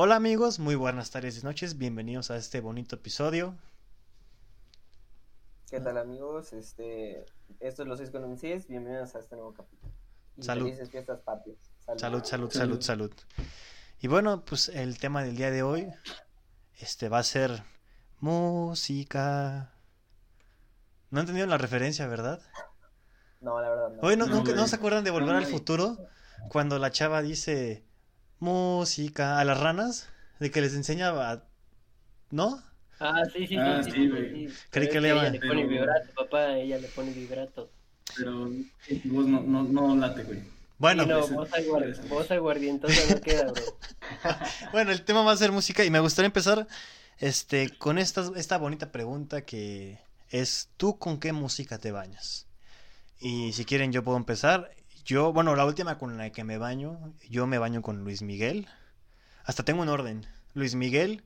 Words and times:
Hola 0.00 0.14
amigos, 0.14 0.60
muy 0.60 0.76
buenas 0.76 1.10
tardes 1.10 1.42
y 1.42 1.44
noches, 1.44 1.76
bienvenidos 1.76 2.30
a 2.30 2.36
este 2.36 2.60
bonito 2.60 2.94
episodio. 2.94 3.56
¿Qué 5.68 5.80
tal 5.80 5.98
amigos? 5.98 6.52
Este, 6.52 7.26
esto 7.58 7.82
es 7.82 7.88
Los 7.88 7.98
Seis 7.98 8.10
con 8.10 8.22
un 8.22 8.38
Cis, 8.38 8.68
bienvenidos 8.68 9.16
a 9.16 9.18
este 9.18 9.34
nuevo 9.34 9.54
capítulo. 9.54 9.92
Y 10.36 10.44
Salud. 10.44 10.66
Felices 10.66 10.90
fiestas 10.90 11.18
patrias. 11.22 11.58
Salud, 11.96 12.22
salud, 12.22 12.48
salud, 12.52 12.80
salud. 12.80 13.12
Y 14.00 14.06
bueno, 14.06 14.44
pues 14.44 14.68
el 14.68 14.98
tema 14.98 15.24
del 15.24 15.34
día 15.36 15.50
de 15.50 15.64
hoy 15.64 15.88
este 16.78 17.08
va 17.08 17.18
a 17.18 17.24
ser 17.24 17.64
música. 18.20 19.72
No 21.10 21.18
entendieron 21.18 21.50
la 21.50 21.58
referencia, 21.58 22.06
¿verdad? 22.06 22.40
No, 23.40 23.60
la 23.60 23.68
verdad 23.68 23.90
no. 23.90 24.00
Hoy 24.02 24.16
no, 24.16 24.26
No, 24.26 24.36
nunca- 24.36 24.52
¿no 24.52 24.58
güey. 24.58 24.68
se 24.68 24.76
acuerdan 24.76 25.02
de 25.02 25.10
Volver 25.10 25.32
No, 25.32 25.38
al. 25.38 25.46
Futuro? 25.46 25.98
Cuando 26.50 26.78
la 26.78 26.92
chava 26.92 27.20
dice 27.20 27.82
música 28.40 29.38
a 29.38 29.44
las 29.44 29.58
ranas, 29.60 30.08
de 30.40 30.50
que 30.50 30.60
les 30.60 30.74
enseña 30.74 31.08
a... 31.10 31.42
¿No? 32.30 32.62
Ah, 33.00 33.22
sí, 33.32 33.46
sí, 33.46 33.56
Ah, 33.56 33.80
sí, 33.84 33.90
sí, 33.90 34.08
sí. 34.08 34.48
Creí 34.70 34.88
Pero 34.88 34.90
que 34.92 35.00
le 35.00 35.08
iba- 35.08 35.20
ella 35.22 35.30
le 35.30 35.38
pone 35.40 35.54
Pero- 35.54 35.68
vibrato, 35.68 36.10
papá, 36.14 36.56
ella 36.56 36.78
le 36.78 36.88
pone 36.88 37.12
vibrato. 37.12 37.70
Pero 38.16 38.50
voz 39.04 39.26
no, 39.26 39.40
no, 39.40 39.62
no 39.64 39.96
late, 39.96 40.24
güey. 40.24 40.42
Bueno, 40.78 41.04
no, 41.06 41.20
pues, 41.26 42.08
voz 42.08 42.30
aguardientosa 42.30 43.14
no 43.14 43.20
queda, 43.20 43.50
bro. 43.52 43.62
Bueno, 44.72 44.92
el 44.92 45.02
tema 45.02 45.22
va 45.22 45.32
a 45.32 45.36
ser 45.36 45.50
música 45.52 45.84
y 45.84 45.90
me 45.90 45.98
gustaría 46.00 46.26
empezar 46.26 46.66
este, 47.18 47.70
con 47.78 47.98
esta, 47.98 48.30
esta 48.36 48.58
bonita 48.58 48.92
pregunta 48.92 49.42
que 49.42 49.98
es, 50.30 50.68
¿tú 50.76 50.98
con 50.98 51.18
qué 51.18 51.32
música 51.32 51.78
te 51.78 51.90
bañas? 51.92 52.46
Y 53.20 53.52
si 53.54 53.64
quieren 53.64 53.92
yo 53.92 54.04
puedo 54.04 54.16
empezar. 54.16 54.70
Yo, 55.08 55.32
bueno, 55.32 55.56
la 55.56 55.64
última 55.64 55.96
con 55.96 56.18
la 56.18 56.28
que 56.32 56.44
me 56.44 56.58
baño, 56.58 57.14
yo 57.30 57.46
me 57.46 57.56
baño 57.56 57.80
con 57.80 58.04
Luis 58.04 58.20
Miguel. 58.20 58.68
Hasta 59.42 59.62
tengo 59.62 59.80
un 59.80 59.88
orden. 59.88 60.26
Luis 60.52 60.74
Miguel 60.74 61.24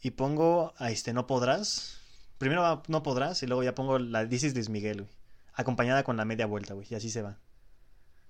y 0.00 0.12
pongo 0.12 0.72
a 0.76 0.92
este 0.92 1.12
No 1.12 1.26
Podrás. 1.26 2.00
Primero 2.38 2.62
va 2.62 2.84
No 2.86 3.02
Podrás 3.02 3.42
y 3.42 3.48
luego 3.48 3.64
ya 3.64 3.74
pongo 3.74 3.98
la 3.98 4.22
is 4.22 4.54
Luis 4.54 4.68
Miguel, 4.68 5.02
güey. 5.02 5.12
Acompañada 5.52 6.04
con 6.04 6.16
la 6.16 6.24
media 6.24 6.46
vuelta, 6.46 6.74
güey. 6.74 6.86
Y 6.88 6.94
así 6.94 7.10
se 7.10 7.22
va. 7.22 7.38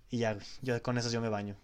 Y 0.08 0.20
ya. 0.20 0.38
Yo 0.62 0.82
con 0.82 0.96
eso 0.96 1.10
yo 1.10 1.20
me 1.20 1.28
baño. 1.28 1.54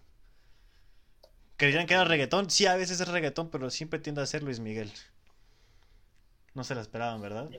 ¿Creían 1.57 1.87
que 1.87 1.95
era 1.95 2.03
reggaetón? 2.03 2.51
Sí, 2.51 2.67
a 2.67 2.75
veces 2.75 3.01
es 3.01 3.07
reggaetón, 3.07 3.49
pero 3.49 3.71
siempre 3.71 3.97
tiende 3.97 4.21
a 4.21 4.27
ser 4.27 4.43
Luis 4.43 4.59
Miguel. 4.59 4.93
No 6.53 6.63
se 6.63 6.75
la 6.75 6.81
esperaban, 6.81 7.23
¿verdad? 7.23 7.49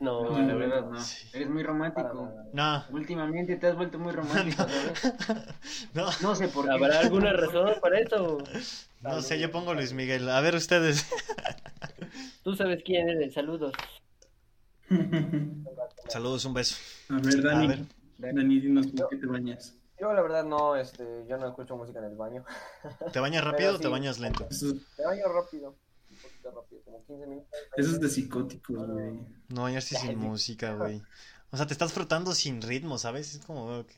No, 0.00 0.22
No, 0.30 0.38
la 0.40 0.54
verdad 0.54 0.86
no. 0.90 0.98
Sí. 1.00 1.28
Eres 1.34 1.50
muy 1.50 1.62
romántico. 1.62 2.32
No, 2.54 2.84
Últimamente 2.90 3.56
te 3.56 3.66
has 3.66 3.76
vuelto 3.76 3.98
muy 3.98 4.12
romántico, 4.20 4.64
no, 5.94 6.06
No 6.22 6.34
sé 6.34 6.48
por 6.48 6.64
qué. 6.64 6.72
¿habrá 6.72 7.00
alguna 7.00 7.32
razón 7.34 7.74
para 7.82 8.00
eso? 8.00 8.38
no 9.02 9.20
sé, 9.22 9.38
yo 9.38 9.50
pongo 9.52 9.74
Luis 9.74 9.92
Miguel. 9.92 10.28
A 10.30 10.40
ver 10.40 10.54
ustedes. 10.56 11.06
Tú 12.42 12.56
sabes 12.56 12.82
quién 12.82 13.08
eres, 13.10 13.34
saludos. 13.34 13.74
Saludos, 16.08 16.44
un 16.46 16.54
beso. 16.54 16.76
A 17.10 17.18
ver, 17.20 17.42
Dani. 17.42 17.64
A 17.66 17.68
ver. 17.68 18.34
Dani, 18.34 18.60
dinos 18.60 18.86
con 18.86 19.08
qué 19.10 19.16
te 19.16 19.26
bañas. 19.26 19.76
Yo 20.00 20.12
la 20.14 20.22
verdad 20.22 20.44
no, 20.44 20.76
este, 20.76 21.26
yo 21.28 21.36
no 21.36 21.46
escucho 21.48 21.76
música 21.76 21.98
en 21.98 22.06
el 22.06 22.16
baño. 22.16 22.42
¿Te 23.12 23.20
bañas 23.20 23.44
rápido 23.44 23.76
o 23.76 23.78
te 23.78 23.88
bañas 23.88 24.18
lento? 24.18 24.48
Me 24.98 25.04
baño 25.04 25.24
rápido, 25.28 25.74
un 26.10 26.16
poquito 26.18 26.50
rápido, 26.50 26.82
como 26.84 27.04
15 27.06 27.26
minutos. 27.26 27.48
eso 27.76 27.90
es 27.90 28.00
de 28.00 28.08
psicóticos, 28.08 28.88
güey. 28.90 29.20
No 29.48 29.62
bañarse 29.62 29.96
sin 29.96 30.18
música, 30.18 30.74
güey. 30.74 31.02
O 31.50 31.56
sea, 31.56 31.66
te 31.66 31.72
estás 31.72 31.92
frotando 31.92 32.32
sin 32.34 32.62
ritmo, 32.62 32.98
¿sabes? 32.98 33.34
Es 33.36 33.44
como... 33.44 33.84
que- 33.86 33.94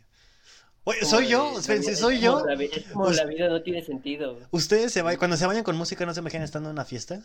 Oye, 0.85 1.05
¿soy 1.05 1.29
yo? 1.29 1.59
Espérense, 1.59 1.93
Es 1.93 2.01
¿soy 2.01 2.21
como 2.21 2.41
yo? 2.41 2.47
la 2.47 2.55
Es 2.65 2.85
como 2.93 3.11
la 3.11 3.25
vida 3.25 3.49
no 3.49 3.63
tiene 3.63 3.85
sentido. 3.85 4.39
¿Ustedes 4.51 4.93
se 4.93 5.03
va... 5.03 5.17
cuando 5.17 5.37
se 5.37 5.47
bañan 5.47 5.63
con 5.63 5.77
música 5.77 6.05
no 6.07 6.13
se 6.15 6.21
imaginan 6.21 6.45
estando 6.45 6.71
en 6.71 6.75
una 6.75 6.85
fiesta? 6.85 7.21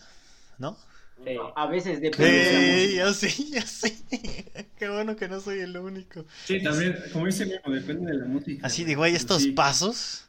¿No? 0.59 0.77
Sí. 1.27 1.37
A 1.55 1.67
veces 1.67 2.01
depende 2.01 2.31
de 2.31 2.51
la 2.53 2.59
Sí, 2.77 2.95
yo 2.95 3.13
sí, 3.13 3.51
yo 3.53 3.61
sí. 3.61 4.05
Qué 4.77 4.89
bueno 4.89 5.15
que 5.15 5.27
no 5.27 5.39
soy 5.41 5.59
el 5.59 5.77
único. 5.77 6.25
Sí, 6.45 6.61
también, 6.61 6.95
como 7.11 7.25
dice 7.25 7.45
Memo, 7.45 7.75
depende 7.75 8.11
de 8.11 8.17
la 8.19 8.25
música. 8.25 8.65
Así 8.65 8.83
de, 8.83 8.95
güey, 8.95 9.15
estos 9.15 9.41
Sí. 9.43 9.51
pasos. 9.51 10.23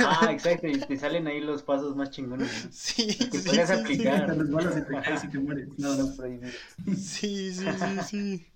Ah, 0.00 0.28
exacto, 0.32 0.66
y 0.66 0.78
te 0.78 0.96
salen 0.96 1.26
ahí 1.26 1.40
los 1.40 1.62
pasos 1.62 1.94
más 1.96 2.10
chingones. 2.10 2.48
¿no? 2.64 2.70
Sí, 2.72 3.12
sí, 3.12 3.30
Te 3.30 3.38
sí, 3.38 3.48
puedes 3.48 3.68
sí, 3.68 3.74
aplicar. 3.74 4.26
Te 4.36 5.38
mueres. 5.38 5.68
No, 5.78 5.94
no. 5.94 6.02
Los 6.02 6.10
prohibidos. 6.16 6.54
sí, 6.98 7.52
sí, 7.52 7.64
sí, 7.78 8.00
sí. 8.08 8.46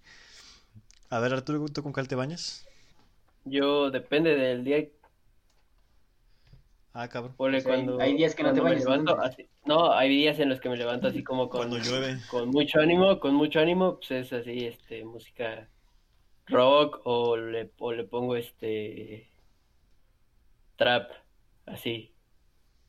A 1.11 1.19
ver, 1.21 1.35
Arturo, 1.35 1.67
¿tú 1.69 1.83
con 1.83 1.93
cuál 1.93 2.09
te 2.09 2.15
bañas? 2.15 2.65
Yo 3.45 3.91
depende 3.91 4.35
del 4.37 4.65
día, 4.65 4.89
Ah, 7.03 7.09
cabrón. 7.09 7.35
ponle 7.37 7.59
O 7.59 7.61
sea, 7.63 7.73
hay- 7.75 7.85
cuando 7.85 8.03
hay 8.03 8.15
días 8.15 8.35
que 8.35 8.43
no 8.43 8.53
te 8.53 8.61
bañas 8.61 8.81
levanto 8.85 9.13
nunca. 9.15 9.27
así- 9.27 9.49
No, 9.65 9.91
hay 9.93 10.11
días 10.11 10.39
en 10.39 10.51
los 10.51 10.61
que 10.61 10.69
me 10.69 10.77
levanto 10.77 11.07
así 11.09 11.25
como 11.25 11.49
con 11.49 11.61
Cuando 11.71 11.79
llueve. 11.79 12.19
con 12.31 12.51
mucho 12.51 12.79
ánimo, 12.81 13.19
con 13.21 13.35
mucho 13.35 13.59
ánimo, 13.61 13.97
pues 13.97 14.11
es 14.11 14.33
así, 14.35 14.67
este, 14.67 15.03
música 15.05 15.67
rock 16.47 17.01
o 17.05 17.37
le, 17.39 17.71
o 17.79 17.93
le 17.93 18.05
pongo 18.05 18.37
este 18.37 19.31
trap, 20.77 21.11
así. 21.65 22.13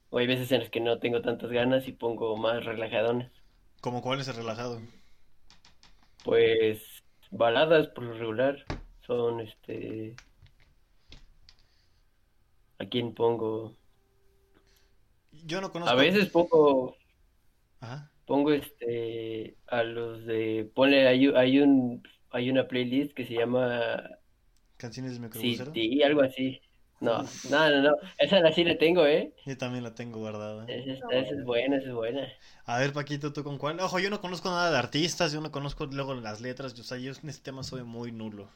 O 0.09 0.17
hay 0.17 0.27
veces 0.27 0.51
en 0.51 0.59
las 0.59 0.69
que 0.69 0.81
no 0.81 0.99
tengo 0.99 1.21
tantas 1.21 1.49
ganas 1.51 1.87
y 1.87 1.93
pongo 1.93 2.35
más 2.35 2.65
relajadones. 2.65 3.31
¿Como 3.79 4.01
cuál 4.01 4.19
es 4.19 4.27
el 4.27 4.35
relajado? 4.35 4.81
Pues 6.25 6.81
baladas 7.29 7.87
por 7.87 8.03
lo 8.03 8.13
regular 8.13 8.65
son 9.07 9.39
este 9.39 10.15
¿A 12.79 12.85
quién 12.85 13.13
pongo? 13.13 13.75
Yo 15.45 15.61
no 15.61 15.71
conozco. 15.71 15.91
A 15.91 15.95
veces 15.95 16.29
pongo 16.29 16.95
Ajá. 17.79 18.11
pongo 18.25 18.51
este 18.51 19.57
a 19.67 19.83
los 19.83 20.25
de 20.25 20.69
ponle 20.73 21.07
hay, 21.07 21.27
hay 21.35 21.59
un 21.59 22.03
hay 22.31 22.49
una 22.49 22.67
playlist 22.67 23.13
que 23.13 23.25
se 23.25 23.33
llama 23.33 24.01
Canciones 24.77 25.13
de 25.13 25.19
microbusero. 25.19 25.73
City, 25.73 26.03
algo 26.03 26.21
así. 26.21 26.61
No, 27.01 27.23
no, 27.49 27.69
no, 27.69 27.81
no. 27.81 27.95
Esa 28.19 28.39
la 28.39 28.53
sí 28.53 28.63
la 28.63 28.77
tengo, 28.77 29.05
¿eh? 29.07 29.33
Yo 29.45 29.57
también 29.57 29.83
la 29.83 29.95
tengo 29.95 30.19
guardada. 30.19 30.65
Esa, 30.67 30.93
esa 31.11 31.35
es 31.35 31.43
buena, 31.43 31.77
esa 31.77 31.89
es 31.89 31.93
buena. 31.95 32.27
A 32.65 32.79
ver, 32.79 32.93
Paquito, 32.93 33.33
¿tú 33.33 33.43
con 33.43 33.57
cuál? 33.57 33.79
Ojo, 33.79 33.99
yo 33.99 34.11
no 34.11 34.21
conozco 34.21 34.49
nada 34.49 34.71
de 34.71 34.77
artistas, 34.77 35.33
yo 35.33 35.41
no 35.41 35.51
conozco 35.51 35.87
luego 35.87 36.13
las 36.13 36.41
letras. 36.41 36.75
Yo, 36.75 36.81
o 36.81 36.85
sea, 36.85 36.99
yo 36.99 37.11
en 37.11 37.29
este 37.29 37.43
tema 37.43 37.63
soy 37.63 37.83
muy 37.83 38.11
nulo. 38.11 38.49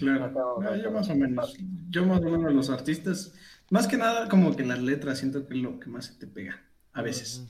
Claro. 0.00 0.60
No, 0.60 0.76
yo 0.76 0.90
más 0.90 1.08
o 1.08 1.14
menos. 1.14 1.56
Yo 1.90 2.04
más 2.06 2.20
o 2.20 2.30
menos 2.30 2.52
los 2.52 2.70
artistas. 2.70 3.34
Más 3.70 3.86
que 3.86 3.96
nada, 3.96 4.28
como 4.28 4.56
que 4.56 4.64
las 4.64 4.82
letras 4.82 5.18
siento 5.18 5.46
que 5.46 5.54
es 5.54 5.60
lo 5.60 5.78
que 5.78 5.88
más 5.88 6.06
se 6.06 6.14
te 6.14 6.26
pega. 6.26 6.60
A 6.92 7.02
veces. 7.02 7.46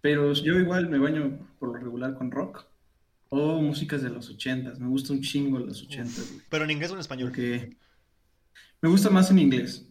Pero 0.00 0.32
yo 0.34 0.54
igual 0.54 0.88
me 0.88 0.98
baño 0.98 1.38
por 1.58 1.70
lo 1.70 1.78
regular 1.78 2.14
con 2.14 2.30
rock. 2.30 2.66
O 3.30 3.60
músicas 3.60 4.02
de 4.02 4.10
los 4.10 4.28
ochentas. 4.30 4.78
Me 4.78 4.86
gusta 4.86 5.12
un 5.12 5.22
chingo 5.22 5.58
los 5.58 5.82
ochentas, 5.82 6.30
güey. 6.30 6.44
Pero 6.48 6.64
en 6.64 6.70
inglés 6.70 6.90
o 6.92 6.94
en 6.94 7.00
español. 7.00 7.30
Porque 7.30 7.76
me 8.80 8.88
gusta 8.88 9.10
más 9.10 9.30
en 9.30 9.38
inglés. 9.40 9.88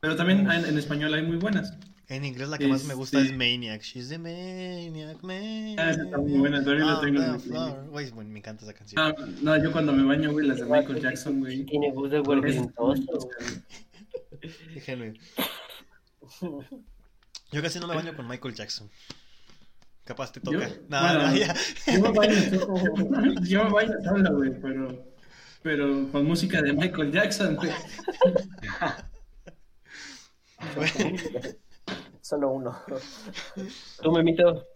Pero 0.00 0.16
también 0.16 0.50
en, 0.50 0.66
en 0.66 0.76
español 0.76 1.14
hay 1.14 1.22
muy 1.22 1.36
buenas. 1.36 1.78
En 2.08 2.24
inglés 2.24 2.48
la 2.50 2.58
que 2.58 2.68
más 2.68 2.84
me 2.84 2.92
gusta 2.94 3.18
Este- 3.18 3.30
es 3.32 3.36
Maniac. 3.38 3.80
She's 3.82 4.08
the 4.10 4.18
Maniac, 4.18 5.22
Maniac. 5.22 5.78
Ah, 5.80 5.90
esa 5.90 6.02
está 6.04 6.18
muy 6.18 6.32
buena, 6.38 6.62
todavía 6.62 6.84
la 6.84 6.98
on 6.98 7.04
tengo 7.06 7.22
en 7.22 7.40
playlist. 7.40 7.78
Güey, 7.90 8.10
bueno, 8.10 8.30
me 8.30 8.38
encanta 8.40 8.64
esa 8.64 8.74
canción. 8.74 9.02
Ah, 9.02 9.14
no, 9.42 9.62
yo 9.62 9.72
cuando 9.72 9.92
me 9.92 10.04
baño, 10.04 10.30
güey, 10.32 10.46
las 10.46 10.58
de 10.58 10.64
Michael 10.66 11.00
Jackson, 11.00 11.40
güey. 11.40 11.64
Tiene 11.64 11.92
voz 11.92 12.10
de 12.10 12.18
guardientoso. 12.20 13.30
Déjenme. 14.74 15.14
Yo 17.52 17.62
casi 17.62 17.78
no 17.80 17.86
me 17.86 17.94
baño 17.94 18.14
con 18.14 18.28
Michael 18.28 18.54
Jackson. 18.54 18.90
Capaz 20.04 20.32
te 20.32 20.40
toca. 20.40 20.68
Yo- 20.68 20.74
No, 20.90 21.00
bueno, 21.00 21.30
no, 21.30 21.36
ya. 21.36 21.54
Yo 21.86 22.00
me 22.02 22.10
baño 22.10 22.34
solo, 22.60 23.34
yo 23.44 23.64
me 23.64 23.70
baño 23.70 23.94
solo, 24.04 24.36
güey, 24.36 24.60
pero, 24.60 25.06
pero 25.62 26.12
con 26.12 26.26
música 26.26 26.60
de 26.60 26.74
Michael 26.74 27.10
Jackson, 27.12 27.56
güey. 27.56 27.70
Solo 32.24 32.52
uno. 32.52 32.74
¿Tú, 34.02 34.10
Memito? 34.10 34.66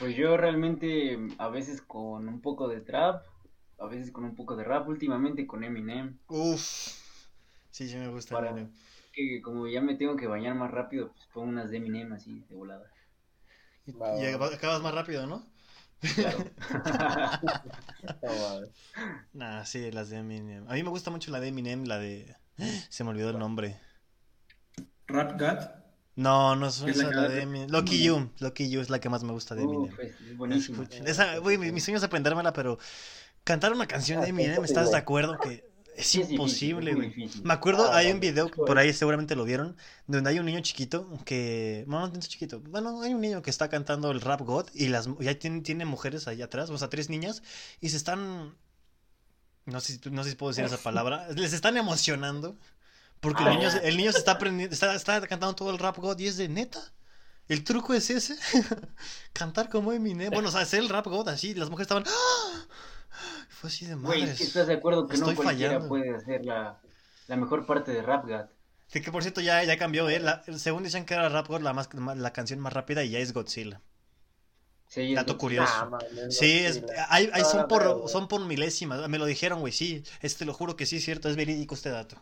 Pues 0.00 0.16
yo 0.16 0.36
realmente 0.36 1.16
a 1.38 1.46
veces 1.46 1.80
con 1.80 2.26
un 2.26 2.40
poco 2.40 2.66
de 2.66 2.80
trap, 2.80 3.24
a 3.78 3.86
veces 3.86 4.10
con 4.10 4.24
un 4.24 4.34
poco 4.34 4.56
de 4.56 4.64
rap, 4.64 4.88
últimamente 4.88 5.46
con 5.46 5.62
Eminem. 5.62 6.18
Uf. 6.26 6.60
Sí, 7.70 7.88
sí 7.88 7.96
me 7.96 8.08
gusta. 8.08 8.34
Para- 8.34 8.50
Eminem. 8.50 8.72
Que 9.12 9.40
como 9.40 9.68
ya 9.68 9.80
me 9.80 9.94
tengo 9.94 10.16
que 10.16 10.26
bañar 10.26 10.56
más 10.56 10.72
rápido, 10.72 11.12
pues 11.12 11.26
pongo 11.32 11.46
unas 11.46 11.70
de 11.70 11.76
Eminem 11.76 12.12
así 12.12 12.40
de 12.48 12.56
volada. 12.56 12.90
Y, 13.86 13.94
acabas 14.26 14.82
más 14.82 14.94
rápido, 14.94 15.28
¿no? 15.28 15.46
Claro. 16.16 16.38
Nah, 19.32 19.64
sí, 19.64 19.92
las 19.92 20.10
de 20.10 20.18
Eminem. 20.18 20.68
A 20.68 20.74
mí 20.74 20.82
me 20.82 20.90
gusta 20.90 21.12
mucho 21.12 21.30
la 21.30 21.38
de 21.38 21.48
Eminem, 21.48 21.84
la 21.84 21.98
de... 21.98 22.34
Se 22.90 23.04
me 23.04 23.10
olvidó 23.10 23.30
el 23.30 23.38
nombre. 23.38 23.78
Rap 25.06 25.38
God. 25.38 25.83
No, 26.16 26.54
no 26.54 26.68
es 26.68 26.82
va 26.82 27.28
de 27.28 27.42
Eminem. 27.42 27.68
Lucky 27.70 28.02
You. 28.02 28.30
Lucky 28.38 28.70
You 28.70 28.80
es 28.80 28.90
la 28.90 29.00
que 29.00 29.08
más 29.08 29.24
me 29.24 29.32
gusta 29.32 29.54
de 29.54 29.62
Eminem. 29.64 29.92
Uf, 29.92 29.98
es. 29.98 30.70
Escuchen. 30.70 31.06
Esa, 31.06 31.38
güey, 31.38 31.58
mi, 31.58 31.72
mi 31.72 31.80
sueño 31.80 31.98
es 31.98 32.04
aprendérmela, 32.04 32.52
pero 32.52 32.78
cantar 33.42 33.72
una 33.72 33.86
canción 33.86 34.20
de 34.20 34.26
Ah, 34.26 34.28
Eminem, 34.30 34.64
¿estás 34.64 34.90
de 34.90 34.96
acuerdo 34.96 35.38
que 35.38 35.64
Es 35.96 36.14
imposible, 36.14 36.94
güey. 36.94 37.14
Me 37.42 37.52
acuerdo, 37.52 37.92
Ah, 37.92 37.98
hay 37.98 38.12
un 38.12 38.20
video, 38.20 38.48
por 38.50 38.78
ahí 38.78 38.92
seguramente 38.92 39.36
lo 39.36 39.44
vieron, 39.44 39.76
donde 40.06 40.30
hay 40.30 40.38
un 40.38 40.46
niño 40.46 40.60
chiquito 40.60 41.08
que... 41.24 41.84
Bueno, 41.86 42.08
no 42.08 42.20
chiquito. 42.20 42.60
Bueno, 42.60 43.02
hay 43.02 43.14
un 43.14 43.20
niño 43.20 43.42
que 43.42 43.50
está 43.50 43.68
cantando 43.68 44.10
el 44.10 44.20
rap 44.20 44.40
God 44.40 44.66
y 44.74 44.88
las 44.88 45.08
ya 45.20 45.38
tiene, 45.38 45.60
tiene 45.60 45.84
mujeres 45.84 46.26
ahí 46.26 46.42
atrás, 46.42 46.70
o 46.70 46.78
sea, 46.78 46.88
tres 46.88 47.10
niñas, 47.10 47.42
y 47.80 47.90
se 47.90 47.96
están... 47.96 48.56
No 49.66 49.80
sé, 49.80 49.98
no 50.10 50.24
sé 50.24 50.30
si 50.30 50.36
puedo 50.36 50.50
decir 50.50 50.64
esa 50.64 50.76
palabra. 50.76 51.26
Les 51.34 51.52
están 51.54 51.76
emocionando. 51.78 52.58
Porque 53.24 53.42
el 53.42 53.50
niño, 53.50 53.70
se- 53.70 53.88
el 53.88 53.96
niño 53.96 54.12
se 54.12 54.18
está 54.18 54.32
aprendiendo, 54.32 54.72
está, 54.74 54.94
está 54.94 55.20
cantando 55.26 55.54
todo 55.56 55.70
el 55.70 55.78
rap 55.78 55.96
God 55.98 56.18
y 56.20 56.28
es 56.28 56.36
de 56.36 56.48
neta. 56.48 56.80
El 57.48 57.64
truco 57.64 57.92
es 57.94 58.08
ese. 58.10 58.36
Cantar 59.32 59.68
como 59.68 59.92
Eminem. 59.92 60.30
Bueno, 60.30 60.48
o 60.48 60.52
sea, 60.52 60.60
hacer 60.60 60.80
el 60.80 60.88
rap 60.88 61.06
God 61.06 61.28
así. 61.28 61.54
Las 61.54 61.68
mujeres 61.70 61.86
estaban... 61.86 62.04
¡Ah! 62.06 62.66
Fue 63.48 63.68
así 63.68 63.86
de 63.86 63.94
Güey, 63.94 64.20
madres. 64.20 64.40
¿estás 64.40 64.66
de 64.66 64.74
acuerdo 64.74 65.06
que 65.08 65.14
Estoy 65.16 65.34
no 65.34 65.42
cualquiera 65.42 65.72
fallando. 65.74 65.88
puede 65.88 66.14
hacer 66.14 66.44
la, 66.44 66.80
la 67.28 67.36
mejor 67.36 67.66
parte 67.66 67.92
de 67.92 68.02
Rap 68.02 68.26
God? 68.26 68.46
Sí, 68.88 69.00
que 69.00 69.10
por 69.10 69.22
cierto 69.22 69.40
ya, 69.40 69.62
ya 69.64 69.76
cambió, 69.78 70.08
¿eh? 70.08 70.20
La- 70.20 70.42
según 70.58 70.82
decían 70.84 71.04
que 71.06 71.14
era 71.14 71.28
Rap 71.28 71.48
God 71.48 71.62
la, 71.62 71.72
más, 71.72 71.88
la 71.94 72.32
canción 72.32 72.60
más 72.60 72.72
rápida 72.72 73.02
y 73.04 73.10
ya 73.10 73.18
es 73.18 73.32
Godzilla. 73.32 73.80
Sí, 74.86 75.14
Dato 75.14 75.38
curioso. 75.38 75.72
Nah, 75.76 75.84
man, 75.90 76.00
es 76.28 76.36
Sí, 76.38 76.58
es, 76.58 76.82
hay, 77.08 77.28
hay- 77.32 77.42
por, 77.68 77.88
güey. 77.88 78.08
son 78.08 78.28
por 78.28 78.40
milésimas. 78.44 79.08
Me 79.08 79.18
lo 79.18 79.24
dijeron, 79.26 79.60
güey, 79.60 79.72
sí. 79.72 80.04
Este 80.20 80.44
lo 80.44 80.52
juro 80.54 80.76
que 80.76 80.86
sí 80.86 80.96
es 80.96 81.04
cierto, 81.04 81.28
es 81.28 81.36
verídico 81.36 81.74
este 81.74 81.90
dato. 81.90 82.20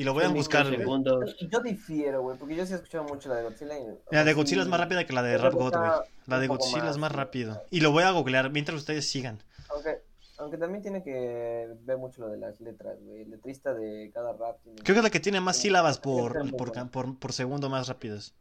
Y 0.00 0.04
lo 0.04 0.14
voy 0.14 0.24
a 0.24 0.28
buscar. 0.30 0.66
Yo 0.66 1.60
difiero, 1.60 2.22
güey, 2.22 2.38
porque 2.38 2.56
yo 2.56 2.64
sí 2.64 2.72
he 2.72 2.76
escuchado 2.76 3.04
mucho 3.04 3.28
la 3.28 3.34
de 3.36 3.42
Godzilla. 3.42 3.78
y- 3.78 3.98
La 4.10 4.24
de 4.24 4.32
Godzilla 4.32 4.62
sí, 4.62 4.64
es 4.64 4.68
más 4.70 4.80
rápida 4.80 5.04
que 5.04 5.12
la 5.12 5.22
de 5.22 5.36
Rap 5.36 5.52
God, 5.52 5.76
güey. 5.76 5.90
La 6.26 6.38
de 6.38 6.46
Godzilla 6.46 6.78
es 6.78 6.84
más, 6.84 6.98
más 6.98 7.10
sí. 7.10 7.16
rápido. 7.18 7.62
Y 7.70 7.80
lo 7.80 7.92
voy 7.92 8.04
a 8.04 8.10
googlear 8.12 8.50
mientras 8.50 8.78
ustedes 8.78 9.06
sigan. 9.10 9.42
Aunque, 9.68 9.98
aunque 10.38 10.56
también 10.56 10.80
tiene 10.80 11.02
que 11.02 11.68
ver 11.82 11.98
mucho 11.98 12.22
lo 12.22 12.28
de 12.28 12.38
las 12.38 12.58
letras, 12.62 12.96
güey. 13.02 13.20
El 13.24 13.30
letrista 13.30 13.74
de 13.74 14.10
cada 14.14 14.32
rap 14.32 14.62
tiene... 14.62 14.78
Creo 14.82 14.94
que 14.94 15.00
es 15.00 15.04
la 15.04 15.10
que 15.10 15.20
tiene 15.20 15.42
más 15.42 15.58
sílabas 15.58 15.98
por, 15.98 16.32
por, 16.32 16.68
buena. 16.70 16.90
por, 16.90 17.18
por 17.18 17.32
segundo 17.34 17.68
más 17.68 17.86
rápidas. 17.88 18.34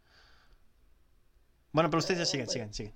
Bueno, 1.73 1.89
pero 1.89 1.99
ustedes 1.99 2.19
ya 2.19 2.25
sigan, 2.25 2.47
sigan, 2.47 2.73
sigan. 2.73 2.93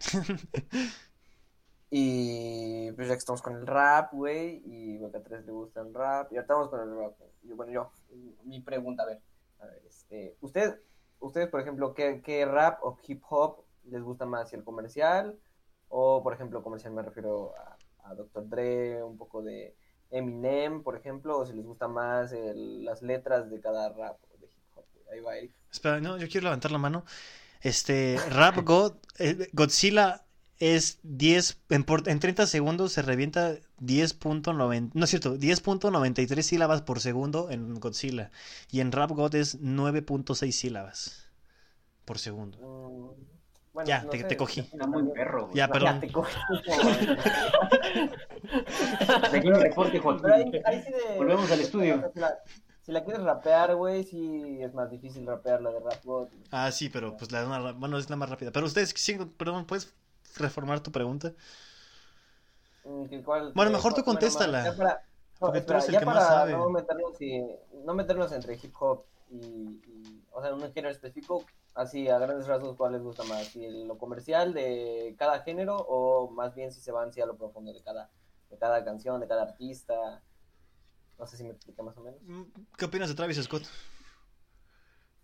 Y 1.95 2.92
pues 2.94 3.07
ya 3.07 3.13
que 3.13 3.19
estamos 3.19 3.42
con 3.42 3.56
el 3.56 3.68
rap, 3.68 4.13
güey, 4.13 4.63
y 4.66 5.04
a 5.04 5.21
tres 5.21 5.45
le 5.45 5.51
gusta 5.51 5.81
el 5.81 5.94
rap, 5.94 6.31
y 6.31 6.38
ahorita 6.38 6.54
vamos 6.54 6.69
con 6.69 6.80
el 6.80 6.95
rap. 6.98 7.13
güey. 7.19 7.31
Y 7.44 7.51
bueno, 7.54 7.71
yo, 7.71 7.92
mi 8.44 8.62
pregunta, 8.62 9.04
a 9.04 9.07
ver, 9.07 9.21
a 9.60 9.65
ver, 9.65 9.81
este, 9.88 10.38
¿ustedes, 10.42 10.75
ustedes, 11.19 11.48
por 11.50 11.62
ejemplo, 11.62 11.94
¿qué, 11.94 12.21
qué 12.24 12.45
rap 12.45 12.83
o 12.83 12.98
hip 13.07 13.21
hop 13.30 13.63
les 13.86 14.01
gusta 14.01 14.25
más? 14.25 14.50
¿Si 14.50 14.56
el 14.56 14.63
comercial? 14.63 15.38
O, 15.89 16.24
por 16.24 16.33
ejemplo, 16.33 16.63
comercial 16.63 16.94
me 16.94 17.01
refiero 17.01 17.54
a, 17.56 18.10
a 18.10 18.15
Dr. 18.15 18.50
Dre, 18.50 19.04
un 19.04 19.18
poco 19.18 19.42
de 19.44 19.75
Eminem, 20.10 20.83
por 20.83 20.95
ejemplo, 20.95 21.38
o 21.39 21.45
si 21.45 21.54
les 21.54 21.65
gusta 21.65 21.88
más 21.88 22.31
el- 22.33 22.83
las 22.86 23.01
letras 23.01 23.50
de 23.50 23.60
cada 23.60 23.89
rap 23.89 24.18
de 24.39 24.48
hip 24.48 24.63
hop. 24.75 24.86
Ahí 25.12 25.19
va 25.19 25.38
Eric. 25.38 25.54
Espera, 25.71 26.00
no, 26.01 26.18
yo 26.18 26.27
quiero 26.27 26.45
levantar 26.45 26.71
la 26.71 26.77
mano. 26.77 27.04
Este, 27.62 28.18
Rap 28.30 28.57
God, 28.63 28.94
eh, 29.19 29.50
Godzilla 29.54 30.25
es 30.59 31.00
10, 31.04 31.62
en, 31.69 31.83
por- 31.83 32.07
en 32.09 32.19
30 32.19 32.45
segundos 32.48 32.92
se 32.94 33.01
revienta 33.01 33.56
10.90, 33.85 34.91
no 34.94 35.03
es 35.03 35.09
cierto, 35.09 35.35
10.93 35.38 36.41
sílabas 36.41 36.81
por 36.81 37.00
segundo 37.00 37.50
en 37.51 37.75
Godzilla. 37.80 38.31
Y 38.71 38.80
en 38.80 38.91
Rap 38.91 39.12
God 39.12 39.35
es 39.35 39.62
9.6 39.62 40.51
sílabas 40.51 41.27
por 42.06 42.19
segundo. 42.19 42.57
Mm, 42.59 43.24
bueno, 43.74 43.88
Ya, 43.88 44.03
no 44.03 44.09
te- 44.09 44.19
sé, 44.19 44.24
te 44.25 44.38
cogí. 44.38 44.59
Está 44.62 44.85
muy 44.88 45.03
perro, 45.12 45.45
güey. 45.45 45.56
Ya, 45.56 45.68
Ya 45.68 45.71
perdón. 45.74 46.00
te 46.00 46.12
cogí. 46.12 46.35
Reporte, 49.31 50.01
ahí, 50.33 50.62
ahí 50.65 50.83
sí 50.83 50.91
de- 50.91 51.18
Volvemos 51.18 51.50
al 51.51 51.59
estudio. 51.59 52.12
Si 52.13 52.19
la, 52.19 52.38
si 52.81 52.91
la 52.91 53.03
quieres 53.03 53.24
rapear, 53.24 53.75
güey, 53.75 54.03
sí 54.03 54.59
es 54.62 54.74
más 54.74 54.89
difícil 54.91 55.25
rapear 55.25 55.62
la 55.62 55.71
de 55.71 55.80
Rap 55.80 56.03
God. 56.03 56.27
Ah, 56.51 56.71
sí, 56.71 56.89
pero 56.89 57.15
pues 57.18 57.31
la, 57.31 57.45
una- 57.45 57.71
bueno, 57.71 57.97
es 57.97 58.09
la 58.09 58.15
más 58.15 58.30
rápida. 58.30 58.51
Pero 58.51 58.65
ustedes, 58.65 58.94
sí, 58.95 59.18
perdón, 59.38 59.65
¿puedes 59.65 59.94
reformar 60.38 60.80
tu 60.81 60.91
pregunta? 60.91 61.33
Cuál- 63.24 63.53
Bueno, 63.53 63.71
mejor 63.71 63.94
tú 63.94 64.03
contéstala, 64.03 64.75
para- 64.75 65.03
no, 65.39 65.47
porque 65.47 65.62
tú 65.62 65.74
eres 65.74 65.88
el 65.89 65.97
que 65.97 66.06
más 66.06 66.27
sabe. 66.27 66.51
No 66.51 66.69
meternos, 66.69 67.21
y- 67.21 67.41
no 67.85 67.94
meternos 67.94 68.31
entre 68.33 68.56
hip 68.56 68.74
hop 68.80 69.06
y, 69.30 69.38
y- 69.38 70.24
o 70.31 70.41
sea, 70.41 70.53
un 70.53 70.62
género 70.74 70.89
específico, 70.89 71.45
así 71.74 72.07
a 72.09 72.19
grandes 72.19 72.47
rasgos, 72.47 72.75
¿cuál 72.75 72.94
les 72.94 73.01
gusta 73.01 73.24
más? 73.24 73.47
¿Si 73.47 73.85
lo 73.85 73.97
comercial 73.97 74.53
de 74.53 75.15
cada 75.18 75.39
género 75.39 75.77
o 75.77 76.30
más 76.30 76.53
bien 76.56 76.71
si 76.71 76.81
se 76.81 76.91
van 76.91 77.12
sí, 77.13 77.21
a 77.21 77.25
lo 77.25 77.38
profundo 77.38 77.74
de 77.74 77.81
cada, 77.81 78.12
de 78.50 78.57
cada 78.57 78.83
canción, 78.83 79.19
de 79.21 79.27
cada 79.27 79.44
artista? 79.44 80.21
No 81.18 81.25
sé 81.25 81.38
si 81.38 81.44
me 81.44 81.51
explica 81.51 81.81
más 81.83 81.97
o 81.97 82.01
menos. 82.01 82.19
¿Qué 82.77 82.85
opinas 82.85 83.07
de 83.09 83.15
Travis 83.15 83.41
Scott? 83.41 83.63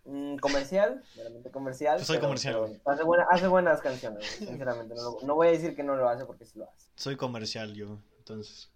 Mm, 0.04 0.36
comercial, 0.36 1.02
meramente 1.16 1.50
comercial. 1.50 1.98
Yo 1.98 2.04
soy 2.04 2.16
pero- 2.16 2.28
comercial, 2.28 2.58
güey. 2.58 2.80
hace, 2.86 3.02
buena- 3.02 3.26
hace 3.30 3.46
buenas 3.48 3.80
canciones, 3.80 4.36
güey, 4.38 4.48
sinceramente. 4.64 4.94
No, 4.94 5.02
lo- 5.02 5.18
no 5.22 5.34
voy 5.34 5.48
a 5.48 5.50
decir 5.50 5.76
que 5.76 5.82
no 5.82 5.94
lo 5.96 6.08
hace 6.08 6.24
porque 6.24 6.44
sí 6.46 6.58
lo 6.58 6.64
hace. 6.68 6.86
Soy 6.96 7.16
comercial 7.16 7.74
yo, 7.74 7.98
entonces. 8.18 8.70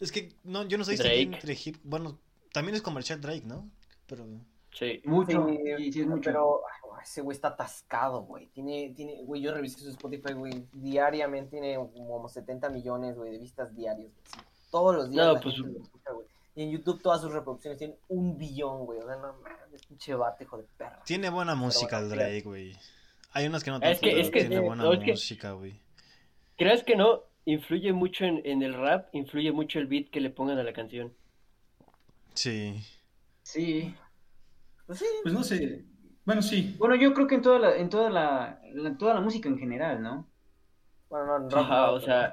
Es 0.00 0.12
que 0.12 0.34
no, 0.44 0.62
yo 0.64 0.78
no 0.78 0.84
distinguir 0.84 1.34
entre 1.34 1.56
hip. 1.64 1.76
Bueno, 1.82 2.18
también 2.52 2.76
es 2.76 2.82
comercial 2.82 3.20
Drake, 3.20 3.42
¿no? 3.44 3.68
Pero. 4.06 4.24
Sí. 4.72 5.00
Mucho. 5.04 5.46
Sí, 5.48 5.58
Sí, 5.78 5.92
sí, 5.92 6.00
es 6.02 6.06
mucho. 6.06 6.30
Pero 6.30 6.60
ay, 6.66 7.02
ese 7.02 7.20
güey 7.22 7.34
está 7.34 7.48
atascado, 7.48 8.22
güey. 8.22 8.46
Tiene, 8.48 8.92
tiene, 8.94 9.22
güey, 9.24 9.40
yo 9.40 9.52
revisé 9.52 9.80
su 9.80 9.88
Spotify, 9.90 10.34
güey. 10.34 10.66
Diariamente 10.72 11.52
tiene 11.58 11.76
como 11.76 12.28
70 12.28 12.68
millones, 12.68 13.16
güey, 13.16 13.32
de 13.32 13.38
vistas 13.38 13.74
diarias, 13.74 14.10
güey. 14.12 14.44
Todos 14.70 14.94
los 14.94 15.10
días 15.10 15.26
No, 15.26 15.32
la 15.32 15.40
pues- 15.40 15.54
gente 15.56 15.70
lo 15.78 15.82
escucha, 15.84 16.12
güey. 16.12 16.26
Y 16.58 16.62
en 16.64 16.70
YouTube 16.72 17.00
todas 17.00 17.20
sus 17.20 17.32
reproducciones 17.32 17.78
tienen 17.78 17.96
un 18.08 18.36
billón, 18.36 18.84
güey. 18.84 18.98
O 18.98 19.06
sea, 19.06 19.14
no 19.14 19.32
mames, 19.42 19.86
pinche 19.86 20.12
vato, 20.12 20.42
hijo 20.42 20.58
de 20.58 20.64
perra. 20.76 21.00
Tiene 21.04 21.30
buena 21.30 21.54
música 21.54 21.98
el 22.00 22.06
bueno, 22.08 22.16
Drake, 22.20 22.40
güey. 22.42 22.76
Hay 23.30 23.46
unas 23.46 23.62
que 23.62 23.70
no 23.70 23.76
Es 23.80 24.00
que- 24.00 24.20
es 24.20 24.28
que- 24.28 24.40
tiene 24.40 24.58
buena 24.58 24.82
no, 24.82 24.92
es 24.92 24.98
que- 24.98 25.12
música, 25.12 25.52
güey. 25.52 25.78
¿Crees 26.56 26.82
que 26.82 26.96
no? 26.96 27.22
Influye 27.44 27.92
mucho 27.92 28.24
en, 28.24 28.42
en 28.44 28.64
el 28.64 28.74
rap, 28.74 29.14
influye 29.14 29.52
mucho 29.52 29.78
el 29.78 29.86
beat 29.86 30.10
que 30.10 30.18
le 30.20 30.30
pongan 30.30 30.58
a 30.58 30.64
la 30.64 30.72
canción. 30.72 31.14
Sí. 32.34 32.82
Sí. 33.44 33.94
Pues 34.84 34.98
sí, 34.98 35.06
Pues 35.22 35.32
no 35.34 35.44
sé. 35.44 35.84
Bueno, 36.24 36.42
sí. 36.42 36.74
Bueno, 36.76 36.96
yo 36.96 37.14
creo 37.14 37.28
que 37.28 37.36
en 37.36 37.42
toda 37.42 37.60
la, 37.60 37.76
en 37.76 37.88
toda 37.88 38.10
la, 38.10 38.60
la- 38.74 38.96
toda 38.98 39.14
la 39.14 39.20
música 39.20 39.48
en 39.48 39.58
general, 39.58 40.02
¿no? 40.02 40.26
bueno, 41.08 41.38
no, 41.38 41.56
Ajá, 41.56 41.86
no, 41.86 41.92
o 41.92 42.00
sea, 42.00 42.32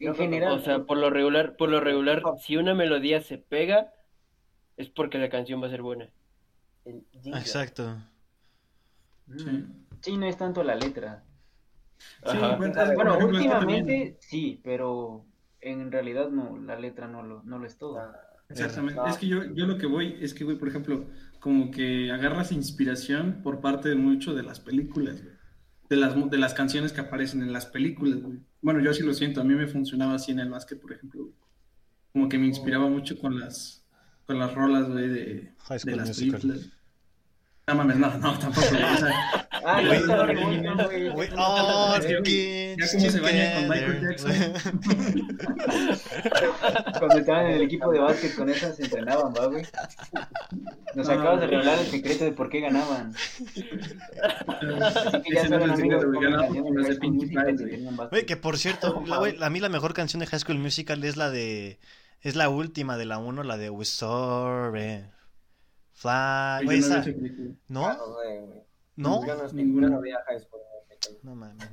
En 0.00 0.14
general. 0.14 0.52
o 0.52 0.58
sea, 0.60 0.84
por 0.84 0.98
lo 0.98 1.10
regular, 1.10 1.56
por 1.56 1.68
lo 1.68 1.80
regular, 1.80 2.22
si 2.40 2.56
una 2.56 2.74
melodía 2.74 3.20
se 3.20 3.38
pega, 3.38 3.92
es 4.76 4.88
porque 4.88 5.18
la 5.18 5.28
canción 5.28 5.62
va 5.62 5.66
a 5.66 5.70
ser 5.70 5.82
buena. 5.82 6.08
el. 6.84 7.04
Exacto. 7.26 7.96
Sí. 9.36 9.64
Sí, 10.00 10.16
no 10.16 10.26
es 10.26 10.36
tanto 10.36 10.64
la 10.64 10.74
letra. 10.74 11.24
Sí, 12.24 12.38
bueno, 12.94 13.12
aquí 13.12 13.24
últimamente 13.24 14.16
sí, 14.20 14.60
pero 14.64 15.26
en 15.60 15.92
realidad 15.92 16.30
no, 16.30 16.58
la 16.58 16.78
letra 16.78 17.06
no 17.06 17.22
lo, 17.22 17.42
no 17.42 17.58
lo 17.58 17.66
es 17.66 17.76
todo. 17.76 17.98
Ah, 17.98 18.12
Exactamente. 18.48 19.00
Es 19.06 19.18
que 19.18 19.28
yo, 19.28 19.44
yo 19.54 19.66
lo 19.66 19.78
que 19.78 19.86
voy 19.86 20.16
es 20.20 20.34
que, 20.34 20.44
güey, 20.44 20.56
por 20.56 20.68
ejemplo, 20.68 21.06
como 21.38 21.70
que 21.70 22.10
agarras 22.10 22.52
inspiración 22.52 23.42
por 23.42 23.60
parte 23.60 23.88
de 23.88 23.94
mucho 23.94 24.34
de 24.34 24.42
las 24.42 24.60
películas, 24.60 25.22
güey. 25.22 25.39
De 25.90 25.96
las, 25.96 26.30
de 26.30 26.38
las 26.38 26.54
canciones 26.54 26.92
que 26.92 27.02
aparecen 27.02 27.42
en 27.42 27.52
las 27.52 27.66
películas, 27.66 28.22
güey. 28.22 28.38
Bueno, 28.62 28.80
yo 28.80 28.94
sí 28.94 29.02
lo 29.02 29.12
siento, 29.12 29.42
a 29.42 29.44
mí 29.44 29.54
me 29.54 29.66
funcionaba 29.66 30.14
así 30.14 30.32
en 30.32 30.38
el 30.38 30.48
básquet, 30.48 30.80
por 30.80 30.92
ejemplo, 30.92 31.24
güey. 31.24 31.34
Como 32.12 32.28
que 32.28 32.38
me 32.38 32.46
inspiraba 32.46 32.88
mucho 32.88 33.18
con 33.18 33.38
las, 33.38 33.84
con 34.24 34.38
las 34.38 34.54
rolas, 34.54 34.88
güey, 34.88 35.08
de, 35.08 35.52
de 35.84 35.96
las 35.96 36.16
películas. 36.16 36.70
No 37.70 37.76
mames, 37.76 37.96
no, 37.98 38.18
no, 38.18 38.36
tampoco, 38.36 38.66
güey. 38.68 38.82
O 38.82 38.96
sea, 38.96 39.46
Ah, 39.62 39.80
Güey, 39.84 39.86
no, 39.86 39.94
está, 39.94 40.16
no, 40.16 40.40
güey, 40.42 40.60
no, 40.60 40.74
güey. 40.74 41.08
Güey, 41.10 41.28
no, 41.30 41.36
oh, 41.46 41.94
es 41.94 42.06
que, 42.06 42.12
güey, 42.14 42.22
kids 42.24 42.76
ya 42.78 42.98
cómo 42.98 43.10
se 43.10 43.20
baña 43.20 43.54
con 43.54 43.68
Michael 43.68 44.16
together. 44.16 44.52
Cuando 46.98 47.18
estaban 47.18 47.46
en 47.46 47.52
el 47.52 47.62
equipo 47.62 47.92
de 47.92 47.98
básquet 48.00 48.34
con 48.34 48.48
esas 48.48 48.76
se 48.76 48.84
entrenaban, 48.84 49.32
¿va, 49.38 49.46
güey? 49.46 49.64
Nos 50.96 51.06
No, 51.06 51.12
acabas 51.14 51.40
de 51.42 51.46
revelar 51.46 51.78
el 51.78 51.86
secreto 51.86 52.24
de 52.24 52.32
por 52.32 52.48
qué 52.48 52.60
ganaban. 52.60 53.14
Así 53.14 53.62
que 55.22 55.34
ya 55.34 55.46
saben, 55.46 55.70
amigos, 55.70 56.04
güey, 58.10 58.26
que 58.26 58.36
por 58.36 58.58
cierto, 58.58 59.00
güey, 59.06 59.36
a 59.40 59.50
mí 59.50 59.60
la 59.60 59.68
mejor 59.68 59.94
canción 59.94 60.18
de 60.20 60.26
High 60.26 60.40
School 60.40 60.58
Musical 60.58 61.04
es 61.04 61.16
la 61.16 61.30
de. 61.30 61.78
Es 62.22 62.34
la 62.34 62.48
última 62.50 62.98
de 62.98 63.06
la 63.06 63.18
1, 63.18 63.44
la 63.44 63.56
de 63.56 63.70
We 63.70 63.84
Soaring. 63.84 65.19
Fly. 66.00 66.64
Güey, 66.64 66.78
esa. 66.78 67.04
¿No? 67.68 67.92
no 67.92 68.14
güey. 68.14 69.52
Ninguna. 69.52 69.88
no 69.90 70.00
School 70.00 70.62
Musical. 70.88 71.18
No 71.22 71.34
mames. 71.34 71.68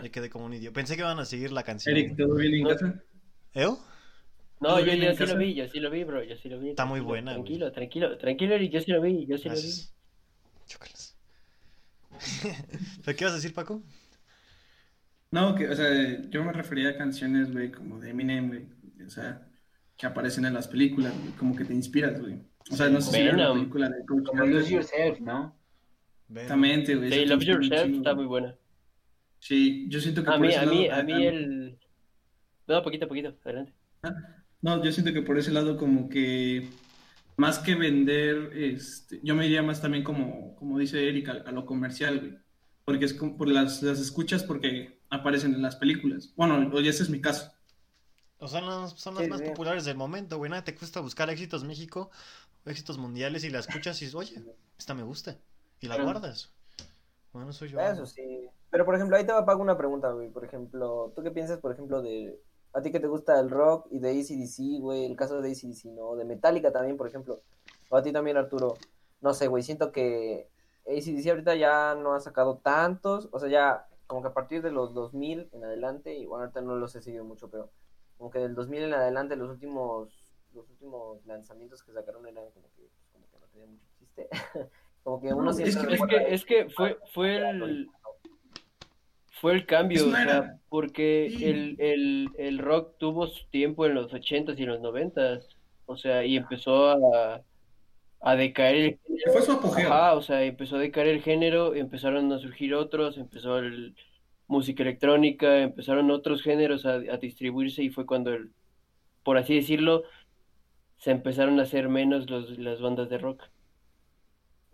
Me 0.00 0.10
quedé 0.10 0.30
como 0.30 0.46
un 0.46 0.54
idiota. 0.54 0.74
Pensé 0.74 0.94
que 0.96 1.02
iban 1.02 1.18
a 1.18 1.26
seguir 1.26 1.52
la 1.52 1.62
canción. 1.62 1.94
Eric, 1.94 2.16
¿todo 2.16 2.36
bien 2.36 2.54
en 2.54 2.62
No. 2.62 2.68
casa? 2.70 3.02
¿Eu? 3.54 3.78
No, 4.60 4.68
¿Todo 4.68 4.80
yo, 4.80 4.94
yo 4.94 5.12
sí 5.14 5.26
lo 5.26 5.36
vi, 5.38 5.54
yo 5.54 5.68
sí 5.68 5.78
lo 5.80 5.90
vi, 5.90 6.04
bro, 6.04 6.22
yo 6.22 6.36
sí 6.36 6.48
lo 6.48 6.58
vi. 6.58 6.70
Está 6.70 6.86
muy 6.86 7.00
tranquilo, 7.00 7.08
buena, 7.08 7.32
güey. 7.32 7.44
Tranquilo, 7.44 7.72
tranquilo, 7.72 8.18
tranquilo, 8.18 8.54
Eric, 8.54 8.72
yo 8.72 8.80
sí 8.80 8.90
lo 8.92 9.02
vi, 9.02 9.26
yo 9.26 9.36
sí 9.36 9.48
lo 9.48 9.54
vi. 9.54 9.72
Chócalas. 10.66 11.18
¿Pero 13.04 13.16
qué 13.16 13.24
vas 13.24 13.32
a 13.32 13.36
decir, 13.36 13.54
Paco? 13.54 13.82
No, 15.30 15.54
que, 15.54 15.68
o 15.68 15.76
sea, 15.76 16.22
yo 16.30 16.44
me 16.44 16.52
refería 16.52 16.90
a 16.90 16.96
canciones, 16.96 17.52
güey, 17.52 17.70
como 17.70 18.00
de 18.00 18.10
Eminem, 18.10 18.48
güey. 18.48 18.66
O 19.06 19.10
sea, 19.10 19.46
que 19.96 20.06
aparecen 20.06 20.44
en 20.46 20.54
las 20.54 20.68
películas, 20.68 21.12
como 21.38 21.54
que 21.54 21.64
te 21.64 21.74
inspiras, 21.74 22.20
güey. 22.20 22.49
O 22.70 22.76
sea, 22.76 22.88
no 22.88 23.00
sé 23.00 23.10
si 23.12 23.36
la 23.36 23.52
película 23.52 23.88
de 23.88 24.04
Coach 24.06 24.26
Como 24.26 24.44
Lose 24.44 24.74
Yourself, 24.74 25.20
¿no? 25.20 25.56
Exactamente, 26.28 26.94
güey. 26.94 27.10
Sí, 27.10 27.26
Love 27.26 27.42
Yourself 27.42 27.94
está 27.94 28.14
muy 28.14 28.26
buena. 28.26 28.56
Sí, 29.38 29.86
yo 29.88 30.00
siento 30.00 30.22
que 30.22 30.30
a 30.30 30.38
mí, 30.38 30.54
a 30.54 30.66
mí, 30.66 30.88
a 30.88 31.02
mí 31.02 31.26
el... 31.26 31.78
No, 32.66 32.82
poquito, 32.82 33.08
poquito, 33.08 33.34
adelante. 33.44 33.72
Ah, 34.02 34.14
no, 34.60 34.84
yo 34.84 34.92
siento 34.92 35.12
que 35.12 35.22
por 35.22 35.38
ese 35.38 35.50
lado 35.50 35.76
como 35.76 36.08
que 36.08 36.68
más 37.36 37.58
que 37.58 37.74
vender, 37.74 38.52
este, 38.54 39.18
yo 39.22 39.34
me 39.34 39.44
diría 39.44 39.62
más 39.62 39.80
también 39.80 40.04
como, 40.04 40.54
como 40.56 40.78
dice 40.78 41.08
Erika, 41.08 41.42
a, 41.44 41.52
lo 41.52 41.64
comercial, 41.64 42.20
güey. 42.20 42.38
Porque 42.84 43.06
es 43.06 43.14
como 43.14 43.36
por 43.36 43.48
las, 43.48 43.82
las 43.82 43.98
escuchas 43.98 44.44
porque 44.44 45.00
aparecen 45.08 45.54
en 45.54 45.62
las 45.62 45.76
películas. 45.76 46.32
Bueno, 46.36 46.70
oye, 46.74 46.90
ese 46.90 47.02
es 47.02 47.10
mi 47.10 47.20
caso. 47.20 47.50
O 48.38 48.48
sea, 48.48 48.60
son 48.88 49.14
las 49.14 49.28
más 49.28 49.42
populares 49.42 49.84
del 49.84 49.96
momento, 49.96 50.38
güey. 50.38 50.50
Nada 50.50 50.64
te 50.64 50.74
cuesta 50.74 51.00
buscar 51.00 51.28
éxitos 51.30 51.64
México, 51.64 52.10
éxitos 52.70 52.98
mundiales 52.98 53.44
y 53.44 53.50
la 53.50 53.58
escuchas 53.58 54.00
y 54.00 54.06
dices, 54.06 54.14
oye, 54.14 54.42
esta 54.78 54.94
me 54.94 55.02
gusta. 55.02 55.36
Y 55.80 55.88
la 55.88 56.02
guardas. 56.02 56.52
Bueno, 57.32 57.52
soy 57.52 57.70
yo. 57.70 57.80
Eso 57.80 58.06
sí. 58.06 58.48
Pero, 58.70 58.84
por 58.84 58.94
ejemplo, 58.94 59.16
ahí 59.16 59.24
te 59.24 59.32
va 59.32 59.40
a 59.40 59.44
pagar 59.44 59.60
una 59.60 59.76
pregunta, 59.76 60.10
güey. 60.12 60.30
Por 60.30 60.44
ejemplo, 60.44 61.12
¿tú 61.14 61.22
qué 61.22 61.30
piensas, 61.30 61.58
por 61.58 61.72
ejemplo, 61.72 62.02
de... 62.02 62.40
A 62.72 62.82
ti 62.82 62.92
que 62.92 63.00
te 63.00 63.08
gusta 63.08 63.40
el 63.40 63.50
rock 63.50 63.88
y 63.90 63.98
de 63.98 64.10
ACDC, 64.10 64.80
güey, 64.80 65.04
el 65.04 65.16
caso 65.16 65.40
de 65.40 65.50
ACDC, 65.50 65.86
¿no? 65.86 66.14
De 66.14 66.24
Metallica 66.24 66.70
también, 66.70 66.96
por 66.96 67.08
ejemplo. 67.08 67.40
O 67.88 67.96
a 67.96 68.02
ti 68.02 68.12
también, 68.12 68.36
Arturo. 68.36 68.76
No 69.20 69.34
sé, 69.34 69.48
güey, 69.48 69.64
siento 69.64 69.90
que 69.90 70.48
ACDC 70.86 71.30
ahorita 71.30 71.56
ya 71.56 71.96
no 71.96 72.14
ha 72.14 72.20
sacado 72.20 72.58
tantos. 72.58 73.28
O 73.32 73.40
sea, 73.40 73.48
ya 73.48 73.86
como 74.06 74.22
que 74.22 74.28
a 74.28 74.34
partir 74.34 74.62
de 74.62 74.70
los 74.70 74.94
2000 74.94 75.50
en 75.52 75.64
adelante, 75.64 76.16
y 76.16 76.26
bueno, 76.26 76.44
ahorita 76.44 76.60
no 76.60 76.76
los 76.76 76.94
he 76.94 77.02
seguido 77.02 77.24
mucho, 77.24 77.48
pero 77.48 77.70
como 78.18 78.30
que 78.30 78.38
del 78.38 78.54
2000 78.54 78.82
en 78.84 78.94
adelante 78.94 79.34
los 79.34 79.50
últimos 79.50 80.19
los 80.54 80.68
últimos 80.70 81.24
lanzamientos 81.26 81.82
que 81.82 81.92
sacaron 81.92 82.26
eran 82.26 82.44
como 82.50 82.68
que, 82.74 82.88
como 83.12 83.26
que 83.30 83.38
no 83.38 83.46
tenían 83.46 83.72
mucho 83.72 83.86
chiste. 83.98 84.28
como 85.02 85.20
que 85.20 85.34
uno 85.34 85.50
es, 85.50 85.76
que, 85.76 86.34
es 86.34 86.44
que, 86.44 86.68
fue, 86.70 86.98
fue 87.12 87.36
el 87.36 87.88
fue 89.40 89.54
el 89.54 89.64
cambio, 89.64 90.06
o 90.06 90.10
sea, 90.10 90.58
porque 90.68 91.26
el, 91.26 91.76
el, 91.78 92.28
el, 92.36 92.58
rock 92.58 92.98
tuvo 92.98 93.26
su 93.26 93.46
tiempo 93.48 93.86
en 93.86 93.94
los 93.94 94.12
80s 94.12 94.58
y 94.58 94.62
en 94.64 94.68
los 94.68 94.80
90s, 94.80 95.46
o 95.86 95.96
sea, 95.96 96.26
y 96.26 96.36
empezó 96.36 96.90
a, 96.90 97.42
a 98.20 98.36
decaer 98.36 98.76
el 98.76 98.98
género. 99.06 99.32
Fue 99.32 99.42
su 99.42 99.52
apogeo. 99.52 100.16
o 100.16 100.20
sea, 100.20 100.42
empezó 100.42 100.76
a 100.76 100.80
decaer 100.80 101.06
el 101.06 101.22
género, 101.22 101.74
empezaron 101.74 102.30
a 102.32 102.38
surgir 102.38 102.74
otros, 102.74 103.16
empezó 103.16 103.58
el, 103.58 103.94
música 104.50 104.82
electrónica, 104.82 105.58
empezaron 105.58 106.10
otros 106.10 106.42
géneros 106.42 106.84
a, 106.84 106.98
distribuirse 106.98 107.84
y 107.84 107.88
fue 107.88 108.04
cuando, 108.04 108.32
el, 108.32 108.50
por 109.22 109.38
así 109.38 109.54
decirlo, 109.54 110.02
se 111.00 111.10
empezaron 111.10 111.58
a 111.58 111.62
hacer 111.62 111.88
menos 111.88 112.28
los, 112.28 112.58
las 112.58 112.80
bandas 112.80 113.08
de 113.08 113.18
rock. 113.18 113.42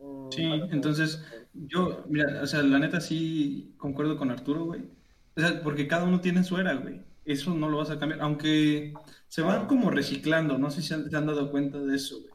Mm, 0.01 0.29
sí, 0.33 0.43
entonces 0.73 1.25
yo, 1.55 2.05
mira, 2.09 2.43
o 2.43 2.47
sea, 2.47 2.63
la 2.63 2.81
neta 2.81 3.01
sí 3.01 3.75
concuerdo 3.77 4.19
con 4.19 4.33
Arturo, 4.33 4.65
güey. 4.65 4.83
O 5.37 5.41
sea, 5.41 5.63
porque 5.63 5.87
cada 5.87 6.05
uno 6.05 6.21
tiene 6.21 6.43
su 6.43 6.59
era, 6.59 6.75
güey. 6.75 7.01
Eso 7.25 7.55
no 7.55 7.69
lo 7.69 7.79
vas 7.79 7.91
a 7.91 7.99
cambiar, 7.99 8.21
aunque 8.23 8.93
se 9.29 9.43
van 9.43 9.67
como 9.67 9.89
reciclando, 9.91 10.59
no 10.59 10.71
sé 10.71 10.83
si 10.83 10.89
se 10.89 11.17
han 11.17 11.27
dado 11.27 11.51
cuenta 11.51 11.79
de 11.79 11.95
eso, 11.95 12.21
güey. 12.21 12.33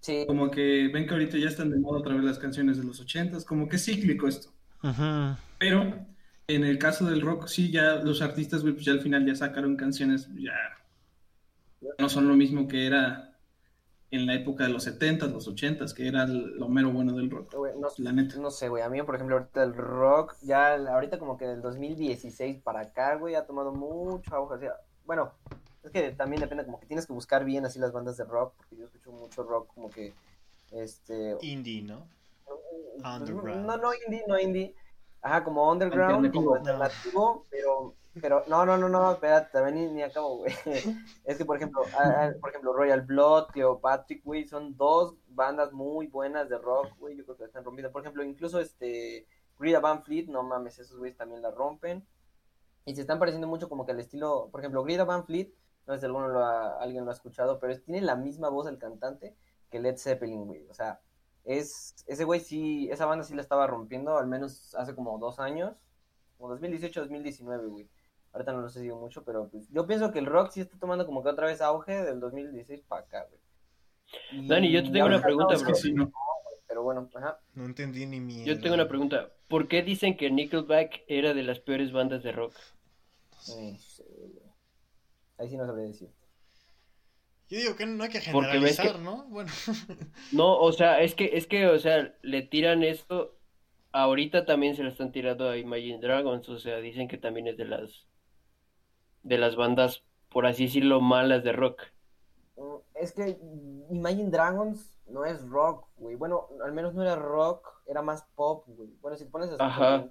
Sí. 0.00 0.24
Como 0.26 0.50
que 0.50 0.88
ven 0.92 1.06
que 1.06 1.12
ahorita 1.12 1.36
ya 1.36 1.48
están 1.48 1.70
de 1.70 1.78
moda 1.78 2.00
otra 2.00 2.14
vez 2.14 2.24
las 2.24 2.38
canciones 2.38 2.78
de 2.78 2.84
los 2.84 2.98
ochentas, 3.00 3.44
como 3.44 3.68
que 3.68 3.76
es 3.76 3.84
cíclico 3.84 4.26
esto. 4.26 4.54
Ajá. 4.80 5.38
Pero 5.58 6.06
en 6.46 6.64
el 6.64 6.78
caso 6.78 7.04
del 7.06 7.20
rock, 7.20 7.46
sí, 7.46 7.70
ya 7.70 7.96
los 7.96 8.22
artistas, 8.22 8.62
güey, 8.62 8.72
pues 8.72 8.86
ya 8.86 8.92
al 8.92 9.00
final 9.00 9.26
ya 9.26 9.34
sacaron 9.34 9.76
canciones, 9.76 10.28
ya 10.34 10.54
no 11.98 12.08
son 12.08 12.26
lo 12.26 12.36
mismo 12.36 12.68
que 12.68 12.86
era 12.86 13.33
en 14.14 14.26
la 14.26 14.34
época 14.34 14.64
de 14.64 14.70
los 14.70 14.84
70 14.84 15.26
los 15.26 15.46
80 15.48 15.84
que 15.94 16.08
era 16.08 16.26
lo 16.26 16.68
mero 16.68 16.90
bueno 16.90 17.12
del 17.12 17.30
rock. 17.30 17.54
no, 17.54 17.88
la 17.98 18.12
neta. 18.12 18.36
no 18.36 18.50
sé, 18.50 18.68
güey, 18.68 18.82
a 18.82 18.88
mí, 18.88 19.02
por 19.02 19.14
ejemplo, 19.14 19.36
ahorita 19.36 19.62
el 19.62 19.74
rock, 19.74 20.36
ya 20.42 20.74
ahorita 20.74 21.18
como 21.18 21.36
que 21.36 21.46
del 21.46 21.62
2016 21.62 22.62
para 22.62 22.80
acá, 22.80 23.16
güey, 23.16 23.34
ha 23.34 23.46
tomado 23.46 23.72
mucho 23.72 24.34
auge. 24.34 24.68
bueno, 25.04 25.32
es 25.82 25.90
que 25.90 26.12
también 26.12 26.40
depende, 26.40 26.64
como 26.64 26.80
que 26.80 26.86
tienes 26.86 27.06
que 27.06 27.12
buscar 27.12 27.44
bien 27.44 27.66
así 27.66 27.78
las 27.78 27.92
bandas 27.92 28.16
de 28.16 28.24
rock, 28.24 28.54
porque 28.56 28.76
yo 28.76 28.86
escucho 28.86 29.12
mucho 29.12 29.42
rock 29.42 29.68
como 29.74 29.90
que, 29.90 30.14
este... 30.70 31.36
Indie, 31.42 31.82
¿no? 31.82 32.06
No, 33.02 33.76
no 33.76 33.90
indie, 33.94 34.24
no 34.26 34.38
indie 34.38 34.74
Ajá, 35.24 35.42
como 35.42 35.72
underground, 35.72 36.30
como 36.34 36.54
alternativo, 36.54 37.46
pero, 37.48 37.94
pero, 38.20 38.44
no, 38.48 38.64
no, 38.64 38.76
no, 38.76 38.88
no, 38.88 39.12
espérate, 39.12 39.50
también 39.52 39.86
ni, 39.86 39.92
ni 39.94 40.02
acabo, 40.02 40.38
güey. 40.38 40.52
Es 41.24 41.38
que, 41.38 41.44
por 41.44 41.56
ejemplo, 41.56 41.82
por 42.40 42.50
ejemplo, 42.50 42.72
Royal 42.72 43.02
Blood, 43.02 43.48
Cleopatrick, 43.48 44.24
güey, 44.24 44.44
son 44.44 44.76
dos 44.76 45.14
bandas 45.28 45.72
muy 45.72 46.06
buenas 46.06 46.48
de 46.48 46.58
rock, 46.58 46.96
güey, 46.98 47.16
yo 47.16 47.24
creo 47.24 47.36
que 47.36 47.44
están 47.44 47.64
rompiendo. 47.64 47.92
Por 47.92 48.02
ejemplo, 48.02 48.22
incluso 48.22 48.60
este, 48.60 49.26
Greta 49.58 49.80
Van 49.80 50.02
Fleet, 50.04 50.26
no 50.28 50.42
mames, 50.42 50.78
esos 50.78 50.98
güeyes 50.98 51.16
también 51.16 51.42
la 51.42 51.50
rompen. 51.50 52.06
Y 52.84 52.94
se 52.94 53.00
están 53.00 53.18
pareciendo 53.18 53.46
mucho 53.46 53.68
como 53.68 53.86
que 53.86 53.92
al 53.92 54.00
estilo, 54.00 54.48
por 54.50 54.60
ejemplo, 54.60 54.82
Greta 54.84 55.04
Van 55.04 55.24
Fleet, 55.24 55.52
no 55.86 55.94
sé 55.94 56.00
si 56.00 56.06
alguno 56.06 56.28
lo 56.28 56.40
ha, 56.40 56.78
alguien 56.80 57.04
lo 57.04 57.10
ha 57.10 57.14
escuchado, 57.14 57.58
pero 57.58 57.78
tiene 57.80 58.00
la 58.02 58.16
misma 58.16 58.48
voz 58.48 58.66
el 58.66 58.78
cantante 58.78 59.36
que 59.70 59.80
Led 59.80 59.96
Zeppelin, 59.96 60.46
güey. 60.46 60.66
O 60.68 60.74
sea, 60.74 61.00
es, 61.44 61.94
ese 62.06 62.24
güey 62.24 62.40
sí, 62.40 62.88
esa 62.90 63.06
banda 63.06 63.24
sí 63.24 63.34
la 63.34 63.42
estaba 63.42 63.66
rompiendo, 63.66 64.16
al 64.16 64.26
menos 64.26 64.74
hace 64.74 64.94
como 64.94 65.18
dos 65.18 65.38
años, 65.38 65.76
como 66.38 66.50
2018, 66.50 67.00
2019, 67.00 67.66
güey. 67.68 67.90
Ahorita 68.34 68.52
no 68.52 68.62
lo 68.62 68.68
sé 68.68 68.80
sido 68.80 68.96
mucho, 68.96 69.22
pero 69.24 69.48
pues 69.48 69.70
yo 69.70 69.86
pienso 69.86 70.10
que 70.10 70.18
el 70.18 70.26
rock 70.26 70.50
sí 70.50 70.60
está 70.60 70.76
tomando 70.76 71.06
como 71.06 71.22
que 71.22 71.28
otra 71.28 71.46
vez 71.46 71.60
auge 71.60 72.02
del 72.02 72.18
2016 72.18 72.82
para 72.88 73.02
acá, 73.02 73.28
güey. 73.28 74.48
Dani, 74.48 74.72
yo 74.72 74.82
te 74.82 74.90
tengo 74.90 75.06
una 75.06 75.22
pregunta, 75.22 75.54
bro. 75.56 75.72
no, 75.94 76.12
pero 76.66 76.82
bueno, 76.82 77.08
ajá. 77.14 77.38
No 77.54 77.64
entendí 77.64 78.06
ni 78.06 78.20
mierda. 78.20 78.44
Yo 78.44 78.60
tengo 78.60 78.74
una 78.74 78.88
pregunta. 78.88 79.30
¿Por 79.48 79.68
qué 79.68 79.84
dicen 79.84 80.16
que 80.16 80.32
Nickelback 80.32 81.04
era 81.06 81.32
de 81.32 81.44
las 81.44 81.60
peores 81.60 81.92
bandas 81.92 82.24
de 82.24 82.32
rock? 82.32 82.54
Ahí 85.38 85.48
sí 85.48 85.56
no 85.56 85.66
sabría 85.66 85.86
decir. 85.86 86.10
Yo 87.48 87.58
digo 87.58 87.76
que 87.76 87.86
no 87.86 88.02
hay 88.02 88.10
que 88.10 88.20
generalizar, 88.20 88.98
¿no? 88.98 89.26
Bueno. 89.28 89.52
No, 90.32 90.58
o 90.58 90.72
sea, 90.72 91.02
es 91.02 91.14
que, 91.14 91.36
es 91.36 91.46
que, 91.46 91.68
o 91.68 91.78
sea, 91.78 92.12
le 92.22 92.42
tiran 92.42 92.82
esto. 92.82 93.38
Ahorita 93.92 94.44
también 94.44 94.74
se 94.74 94.82
lo 94.82 94.88
están 94.88 95.12
tirando 95.12 95.48
a 95.48 95.56
Imagine 95.56 96.00
Dragons, 96.00 96.48
o 96.48 96.58
sea, 96.58 96.78
dicen 96.78 97.06
que 97.06 97.16
también 97.16 97.46
es 97.46 97.56
de 97.56 97.66
las 97.66 98.08
de 99.24 99.38
las 99.38 99.56
bandas, 99.56 100.04
por 100.30 100.46
así 100.46 100.66
decirlo, 100.66 101.00
malas 101.00 101.42
de 101.42 101.52
rock. 101.52 101.82
Mm, 102.56 102.76
es 102.94 103.12
que 103.12 103.38
Imagine 103.90 104.30
Dragons 104.30 104.96
no 105.08 105.24
es 105.24 105.42
rock, 105.48 105.88
güey. 105.96 106.14
Bueno, 106.14 106.48
al 106.64 106.72
menos 106.72 106.94
no 106.94 107.02
era 107.02 107.16
rock, 107.16 107.82
era 107.86 108.02
más 108.02 108.24
pop, 108.36 108.64
güey. 108.68 108.96
Bueno, 109.02 109.16
si 109.16 109.24
te 109.24 109.30
pones 109.30 109.50
a 109.58 110.04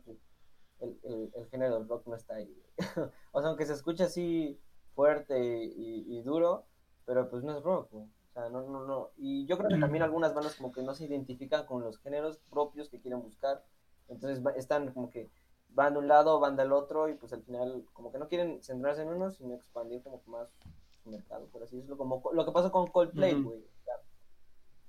el, 0.81 0.99
el, 1.03 1.31
el, 1.33 1.47
género 1.47 1.79
del 1.79 1.87
rock 1.87 2.05
no 2.07 2.15
está 2.15 2.35
ahí. 2.35 2.53
o 3.31 3.39
sea, 3.39 3.49
aunque 3.49 3.65
se 3.65 3.73
escucha 3.73 4.05
así 4.05 4.59
fuerte 4.93 5.39
y 5.39 6.21
duro, 6.23 6.65
pero 7.05 7.29
pues 7.29 7.43
no 7.43 7.57
es 7.57 7.63
rock, 7.63 7.93
O 7.93 8.07
sea, 8.33 8.49
no, 8.49 8.61
no, 8.63 8.85
no. 8.85 9.09
Y 9.17 9.45
yo 9.45 9.57
creo 9.57 9.69
que 9.69 9.79
también 9.79 10.03
algunas 10.03 10.33
bandas 10.33 10.55
como 10.55 10.71
que 10.71 10.81
no 10.81 10.93
se 10.93 11.05
identifican 11.05 11.65
con 11.65 11.83
los 11.83 11.99
géneros 11.99 12.39
propios 12.49 12.89
que 12.89 12.99
quieren 12.99 13.21
buscar. 13.21 13.63
Entonces 14.07 14.43
están 14.55 14.91
como 14.91 15.09
que 15.09 15.29
van 15.73 15.93
de 15.93 15.99
un 15.99 16.07
lado, 16.07 16.39
van 16.39 16.55
del 16.55 16.71
otro 16.71 17.09
y 17.09 17.15
pues 17.15 17.33
al 17.33 17.43
final 17.43 17.83
como 17.93 18.11
que 18.11 18.19
no 18.19 18.27
quieren 18.27 18.61
centrarse 18.63 19.01
en 19.01 19.09
uno, 19.09 19.31
sino 19.31 19.55
expandir 19.55 20.01
como 20.03 20.21
que 20.23 20.29
más 20.29 20.47
su 21.03 21.09
mercado, 21.09 21.47
por 21.47 21.63
así 21.63 21.75
decirlo. 21.75 21.97
Como 21.97 22.21
lo 22.33 22.45
que 22.45 22.51
pasó 22.51 22.71
con 22.71 22.87
Coldplay, 22.87 23.41
güey. 23.41 23.63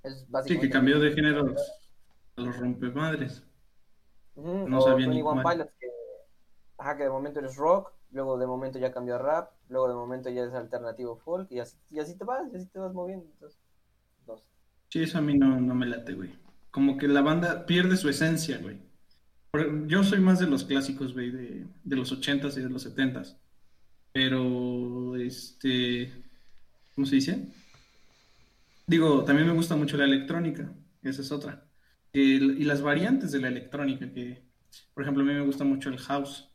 Es 0.02 0.30
básicamente... 0.30 0.48
Sí, 0.48 0.60
que 0.60 0.70
cambió 0.70 1.00
de 1.00 1.12
género 1.12 1.54
a 2.36 2.40
los 2.40 2.58
rompemadres. 2.58 3.42
No 4.36 4.80
sabía 4.80 5.06
ni 5.06 5.22
One 5.22 5.42
Pilots 5.42 5.72
que, 5.78 5.86
ajá, 6.78 6.96
que 6.96 7.04
de 7.04 7.10
momento 7.10 7.38
eres 7.38 7.56
rock, 7.56 7.92
luego 8.10 8.36
de 8.36 8.46
momento 8.46 8.78
ya 8.78 8.92
cambió 8.92 9.14
a 9.14 9.18
rap, 9.18 9.52
luego 9.68 9.88
de 9.88 9.94
momento 9.94 10.28
ya 10.28 10.44
es 10.44 10.52
alternativo 10.52 11.16
folk, 11.16 11.50
y 11.50 11.60
así, 11.60 11.78
y 11.90 12.00
así 12.00 12.16
te 12.18 12.24
vas, 12.24 12.52
y 12.52 12.56
así 12.56 12.66
te 12.66 12.78
vas 12.78 12.92
moviendo. 12.92 13.26
Entonces, 13.26 13.60
dos. 14.26 14.44
Sí, 14.88 15.02
eso 15.02 15.18
a 15.18 15.20
mí 15.20 15.38
no, 15.38 15.60
no 15.60 15.74
me 15.74 15.86
late, 15.86 16.14
güey. 16.14 16.36
Como 16.70 16.98
que 16.98 17.06
la 17.06 17.22
banda 17.22 17.64
pierde 17.64 17.96
su 17.96 18.08
esencia, 18.08 18.58
güey. 18.58 18.80
Yo 19.86 20.02
soy 20.02 20.20
más 20.20 20.40
de 20.40 20.46
los 20.46 20.64
clásicos, 20.64 21.12
güey, 21.12 21.30
de, 21.30 21.66
de 21.84 21.96
los 21.96 22.10
ochentas 22.12 22.56
y 22.56 22.60
de 22.60 22.70
los 22.70 22.82
setentas. 22.82 23.36
Pero, 24.12 25.16
este, 25.16 26.12
¿cómo 26.94 27.06
se 27.06 27.16
dice? 27.16 27.48
Digo, 28.86 29.24
también 29.24 29.48
me 29.48 29.54
gusta 29.54 29.76
mucho 29.76 29.96
la 29.96 30.04
electrónica, 30.04 30.72
esa 31.02 31.22
es 31.22 31.32
otra. 31.32 31.66
y 32.12 32.64
las 32.64 32.82
variantes 32.82 33.32
de 33.32 33.40
la 33.40 33.48
electrónica, 33.48 34.12
que, 34.12 34.42
por 34.92 35.02
ejemplo, 35.02 35.22
a 35.22 35.26
mí 35.26 35.32
me 35.32 35.44
gusta 35.44 35.64
mucho 35.64 35.88
el 35.88 35.98
house. 35.98 36.48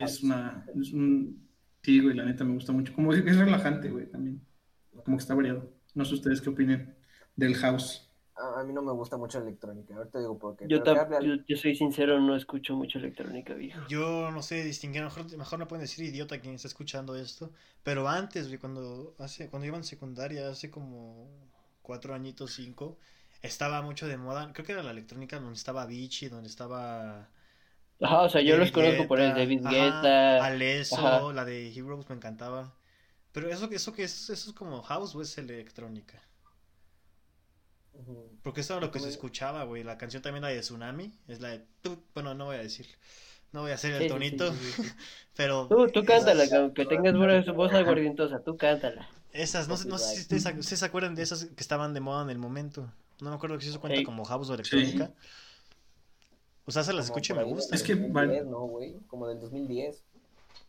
Es 0.00 0.22
una. 0.22 0.66
Es 0.78 0.92
un, 0.92 1.48
sí, 1.82 2.00
güey, 2.00 2.14
la 2.14 2.24
neta 2.24 2.44
me 2.44 2.54
gusta 2.54 2.72
mucho. 2.72 2.92
Como 2.92 3.12
es, 3.12 3.36
relajante, 3.36 3.90
güey, 3.90 4.10
también. 4.10 4.40
Como 5.04 5.16
que 5.16 5.22
está 5.22 5.34
variado. 5.34 5.72
No 5.94 6.04
sé 6.04 6.14
ustedes 6.14 6.40
qué 6.40 6.50
opinen 6.50 6.94
del 7.36 7.54
house. 7.54 8.07
A, 8.38 8.62
mí 8.64 8.72
no 8.72 8.82
me 8.82 8.92
gusta 8.92 9.16
mucho 9.16 9.38
electrónica. 9.38 9.96
Ahorita 9.96 10.18
digo 10.18 10.38
porque. 10.38 10.66
Yo, 10.68 10.82
yo, 11.46 11.56
soy 11.56 11.74
sincero, 11.74 12.20
no 12.20 12.36
escucho 12.36 12.74
mucho 12.74 12.98
electrónica, 12.98 13.54
viejo. 13.54 13.80
Yo 13.88 14.30
no 14.30 14.42
sé 14.42 14.62
distinguir, 14.62 15.02
mejor, 15.02 15.36
mejor 15.36 15.58
no 15.58 15.68
pueden 15.68 15.82
decir 15.84 16.04
idiota 16.04 16.40
quien 16.40 16.54
está 16.54 16.68
escuchando 16.68 17.16
esto. 17.16 17.50
Pero 17.82 18.08
antes, 18.08 18.48
cuando, 18.58 19.14
hace, 19.18 19.48
cuando 19.50 19.66
iba 19.66 19.76
en 19.76 19.84
secundaria, 19.84 20.48
hace 20.48 20.70
como 20.70 21.28
cuatro 21.82 22.14
añitos, 22.14 22.52
cinco, 22.54 22.98
estaba 23.42 23.82
mucho 23.82 24.06
de 24.06 24.16
moda. 24.16 24.52
Creo 24.52 24.64
que 24.64 24.72
era 24.72 24.82
la 24.82 24.92
electrónica 24.92 25.38
donde 25.40 25.54
estaba 25.54 25.86
Vichy, 25.86 26.28
donde 26.28 26.48
estaba. 26.48 27.28
Ajá, 28.00 28.22
o 28.22 28.28
sea, 28.28 28.40
yo 28.42 28.56
los 28.56 28.70
conozco 28.70 29.08
por 29.08 29.20
el 29.20 29.34
David 29.34 29.62
Guetta. 29.68 30.44
Alesso, 30.44 31.32
la 31.32 31.44
de 31.44 31.72
Heroes 31.72 32.08
me 32.08 32.14
encantaba. 32.14 32.72
Pero 33.32 33.50
eso, 33.50 33.68
eso 33.70 33.92
que 33.92 34.04
es, 34.04 34.30
eso 34.30 34.50
es 34.50 34.56
como 34.56 34.82
house 34.82 35.14
o 35.14 35.22
es 35.22 35.36
electrónica. 35.38 36.22
Porque 38.42 38.60
eso 38.60 38.74
era 38.74 38.86
lo 38.86 38.92
que 38.92 39.00
se 39.00 39.08
escuchaba, 39.08 39.64
güey. 39.64 39.82
La 39.82 39.98
canción 39.98 40.22
también 40.22 40.42
la 40.42 40.48
de 40.48 40.60
Tsunami. 40.60 41.12
Es 41.26 41.40
la 41.40 41.50
de. 41.50 41.64
Bueno, 42.14 42.34
no 42.34 42.46
voy 42.46 42.56
a 42.56 42.60
decir. 42.60 42.86
No 43.52 43.62
voy 43.62 43.70
a 43.70 43.74
hacer 43.74 44.00
el 44.00 44.08
tonito. 44.08 44.52
pero. 45.36 45.66
Tú, 45.68 45.88
tú 45.88 46.04
cántala, 46.04 46.44
aunque 46.56 46.86
tengas 46.86 47.14
voz 47.54 47.72
aguardientosa. 47.72 48.40
Tú 48.40 48.56
cántala. 48.56 49.08
Esas, 49.32 49.68
no, 49.68 49.76
sé, 49.76 49.88
no 49.88 49.98
sé 49.98 50.14
si 50.14 50.20
ustedes, 50.22 50.66
se 50.66 50.84
acuerdan 50.84 51.14
de 51.14 51.22
esas 51.22 51.44
que 51.44 51.60
estaban 51.60 51.94
de 51.94 52.00
moda 52.00 52.22
en 52.22 52.30
el 52.30 52.38
momento. 52.38 52.92
No 53.20 53.30
me 53.30 53.36
acuerdo 53.36 53.60
si 53.60 53.68
eso 53.68 53.80
cuenta 53.80 54.02
como 54.04 54.24
house 54.24 54.48
o 54.50 54.54
electrónica. 54.54 55.12
O 56.64 56.70
sea, 56.70 56.84
se 56.84 56.92
las 56.92 57.06
escucho 57.06 57.34
y 57.34 57.36
me 57.36 57.44
gusta. 57.44 57.74
Es 57.74 57.82
que. 57.82 57.94
no, 57.94 58.60
güey. 58.66 58.96
Como 59.06 59.26
del 59.26 59.40
2010. 59.40 60.04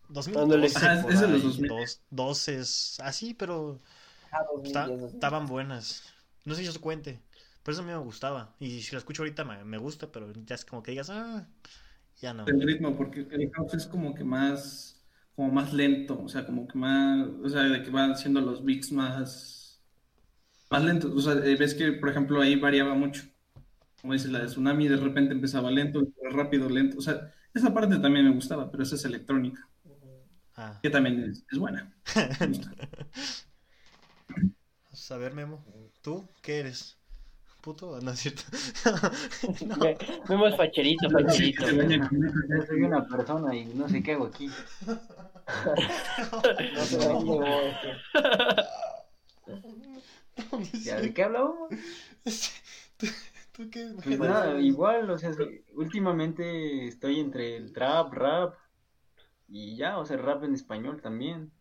2012, 0.09 0.77
ah, 0.87 1.05
es 1.07 1.19
de 1.19 1.27
los 1.27 1.43
2012 1.43 2.59
es 2.59 2.99
así, 3.01 3.33
pero. 3.33 3.79
Ah, 4.31 4.45
estaban 5.11 5.45
buenas. 5.45 6.03
No 6.45 6.55
sé 6.55 6.61
si 6.61 6.67
eso 6.67 6.81
cuente. 6.81 7.19
Por 7.63 7.73
eso 7.73 7.81
a 7.81 7.85
mí 7.85 7.91
me 7.91 7.97
gustaba. 7.97 8.55
Y 8.59 8.81
si 8.81 8.93
lo 8.93 8.97
escucho 8.97 9.21
ahorita 9.21 9.43
me, 9.43 9.77
gusta, 9.77 10.11
pero 10.11 10.31
ya 10.45 10.55
es 10.55 10.65
como 10.65 10.81
que 10.81 10.91
digas, 10.91 11.09
ah, 11.09 11.47
ya 12.21 12.33
no. 12.33 12.45
El 12.47 12.61
ritmo, 12.61 12.95
porque 12.95 13.27
el 13.29 13.51
house 13.51 13.73
es 13.73 13.85
como 13.85 14.15
que 14.15 14.23
más, 14.23 15.03
como 15.35 15.51
más 15.51 15.73
lento, 15.73 16.21
o 16.21 16.29
sea, 16.29 16.45
como 16.45 16.67
que 16.67 16.77
más, 16.77 17.27
o 17.43 17.49
sea, 17.49 17.63
de 17.63 17.83
que 17.83 17.89
van 17.89 18.11
haciendo 18.11 18.41
los 18.41 18.63
beats 18.63 18.91
más, 18.91 19.81
más 20.69 20.83
lentos. 20.83 21.11
O 21.11 21.21
sea, 21.21 21.33
eh, 21.45 21.55
ves 21.55 21.73
que, 21.73 21.93
por 21.93 22.09
ejemplo, 22.09 22.41
ahí 22.41 22.55
variaba 22.55 22.95
mucho. 22.95 23.23
Como 24.01 24.13
dices, 24.13 24.31
la 24.31 24.39
de 24.39 24.45
Tsunami 24.45 24.87
de 24.87 24.97
repente 24.97 25.33
empezaba 25.33 25.69
lento, 25.69 26.07
rápido, 26.31 26.69
lento. 26.69 26.97
O 26.97 27.01
sea, 27.01 27.33
esa 27.53 27.73
parte 27.73 27.99
también 27.99 28.25
me 28.25 28.33
gustaba, 28.33 28.71
pero 28.71 28.83
esa 28.83 28.95
es 28.95 29.05
electrónica. 29.05 29.67
Ah. 30.55 30.79
Que 30.81 30.89
también 30.89 31.23
es, 31.23 31.45
es 31.51 31.57
buena. 31.57 31.93
a 35.11 35.17
ver, 35.17 35.33
Memo, 35.33 35.63
¿tú 36.01 36.27
qué 36.41 36.59
eres? 36.59 36.97
¿Puto? 37.61 37.99
No 38.01 38.11
es 38.11 38.19
cierto. 38.19 38.43
Memo 40.29 40.47
es 40.47 40.55
facherito, 40.55 41.09
facherito. 41.09 41.65
Yo 41.69 42.65
soy 42.67 42.83
una 42.83 43.05
persona 43.07 43.55
y 43.55 43.65
no 43.65 43.89
sé 43.89 44.01
qué 44.03 44.13
hago 44.13 44.27
aquí. 44.27 44.49
no 46.75 46.83
sé 46.85 46.97
dónde 46.97 47.47
¿Ya 50.83 51.01
de 51.01 51.13
qué 51.13 51.23
hablamos? 51.23 51.69
¿Tú, 53.51 53.69
qué? 53.69 53.91
Pues 54.03 54.19
nada, 54.19 54.59
igual, 54.61 55.09
o 55.09 55.17
sea, 55.17 55.31
últimamente 55.75 56.87
estoy 56.87 57.19
entre 57.19 57.57
el 57.57 57.73
trap, 57.73 58.13
rap 58.13 58.55
y 59.47 59.75
ya, 59.75 59.97
o 59.97 60.05
sea, 60.05 60.17
rap 60.17 60.43
en 60.43 60.53
español 60.53 61.01
también. 61.01 61.51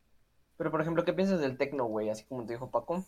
Pero, 0.57 0.71
por 0.71 0.81
ejemplo, 0.81 1.05
¿qué 1.05 1.13
piensas 1.13 1.41
del 1.41 1.57
techno, 1.57 1.87
güey? 1.87 2.11
Así 2.11 2.25
como 2.25 2.45
te 2.45 2.53
dijo 2.53 2.71
Paco. 2.71 3.05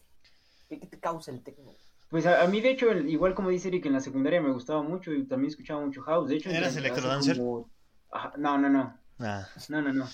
¿Qué, 0.71 0.87
te 0.87 1.01
causa 1.01 1.33
el 1.33 1.43
techno? 1.43 1.75
Pues 2.09 2.27
a, 2.27 2.47
mí, 2.47 2.61
de 2.61 2.71
hecho, 2.71 2.93
igual 2.93 3.35
como 3.35 3.51
dice 3.51 3.69
Eric, 3.69 3.87
en 3.87 3.93
la 3.93 4.01
secundaria 4.01 4.41
me 4.41 4.53
gustaba 4.53 4.83
mucho 4.83 5.13
y 5.13 5.27
también 5.27 5.51
escuchaba 5.51 5.85
mucho 5.85 6.03
house. 6.03 6.29
De 6.29 6.37
hecho, 6.37 6.51
¿Eras 6.51 6.77
electrodancer? 6.77 7.39
no, 7.39 7.69
no, 8.37 8.69
no. 8.69 8.99
Ah. 9.19 9.49
No, 9.69 9.83
no, 9.83 9.93
no. 9.93 10.09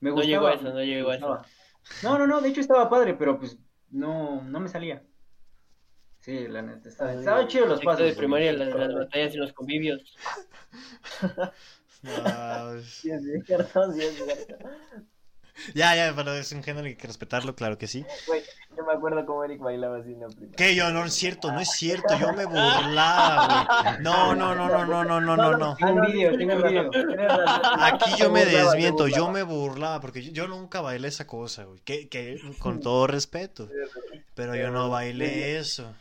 Me 0.00 0.10
gustaba, 0.10 0.14
no 0.14 0.22
llegó 0.22 0.46
a 0.46 0.54
eso, 0.54 0.64
no 0.64 0.82
llegó 0.82 1.10
a 1.10 1.16
eso. 1.16 1.42
No, 2.02 2.18
no, 2.18 2.26
no, 2.26 2.40
de 2.40 2.48
hecho 2.48 2.60
estaba 2.60 2.88
padre, 2.88 3.14
pero 3.14 3.38
pues 3.38 3.58
no, 3.90 4.42
no 4.42 4.60
me 4.60 4.68
salía. 4.68 5.02
Sí, 6.20 6.46
la 6.48 6.62
neta, 6.62 6.88
estaba, 6.88 7.12
estaba 7.12 7.46
chido 7.48 7.66
los 7.66 7.80
pasos. 7.80 8.06
de 8.06 8.14
primaria, 8.14 8.52
las, 8.52 8.74
las, 8.74 8.94
batallas 8.94 9.34
y 9.34 9.38
los 9.38 9.52
convivios. 9.52 10.16
no, 12.02 12.74
es 12.76 13.04
Ya, 15.74 15.94
ya, 15.94 16.12
pero 16.14 16.34
es 16.34 16.52
un 16.52 16.62
género 16.62 16.86
y 16.86 16.90
hay 16.90 16.96
que 16.96 17.06
respetarlo, 17.06 17.54
claro 17.54 17.78
que 17.78 17.86
sí. 17.86 18.04
Güey, 18.26 18.42
yo 18.76 18.84
me 18.84 18.92
acuerdo 18.92 19.24
cómo 19.26 19.44
Eric 19.44 19.60
bailaba 19.60 19.98
así. 19.98 20.16
¿Qué? 20.56 20.74
Yo, 20.74 20.90
no 20.90 21.04
es 21.04 21.14
cierto, 21.14 21.52
no 21.52 21.60
es 21.60 21.70
cierto, 21.70 22.18
yo 22.18 22.32
me 22.32 22.44
burlaba, 22.46 23.66
güey. 23.84 24.02
No, 24.02 24.34
no, 24.34 24.54
no, 24.54 24.68
no, 24.68 24.84
no, 24.86 25.04
no, 25.04 25.20
no, 25.20 25.36
no, 25.36 25.56
no. 25.56 25.76
Tengo 25.76 25.92
un 25.92 26.12
video, 26.12 26.36
tengo 26.36 26.54
un 26.54 26.62
video. 26.62 26.90
Aquí 27.78 28.12
yo 28.18 28.30
me 28.30 28.44
desmiento, 28.44 29.08
yo 29.08 29.30
me 29.30 29.42
burlaba, 29.42 30.00
porque 30.00 30.30
yo 30.32 30.48
nunca 30.48 30.80
bailé 30.80 31.08
esa 31.08 31.26
cosa, 31.26 31.64
güey. 31.64 31.80
Que, 31.80 32.08
que, 32.08 32.40
con 32.58 32.80
todo 32.80 33.06
respeto. 33.06 33.68
Pero 34.34 34.56
yo 34.56 34.70
no 34.70 34.90
bailé 34.90 35.58
eso. 35.58 35.94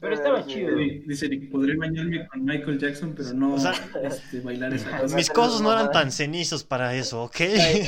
Pero 0.00 0.14
estaba 0.14 0.46
chido. 0.46 0.76
Dice, 0.76 1.28
podría 1.50 1.76
bañarme 1.76 2.26
con 2.28 2.44
Michael 2.44 2.78
Jackson, 2.78 3.14
pero 3.14 3.32
no 3.34 3.56
este, 3.56 4.40
bailar 4.40 4.72
esa 4.72 4.98
cosa. 5.00 5.16
Mis 5.16 5.30
cosas 5.30 5.60
no 5.60 5.72
eran 5.72 5.90
tan 5.90 6.10
cenizos 6.10 6.64
para 6.64 6.94
eso, 6.94 7.24
¿ok? 7.24 7.40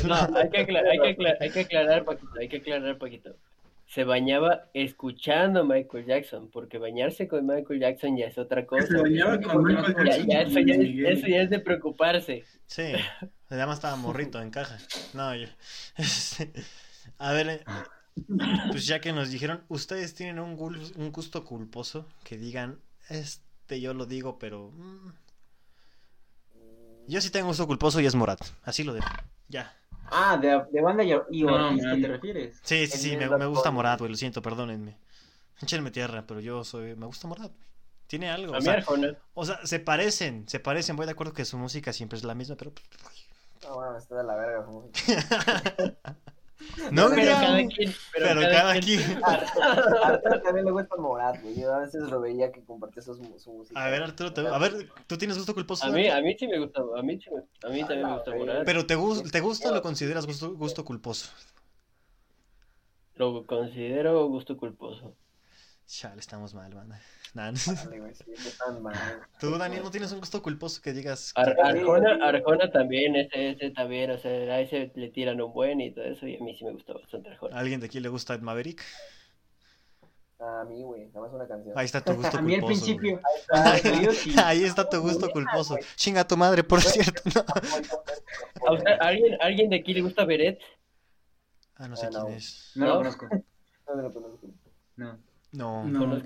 No, 0.04 0.14
hay 0.36 0.50
que 0.50 0.58
aclarar, 0.60 0.90
hay 0.90 0.98
que 0.98 1.08
aclarar, 1.08 1.38
hay 1.40 1.50
que 1.50 1.60
aclarar, 1.60 2.04
Paquito, 2.04 2.32
hay 2.38 2.48
que 2.48 2.56
aclarar, 2.58 2.98
Paquito. 2.98 3.36
Se 3.86 4.04
bañaba 4.04 4.70
escuchando 4.72 5.60
a 5.60 5.64
Michael 5.64 6.06
Jackson, 6.06 6.48
porque 6.50 6.78
bañarse 6.78 7.28
con 7.28 7.46
Michael 7.46 7.80
Jackson 7.80 8.16
ya 8.16 8.26
es 8.26 8.38
otra 8.38 8.64
cosa. 8.64 8.86
Se 8.86 8.96
bañaba 8.96 9.40
con 9.40 9.64
Michael 9.64 9.94
Jackson. 10.06 10.26
Ya, 10.26 10.42
eso, 10.42 10.60
ya 10.60 10.74
es, 10.74 11.18
eso, 11.18 11.26
ya 11.26 11.42
es, 11.42 11.50
de 11.50 11.58
preocuparse. 11.60 12.44
Sí, 12.66 12.92
además 13.50 13.76
estaba 13.76 13.96
morrito 13.96 14.40
en 14.40 14.50
caja. 14.50 14.78
No, 15.12 15.34
yo. 15.34 15.46
A 17.18 17.32
ver, 17.32 17.48
eh, 17.48 17.60
pues 18.70 18.86
ya 18.86 19.00
que 19.00 19.12
nos 19.12 19.30
dijeron, 19.30 19.62
ustedes 19.68 20.14
tienen 20.14 20.38
un, 20.38 20.58
un 20.96 21.12
gusto 21.12 21.44
culposo 21.44 22.06
que 22.24 22.36
digan, 22.36 22.78
este 23.08 23.80
yo 23.80 23.94
lo 23.94 24.06
digo, 24.06 24.38
pero... 24.38 24.70
Mm". 24.70 25.12
Yo 27.08 27.20
sí 27.20 27.30
tengo 27.30 27.46
un 27.46 27.50
gusto 27.50 27.66
culposo 27.66 28.00
y 28.00 28.06
es 28.06 28.14
Morat, 28.14 28.40
así 28.62 28.84
lo 28.84 28.94
dejo, 28.94 29.08
ya. 29.48 29.74
Ah, 30.10 30.36
de, 30.36 30.62
de 30.70 30.80
banda 30.80 31.02
y, 31.02 31.12
y 31.30 31.46
te 32.00 32.08
refieres. 32.08 32.60
Sí, 32.62 32.86
sí, 32.86 32.98
sí, 32.98 33.16
me, 33.16 33.28
me, 33.28 33.46
gusta 33.46 33.70
Morat, 33.70 33.98
güey, 33.98 34.10
lo 34.10 34.16
siento, 34.16 34.42
perdónenme. 34.42 34.98
Échenme 35.60 35.90
tierra, 35.90 36.24
pero 36.26 36.40
yo 36.40 36.64
soy, 36.64 36.94
me 36.96 37.06
gusta 37.06 37.26
Morat, 37.28 37.50
Tiene 38.06 38.30
algo. 38.30 38.52
o, 38.54 38.60
sea, 38.60 38.84
o 39.34 39.44
sea, 39.44 39.66
se 39.66 39.80
parecen, 39.80 40.48
se 40.48 40.60
parecen, 40.60 40.96
voy 40.96 41.06
de 41.06 41.12
acuerdo 41.12 41.32
que 41.32 41.44
su 41.44 41.56
música 41.56 41.92
siempre 41.92 42.18
es 42.18 42.24
la 42.24 42.34
misma, 42.34 42.56
pero... 42.56 42.72
No, 43.62 43.74
bueno, 43.74 43.96
está 43.96 44.16
de 44.16 44.24
la 44.24 44.36
verga. 44.36 44.66
No, 46.90 47.08
pero 47.10 47.32
cada 47.32 47.66
quien. 47.66 47.94
Pero, 48.12 48.40
cada, 48.40 48.80
quien. 48.80 49.00
Arturo 49.24 50.40
también 50.42 50.66
le 50.66 50.72
gusta 50.72 50.96
Morat, 50.96 51.40
güey. 51.42 51.60
Yo 51.60 51.72
a 51.74 51.80
veces 51.80 52.02
lo 52.04 52.20
veía 52.20 52.50
que 52.50 52.62
compartía 52.64 53.02
su, 53.02 53.14
su 53.14 53.52
música. 53.52 53.84
A 53.84 53.90
ver, 53.90 54.02
Arturo, 54.02 54.32
a 54.52 54.58
ver, 54.58 54.88
¿tú 55.06 55.16
tienes 55.18 55.36
gusto 55.36 55.54
culposo? 55.54 55.86
A 55.86 55.90
mí, 55.90 56.08
a 56.08 56.20
mí 56.20 56.36
sí 56.38 56.46
me 56.46 56.58
gusta, 56.58 56.82
a 56.96 57.02
mí, 57.02 57.18
sí 57.20 57.30
a 57.30 57.68
mí 57.68 57.80
también 57.80 58.06
me 58.06 58.14
gusta 58.14 58.34
Morat. 58.34 58.64
Pero 58.64 58.86
¿te, 58.86 58.96
¿te 59.30 59.40
gusta 59.40 59.70
o 59.70 59.74
lo 59.74 59.82
consideras 59.82 60.26
gusto, 60.26 60.54
gusto 60.54 60.84
culposo? 60.84 61.30
Lo 63.16 63.46
considero 63.46 64.26
gusto 64.26 64.56
culposo. 64.56 65.14
Chale, 65.92 66.20
estamos 66.20 66.54
mal, 66.54 66.72
banda. 66.72 66.98
Tú, 69.38 69.58
Daniel, 69.58 69.82
no 69.82 69.90
tienes 69.90 70.10
un 70.10 70.20
gusto 70.20 70.42
culposo 70.42 70.80
que 70.80 70.94
digas. 70.94 71.34
Arjona, 71.36 72.18
Arjona 72.26 72.70
también, 72.70 73.14
ese, 73.14 73.50
ese 73.50 73.70
también, 73.72 74.10
o 74.10 74.16
sea, 74.16 74.30
a 74.30 74.60
ese 74.60 74.90
le 74.94 75.10
tiran 75.10 75.38
un 75.42 75.52
buen 75.52 75.82
y 75.82 75.92
todo 75.92 76.06
eso, 76.06 76.26
y 76.26 76.36
a 76.36 76.40
mí 76.40 76.56
sí 76.56 76.64
me 76.64 76.72
gustó 76.72 76.94
bastante 76.94 77.28
Arjona. 77.28 77.58
alguien 77.58 77.78
de 77.80 77.86
aquí 77.86 78.00
le 78.00 78.08
gusta 78.08 78.32
Ed 78.32 78.40
Maverick? 78.40 78.82
A 80.38 80.64
mí, 80.64 80.82
güey, 80.82 81.08
nada 81.08 81.20
más 81.20 81.34
una 81.34 81.46
canción. 81.46 81.78
Ahí 81.78 81.84
está 81.84 82.02
tu 82.02 82.14
gusto 82.14 82.30
culposo. 82.30 82.38
A 82.40 82.42
mí 82.42 82.54
al 82.54 82.64
principio. 82.64 83.20
Ahí 84.46 84.64
está, 84.64 84.88
tu 84.88 84.98
gusto 85.02 85.30
culposo. 85.30 85.76
Chinga 85.96 86.26
tu 86.26 86.38
madre, 86.38 86.64
por 86.64 86.80
cierto. 86.80 87.44
¿A 88.66 88.72
usted, 88.72 88.92
¿alguien, 88.98 89.36
¿Alguien 89.42 89.68
de 89.68 89.76
aquí 89.76 89.92
le 89.92 90.00
gusta 90.00 90.24
Beret? 90.24 90.58
Ah, 91.76 91.86
no 91.86 91.96
sé 91.96 92.06
ah, 92.06 92.10
quién 92.10 92.28
es. 92.28 92.72
No, 92.76 92.86
lo 92.86 92.96
conozco. 92.96 93.28
No 93.86 94.02
lo 94.02 94.10
conozco. 94.10 94.46
No. 94.96 95.31
No. 95.52 95.86
No, 95.86 96.06
no 96.06 96.22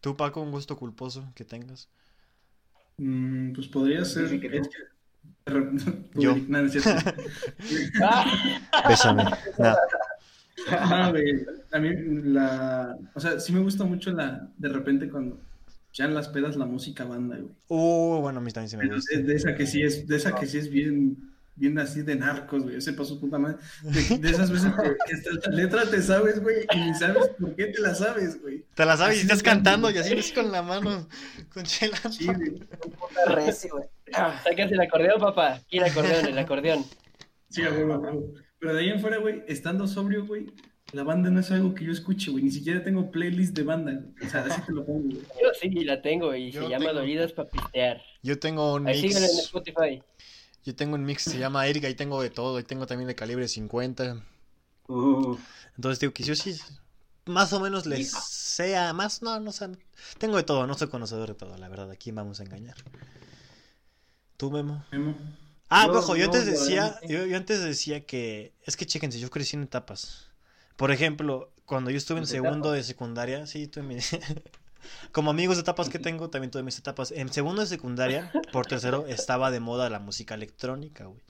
¿Tú, 0.00 0.16
Paco, 0.16 0.40
un 0.40 0.50
gusto 0.50 0.76
culposo 0.76 1.30
que 1.34 1.44
tengas? 1.44 1.88
Mm, 2.96 3.52
pues 3.52 3.68
podría 3.68 4.04
ser. 4.04 4.32
Es 4.32 4.40
que... 4.40 4.62
Yo. 6.14 6.36
No, 6.48 6.60
es 6.60 6.74
Bésame. 8.88 9.24
No. 10.68 11.14
a 11.72 11.78
mí 11.78 11.90
la. 12.22 12.94
O 13.14 13.20
sea, 13.20 13.40
sí 13.40 13.50
me 13.50 13.60
gusta 13.60 13.84
mucho 13.84 14.12
la. 14.12 14.50
De 14.58 14.68
repente 14.68 15.08
cuando. 15.08 15.40
Ya 15.94 16.04
en 16.04 16.14
las 16.14 16.28
pedas 16.28 16.56
la 16.56 16.66
música 16.66 17.04
banda, 17.04 17.36
güey. 17.36 17.50
Uh, 17.68 18.20
bueno, 18.20 18.40
a 18.40 18.42
mí 18.42 18.50
también 18.50 18.68
sí 18.68 18.76
me 18.76 18.94
gusta. 18.94 19.18
De, 19.18 19.34
esa 19.34 19.54
que 19.54 19.66
sí 19.66 19.82
es, 19.82 20.06
de 20.06 20.16
esa 20.16 20.34
que 20.34 20.46
sí 20.46 20.58
es 20.58 20.70
bien, 20.70 21.29
bien 21.60 21.78
así 21.78 22.02
de 22.02 22.16
narcos, 22.16 22.62
güey. 22.62 22.76
Ese 22.76 22.94
pasó 22.94 23.20
puta 23.20 23.38
madre. 23.38 23.58
De, 23.82 24.30
esas 24.30 24.50
veces 24.52 24.72
que 25.06 25.12
esta 25.12 25.50
letra 25.50 25.84
te 25.84 26.02
sabes, 26.02 26.42
güey, 26.42 26.66
y 26.72 26.78
ni 26.78 26.94
sabes 26.94 27.28
por 27.38 27.54
qué 27.54 27.66
te 27.66 27.80
la 27.80 27.94
sabes, 27.94 28.40
güey. 28.40 28.64
Te 28.74 28.84
la 28.86 28.96
sabes 28.96 29.18
y 29.18 29.20
estás 29.20 29.42
cantando 29.42 29.90
y 29.90 29.98
así 29.98 30.14
ves 30.14 30.32
con 30.32 30.50
la 30.50 30.62
mano, 30.62 31.06
con 31.52 31.62
chela. 31.64 31.98
Sí, 32.10 32.26
güey. 32.26 32.50
güey. 33.70 33.84
Sáquese 34.42 34.74
el 34.74 34.80
acordeón, 34.80 35.20
papá. 35.20 35.54
Aquí 35.56 35.78
el 35.78 35.84
acordeón, 35.84 36.26
el 36.26 36.38
acordeón. 36.38 36.84
Sí, 37.50 37.62
güey, 37.62 37.84
güey. 37.84 38.24
Pero 38.58 38.74
de 38.74 38.80
ahí 38.80 38.88
en 38.88 39.00
fuera, 39.00 39.18
güey, 39.18 39.42
estando 39.46 39.86
sobrio, 39.86 40.26
güey, 40.26 40.46
la 40.92 41.02
banda 41.04 41.30
no 41.30 41.40
es 41.40 41.50
algo 41.50 41.74
que 41.74 41.84
yo 41.84 41.92
escuche, 41.92 42.30
güey. 42.30 42.44
Ni 42.44 42.50
siquiera 42.50 42.82
tengo 42.82 43.10
playlist 43.10 43.56
de 43.56 43.62
banda. 43.62 44.02
O 44.24 44.28
sea, 44.28 44.44
así 44.44 44.60
te 44.62 44.72
lo 44.72 44.84
pongo, 44.84 45.02
güey. 45.02 45.22
Yo 45.40 45.48
sí 45.60 45.68
la 45.84 46.02
tengo 46.02 46.34
y 46.34 46.52
se 46.52 46.68
llama 46.68 46.92
Doridas 46.92 47.32
para 47.32 47.48
pistear. 47.48 48.02
Yo 48.22 48.38
tengo 48.38 48.74
un 48.74 48.88
Ahí 48.88 49.02
mix. 49.02 49.16
en 49.16 49.24
Spotify. 49.24 50.02
Yo 50.64 50.74
tengo 50.74 50.94
un 50.94 51.04
mix, 51.04 51.22
se 51.22 51.38
llama 51.38 51.66
Erika, 51.66 51.88
y 51.88 51.94
tengo 51.94 52.22
de 52.22 52.30
todo. 52.30 52.58
Y 52.58 52.64
tengo 52.64 52.86
también 52.86 53.08
de 53.08 53.14
calibre 53.14 53.48
50. 53.48 54.22
Entonces 55.76 56.00
digo 56.00 56.12
que 56.12 56.22
yo 56.22 56.34
sí, 56.34 56.58
más 57.26 57.52
o 57.52 57.60
menos 57.60 57.86
les 57.86 58.10
sea, 58.10 58.92
más, 58.92 59.22
no, 59.22 59.40
no 59.40 59.52
sé. 59.52 59.68
Tengo 60.18 60.36
de 60.36 60.42
todo, 60.42 60.66
no 60.66 60.74
soy 60.74 60.88
conocedor 60.88 61.28
de 61.28 61.34
todo, 61.34 61.56
la 61.56 61.68
verdad. 61.68 61.90
Aquí 61.90 62.10
vamos 62.10 62.40
a 62.40 62.42
engañar. 62.42 62.76
¿Tú, 64.36 64.50
Memo? 64.50 64.84
Memo. 64.90 65.14
Ah, 65.68 65.86
ojo, 65.86 66.16
yo, 66.16 66.24
antes 66.24 66.46
decía, 66.46 66.98
yo, 67.08 67.26
yo 67.26 67.36
antes 67.36 67.62
decía 67.62 68.04
que, 68.04 68.52
es 68.64 68.76
que 68.76 68.86
chéquense, 68.86 69.20
yo 69.20 69.30
crecí 69.30 69.56
en 69.56 69.62
etapas. 69.62 70.28
Por 70.76 70.90
ejemplo, 70.90 71.52
cuando 71.64 71.90
yo 71.90 71.98
estuve 71.98 72.18
en 72.18 72.26
segundo 72.26 72.72
de 72.72 72.82
secundaria, 72.82 73.46
sí, 73.46 73.68
tuve 73.68 73.84
mi... 73.84 73.98
Como 75.12 75.30
amigos 75.30 75.56
de 75.56 75.62
etapas 75.62 75.88
que 75.88 75.98
tengo, 75.98 76.30
también 76.30 76.50
tuve 76.50 76.62
mis 76.62 76.78
etapas. 76.78 77.10
En 77.12 77.32
segundo 77.32 77.62
de 77.62 77.66
secundaria, 77.66 78.30
por 78.52 78.66
tercero, 78.66 79.06
estaba 79.06 79.50
de 79.50 79.60
moda 79.60 79.90
la 79.90 79.98
música 79.98 80.34
electrónica, 80.34 81.04
güey. 81.04 81.20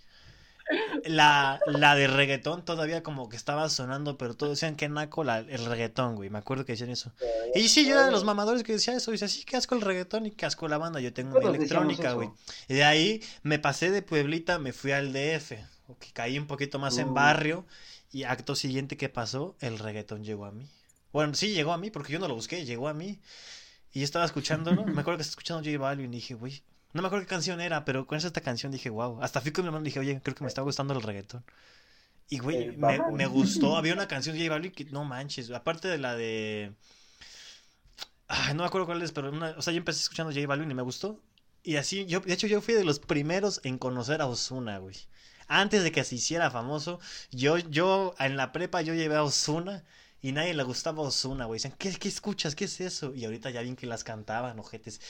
La, 1.04 1.58
la 1.66 1.96
de 1.96 2.06
reggaetón 2.06 2.64
todavía 2.64 3.02
como 3.02 3.28
que 3.28 3.36
estaba 3.36 3.68
sonando, 3.68 4.16
pero 4.16 4.34
todos 4.34 4.52
decían 4.52 4.76
que 4.76 4.88
naco 4.88 5.24
la, 5.24 5.38
el 5.38 5.64
reggaetón, 5.64 6.14
güey. 6.14 6.30
Me 6.30 6.38
acuerdo 6.38 6.64
que 6.64 6.72
decían 6.72 6.90
eso. 6.90 7.12
Y 7.54 7.68
sí, 7.68 7.84
yo 7.84 7.94
era 7.94 8.04
de 8.04 8.12
los 8.12 8.24
mamadores 8.24 8.62
que 8.62 8.72
decía 8.72 8.94
eso. 8.94 9.10
Dice, 9.10 9.26
sí, 9.28 9.44
que 9.44 9.56
asco 9.56 9.74
el 9.74 9.80
reggaetón 9.80 10.26
y 10.26 10.30
que 10.30 10.46
asco 10.46 10.68
la 10.68 10.78
banda. 10.78 11.00
Yo 11.00 11.12
tengo 11.12 11.40
mi 11.40 11.46
electrónica, 11.46 12.12
güey. 12.12 12.30
Y 12.68 12.74
de 12.74 12.84
ahí 12.84 13.22
me 13.42 13.58
pasé 13.58 13.90
de 13.90 14.02
Pueblita, 14.02 14.58
me 14.58 14.72
fui 14.72 14.92
al 14.92 15.12
DF. 15.12 15.52
Que 15.98 16.12
caí 16.12 16.38
un 16.38 16.46
poquito 16.46 16.78
más 16.78 16.98
en 16.98 17.14
barrio. 17.14 17.66
Y 18.12 18.24
acto 18.24 18.54
siguiente 18.54 18.96
que 18.96 19.08
pasó, 19.08 19.56
el 19.60 19.78
reggaetón 19.78 20.24
llegó 20.24 20.44
a 20.44 20.52
mí. 20.52 20.68
Bueno, 21.12 21.34
sí 21.34 21.52
llegó 21.52 21.72
a 21.72 21.78
mí, 21.78 21.90
porque 21.90 22.12
yo 22.12 22.18
no 22.18 22.28
lo 22.28 22.34
busqué, 22.34 22.64
llegó 22.64 22.88
a 22.88 22.94
mí. 22.94 23.20
Y 23.92 24.00
yo 24.00 24.04
estaba 24.04 24.24
escuchándolo, 24.24 24.84
me 24.84 25.00
acuerdo 25.00 25.18
que 25.18 25.22
estaba 25.22 25.32
escuchando 25.32 25.64
J 25.64 25.78
Balvin 25.78 26.12
y 26.12 26.16
dije, 26.16 26.34
güey, 26.34 26.62
no 26.92 27.02
me 27.02 27.08
acuerdo 27.08 27.24
qué 27.24 27.30
canción 27.30 27.60
era, 27.60 27.84
pero 27.84 28.06
con 28.06 28.18
esta 28.18 28.40
canción 28.40 28.70
dije, 28.72 28.90
wow. 28.90 29.22
Hasta 29.22 29.40
fui 29.40 29.52
con 29.52 29.64
mi 29.64 29.68
hermano 29.68 29.84
y 29.84 29.88
dije, 29.88 30.00
oye, 30.00 30.20
creo 30.22 30.34
que 30.34 30.44
me 30.44 30.48
está 30.48 30.62
gustando 30.62 30.94
el 30.94 31.02
reggaetón. 31.02 31.44
Y, 32.28 32.38
güey, 32.38 32.76
me, 32.76 33.00
me, 33.12 33.26
gustó. 33.26 33.76
Había 33.76 33.92
una 33.92 34.06
canción 34.06 34.36
de 34.36 34.42
J 34.42 34.54
Balvin 34.54 34.70
que, 34.70 34.84
no 34.84 35.04
manches, 35.04 35.50
aparte 35.50 35.88
de 35.88 35.98
la 35.98 36.14
de... 36.14 36.72
Ay, 38.28 38.54
no 38.54 38.62
me 38.62 38.68
acuerdo 38.68 38.86
cuál 38.86 39.02
es, 39.02 39.10
pero 39.10 39.30
una... 39.30 39.50
o 39.58 39.62
sea, 39.62 39.72
yo 39.72 39.78
empecé 39.78 40.02
escuchando 40.02 40.32
J 40.32 40.46
Balvin 40.46 40.70
y 40.70 40.74
me 40.74 40.82
gustó. 40.82 41.20
Y 41.64 41.76
así, 41.76 42.06
yo, 42.06 42.20
de 42.20 42.32
hecho, 42.32 42.46
yo 42.46 42.60
fui 42.60 42.74
de 42.74 42.84
los 42.84 43.00
primeros 43.00 43.60
en 43.64 43.78
conocer 43.78 44.22
a 44.22 44.26
Osuna, 44.26 44.78
güey 44.78 44.96
antes 45.50 45.82
de 45.82 45.90
que 45.90 46.04
se 46.04 46.14
hiciera 46.14 46.48
famoso, 46.50 47.00
yo, 47.32 47.58
yo 47.58 48.14
en 48.20 48.36
la 48.36 48.52
prepa 48.52 48.82
yo 48.82 48.94
llevé 48.94 49.16
a 49.16 49.24
Osuna 49.24 49.82
y 50.22 50.32
nadie 50.32 50.54
le 50.54 50.62
gustaba 50.62 51.02
Osuna, 51.02 51.46
güey. 51.46 51.58
Dicen, 51.58 51.72
¿qué, 51.78 51.90
¿qué 51.92 52.08
escuchas? 52.08 52.54
¿Qué 52.54 52.64
es 52.64 52.80
eso? 52.80 53.14
Y 53.14 53.24
ahorita 53.24 53.50
ya 53.50 53.62
bien 53.62 53.76
que 53.76 53.86
las 53.86 54.04
cantaban, 54.04 54.58
ojetes. 54.58 55.00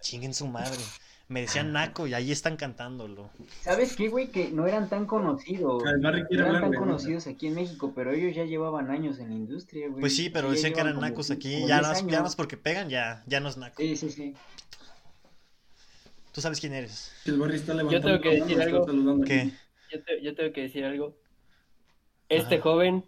Chinguen 0.00 0.34
su 0.34 0.46
madre. 0.46 0.78
Me 1.28 1.42
decían 1.42 1.72
Naco 1.72 2.08
y 2.08 2.14
ahí 2.14 2.32
están 2.32 2.56
cantándolo. 2.56 3.30
¿Sabes 3.62 3.94
qué, 3.94 4.08
güey? 4.08 4.32
Que 4.32 4.50
no 4.50 4.66
eran 4.66 4.88
tan 4.88 5.06
conocidos. 5.06 5.84
No 5.84 6.08
eran 6.08 6.60
tan 6.60 6.74
conocidos 6.74 7.28
aquí 7.28 7.46
en 7.46 7.54
México, 7.54 7.92
pero 7.94 8.12
ellos 8.12 8.34
ya 8.34 8.44
llevaban 8.44 8.90
años 8.90 9.20
en 9.20 9.28
la 9.28 9.34
industria, 9.36 9.88
güey. 9.88 10.00
Pues 10.00 10.16
sí, 10.16 10.28
pero 10.28 10.50
decían 10.50 10.72
que 10.72 10.80
eran 10.80 10.98
nacos 10.98 11.30
aquí. 11.30 11.64
Ya 11.68 11.80
no, 11.80 12.08
ya 12.08 12.24
porque 12.36 12.56
pegan, 12.56 12.88
ya, 12.88 13.22
ya 13.28 13.38
no 13.38 13.48
es 13.48 13.56
naco. 13.56 13.80
Sí, 13.80 13.96
sí, 13.96 14.10
sí. 14.10 14.34
¿Tú 16.32 16.40
sabes 16.40 16.60
quién 16.60 16.74
eres? 16.74 17.12
El 17.24 17.38
Barry 17.38 17.56
está 17.56 17.74
Yo 17.74 18.00
tengo 18.00 18.20
que 18.20 18.40
decir 18.40 18.60
algo. 18.60 18.86
¿Qué? 19.24 19.52
yo, 20.22 20.34
tengo 20.34 20.52
que 20.52 20.62
decir 20.62 20.84
algo. 20.84 21.16
Este 22.28 22.58
joven, 22.60 23.04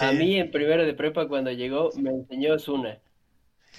a 0.00 0.12
mí 0.12 0.38
en 0.38 0.50
primero 0.50 0.84
de 0.84 0.94
prepa 0.94 1.28
cuando 1.28 1.50
llegó, 1.50 1.90
me 1.96 2.10
enseñó 2.10 2.58
Zuna. 2.58 2.98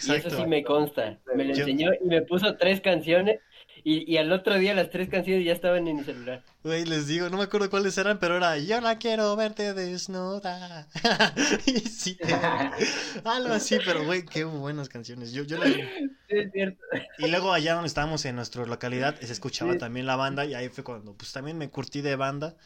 Y 0.08 0.12
eso 0.13 0.30
sí 0.30 0.45
me 0.45 0.63
consta. 0.63 1.19
Me 1.36 1.43
lo 1.43 1.54
enseñó 1.54 1.91
y 2.02 2.08
me 2.08 2.22
puso 2.22 2.56
tres 2.56 2.82
canciones. 2.82 3.39
Y, 3.84 4.12
y, 4.12 4.17
al 4.17 4.32
otro 4.34 4.56
día 4.56 4.74
las 4.74 4.89
tres 4.89 5.08
canciones 5.08 5.45
ya 5.45 5.54
estaban 5.54 5.88
en 5.88 5.98
mi 5.98 6.04
celular. 6.04 6.43
Güey, 6.63 6.84
les 6.84 7.08
digo, 7.08 7.30
no 7.30 7.38
me 7.38 7.43
acuerdo 7.43 7.69
cuáles 7.69 7.98
eran, 7.98 8.19
pero 8.19 8.36
era 8.36 8.58
Yo 8.58 8.82
la 8.82 8.98
quiero 8.98 9.34
verte 9.38 9.74
desnuda. 9.74 10.86
y 11.65 11.80
sí, 11.80 12.17
algo 13.24 13.54
así, 13.54 13.78
pero 13.86 14.04
güey, 14.04 14.26
qué 14.26 14.43
buenas 14.43 14.89
canciones. 14.89 15.32
Yo, 15.32 15.43
yo 15.43 15.58
Sí, 15.63 15.82
es 16.28 16.52
cierto. 16.52 16.84
Y 17.19 17.30
luego 17.30 17.54
allá 17.54 17.76
donde 17.76 17.88
estábamos 17.88 18.26
en 18.26 18.36
nuestra 18.36 18.65
localidad, 18.65 19.17
se 19.19 19.32
escuchaba 19.32 19.78
también 19.78 20.06
la 20.06 20.17
banda 20.17 20.45
y 20.45 20.56
ahí 20.56 20.67
fue 20.67 20.84
cuando 20.84 21.13
pues 21.13 21.32
también 21.32 21.58
me 21.58 21.69
curtí 21.69 22.02
de 22.02 22.17
banda. 22.17 22.58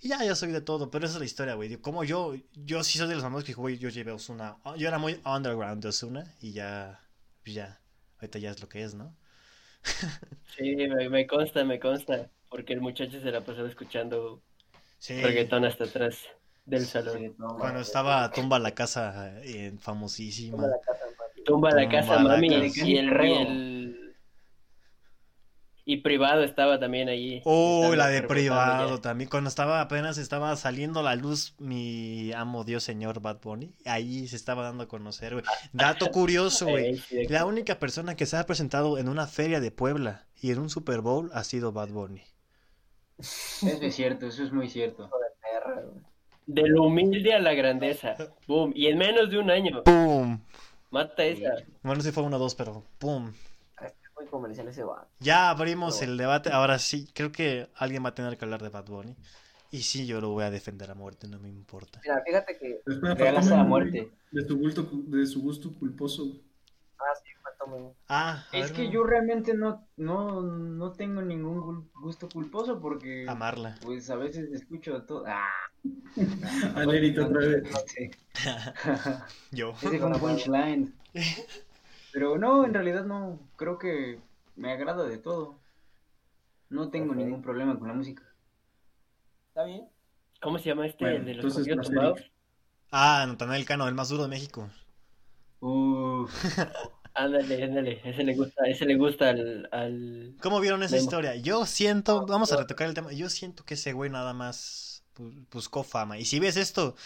Y 0.00 0.08
ya, 0.08 0.24
ya 0.24 0.34
soy 0.34 0.52
de 0.52 0.60
todo, 0.60 0.90
pero 0.90 1.06
esa 1.06 1.14
es 1.14 1.20
la 1.20 1.24
historia, 1.24 1.54
güey. 1.54 1.76
Como 1.76 2.04
yo, 2.04 2.34
yo 2.54 2.84
sí 2.84 2.98
soy 2.98 3.08
de 3.08 3.14
los 3.14 3.22
famosos 3.22 3.44
que 3.44 3.54
güey, 3.54 3.78
yo 3.78 3.88
llevé 3.88 4.12
Osuna. 4.12 4.56
Yo 4.76 4.86
era 4.86 4.98
muy 4.98 5.20
underground 5.24 5.82
de 5.82 5.88
Osuna 5.88 6.34
y 6.40 6.52
ya, 6.52 7.00
pues 7.42 7.54
ya, 7.54 7.80
ahorita 8.20 8.38
ya 8.38 8.50
es 8.50 8.60
lo 8.60 8.68
que 8.68 8.82
es, 8.82 8.94
¿no? 8.94 9.14
Sí, 10.56 10.74
me, 10.74 11.26
consta, 11.26 11.64
me 11.64 11.78
consta, 11.78 12.28
porque 12.50 12.72
el 12.72 12.80
muchacho 12.80 13.20
se 13.20 13.30
la 13.30 13.42
pasó 13.42 13.64
escuchando 13.64 14.42
reggaetón 15.08 15.64
hasta 15.64 15.84
atrás 15.84 16.18
del 16.64 16.84
salón. 16.84 17.34
Cuando 17.58 17.80
estaba 17.80 18.30
Tumba 18.32 18.58
la 18.58 18.74
Casa, 18.74 19.40
eh, 19.42 19.72
famosísima. 19.78 20.66
Tumba 21.44 21.70
la 21.70 21.88
Casa, 21.88 22.18
mami, 22.18 22.48
y 22.48 22.96
el, 22.96 23.06
y 23.14 23.77
y 25.88 25.96
privado 26.02 26.44
estaba 26.44 26.78
también 26.78 27.08
allí. 27.08 27.40
Oh, 27.46 27.94
la 27.96 28.08
de 28.08 28.22
privado 28.22 29.00
también. 29.00 29.30
Cuando 29.30 29.48
estaba 29.48 29.80
apenas 29.80 30.18
estaba 30.18 30.54
saliendo 30.54 31.02
la 31.02 31.16
luz 31.16 31.54
mi 31.58 32.30
amo 32.34 32.62
Dios 32.64 32.84
señor 32.84 33.22
Bad 33.22 33.40
Bunny, 33.40 33.72
ahí 33.86 34.28
se 34.28 34.36
estaba 34.36 34.64
dando 34.64 34.84
a 34.84 34.86
conocer, 34.86 35.32
güey. 35.32 35.46
Dato 35.72 36.10
curioso, 36.12 36.66
güey. 36.66 37.00
La 37.30 37.46
única 37.46 37.78
persona 37.78 38.16
que 38.16 38.26
se 38.26 38.36
ha 38.36 38.44
presentado 38.44 38.98
en 38.98 39.08
una 39.08 39.26
feria 39.26 39.60
de 39.60 39.70
Puebla 39.70 40.26
y 40.38 40.50
en 40.50 40.58
un 40.58 40.68
Super 40.68 41.00
Bowl 41.00 41.30
ha 41.32 41.42
sido 41.42 41.72
Bad 41.72 41.88
Bunny. 41.88 42.20
Eso 43.18 43.66
es 43.80 43.94
cierto, 43.94 44.26
eso 44.26 44.44
es 44.44 44.52
muy 44.52 44.68
cierto. 44.68 45.08
De 46.44 46.68
lo 46.68 46.82
humilde 46.82 47.32
a 47.32 47.38
la 47.38 47.54
grandeza. 47.54 48.14
Boom. 48.46 48.74
Y 48.76 48.88
en 48.88 48.98
menos 48.98 49.30
de 49.30 49.38
un 49.38 49.50
año. 49.50 49.82
Boom. 49.86 50.44
Mata 50.90 51.24
esa. 51.24 51.54
Bueno, 51.82 52.02
sí 52.02 52.12
fue 52.12 52.24
uno 52.24 52.36
o 52.36 52.38
dos, 52.38 52.54
pero 52.54 52.84
boom 54.18 54.30
comercial 54.30 54.68
ese 54.68 54.82
va. 54.84 55.06
Ya 55.20 55.50
abrimos 55.50 56.02
el 56.02 56.16
debate. 56.16 56.50
Ahora 56.50 56.78
sí, 56.78 57.08
creo 57.14 57.32
que 57.32 57.68
alguien 57.76 58.04
va 58.04 58.10
a 58.10 58.14
tener 58.14 58.36
que 58.36 58.44
hablar 58.44 58.62
de 58.62 58.68
Bad 58.68 58.86
Bunny. 58.86 59.16
Y 59.70 59.82
sí, 59.82 60.06
yo 60.06 60.20
lo 60.20 60.30
voy 60.30 60.44
a 60.44 60.50
defender 60.50 60.90
a 60.90 60.94
muerte, 60.94 61.28
no 61.28 61.38
me 61.38 61.48
importa. 61.48 62.00
Mira, 62.02 62.22
fíjate 62.24 62.56
que. 62.56 62.80
Regalas 62.86 63.50
a 63.50 63.64
muerte. 63.64 64.10
De 64.30 64.44
su, 64.46 64.58
gusto, 64.58 64.88
de 64.92 65.26
su 65.26 65.42
gusto 65.42 65.72
culposo. 65.78 66.40
Ah, 66.98 67.14
sí, 67.22 67.30
cuéntame. 67.42 67.92
Ah, 68.08 68.46
es 68.52 68.72
que 68.72 68.90
yo 68.90 69.04
realmente 69.04 69.54
no, 69.54 69.86
no, 69.96 70.40
no 70.42 70.92
tengo 70.92 71.20
ningún 71.20 71.90
gusto 72.00 72.28
culposo 72.32 72.80
porque. 72.80 73.26
Amarla. 73.28 73.76
Pues 73.82 74.08
a 74.08 74.16
veces 74.16 74.50
escucho 74.52 75.02
todo. 75.02 75.24
¡Ah! 75.26 75.48
Alerito 76.74 77.26
otra 77.26 77.40
vez. 77.40 77.62
yo. 79.52 79.74
Ese 79.82 80.02
una 80.02 80.18
punchline. 80.18 80.94
Pero 82.18 82.36
no, 82.36 82.64
en 82.64 82.74
realidad 82.74 83.04
no. 83.04 83.38
Creo 83.54 83.78
que 83.78 84.18
me 84.56 84.72
agrada 84.72 85.04
de 85.04 85.18
todo. 85.18 85.60
No 86.68 86.90
tengo 86.90 87.14
ningún 87.14 87.42
problema 87.42 87.78
con 87.78 87.86
la 87.86 87.94
música. 87.94 88.24
¿Está 89.50 89.62
bien? 89.62 89.88
¿Cómo 90.42 90.58
se 90.58 90.64
llama 90.64 90.84
este? 90.84 91.14
el 91.14 91.24
de 91.24 91.34
los 91.34 91.54
tumbados? 91.54 92.20
Ah, 92.90 93.24
Natanael 93.28 93.64
Cano, 93.64 93.86
el 93.86 93.94
más 93.94 94.08
duro 94.08 94.24
de 94.24 94.30
México. 94.30 94.68
Uh. 95.60 96.26
ándale, 97.14 97.62
ándale. 97.62 98.00
Ese 98.02 98.24
le 98.24 98.34
gusta, 98.34 98.64
ese 98.64 98.84
le 98.84 98.96
gusta 98.96 99.28
al, 99.28 99.68
al... 99.70 100.34
¿Cómo 100.42 100.58
vieron 100.58 100.82
esa 100.82 100.96
historia? 100.96 101.36
Yo 101.36 101.66
siento, 101.66 102.26
vamos 102.26 102.50
a 102.52 102.56
retocar 102.56 102.88
el 102.88 102.94
tema. 102.94 103.12
Yo 103.12 103.28
siento 103.28 103.64
que 103.64 103.74
ese 103.74 103.92
güey 103.92 104.10
nada 104.10 104.34
más 104.34 105.04
buscó 105.52 105.84
fama. 105.84 106.18
Y 106.18 106.24
si 106.24 106.40
ves 106.40 106.56
esto, 106.56 106.96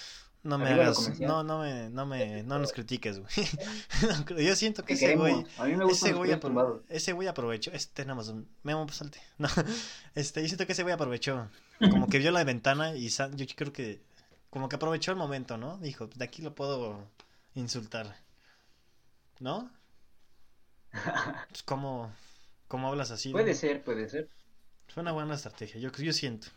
no 0.44 0.59
me 0.59 0.68
hagas, 0.70 1.20
no, 1.20 1.44
no 1.44 1.61
me, 1.61 1.88
no 1.88 2.05
me, 2.05 2.42
no 2.42 2.59
nos 2.59 2.72
critiques, 2.72 3.20
güey. 3.20 3.31
Yo 4.44 4.57
siento 4.57 4.85
que 4.85 4.94
ese 4.94 5.14
güey, 5.14 5.46
ese 5.88 6.12
güey, 6.12 6.37
ese 6.88 7.12
güey 7.12 7.28
aprovechó, 7.28 7.70
este 7.72 8.05
nada 8.05 8.16
más 8.16 8.35
Memo, 8.64 8.88
salte. 8.88 9.20
No, 9.38 9.48
este, 10.16 10.42
yo 10.42 10.48
siento 10.48 10.66
que 10.66 10.72
ese 10.72 10.83
güey 10.83 10.94
aprovechó, 10.94 11.48
como 11.78 12.09
que 12.09 12.18
vio 12.18 12.33
la 12.33 12.42
ventana 12.44 12.96
y 12.96 13.09
yo 13.09 13.46
creo 13.55 13.72
que, 13.72 14.02
como 14.50 14.68
que 14.68 14.76
aprovechó 14.76 15.12
el 15.12 15.16
momento, 15.16 15.57
¿no? 15.59 15.78
Dijo, 15.78 16.09
de 16.09 16.24
aquí 16.24 16.42
lo 16.42 16.55
puedo 16.55 17.09
insultar, 17.55 18.16
¿no? 19.38 19.70
Pues, 21.48 21.62
¿cómo, 21.62 22.12
cómo 22.68 22.88
hablas 22.88 23.11
así? 23.11 23.31
Puede 23.31 23.55
ser, 23.55 23.83
puede 23.83 24.09
ser. 24.09 24.28
Fue 24.88 25.02
una 25.02 25.12
buena 25.12 25.35
estrategia, 25.35 25.81
yo, 25.81 25.90
yo 25.92 26.12
siento. 26.12 26.48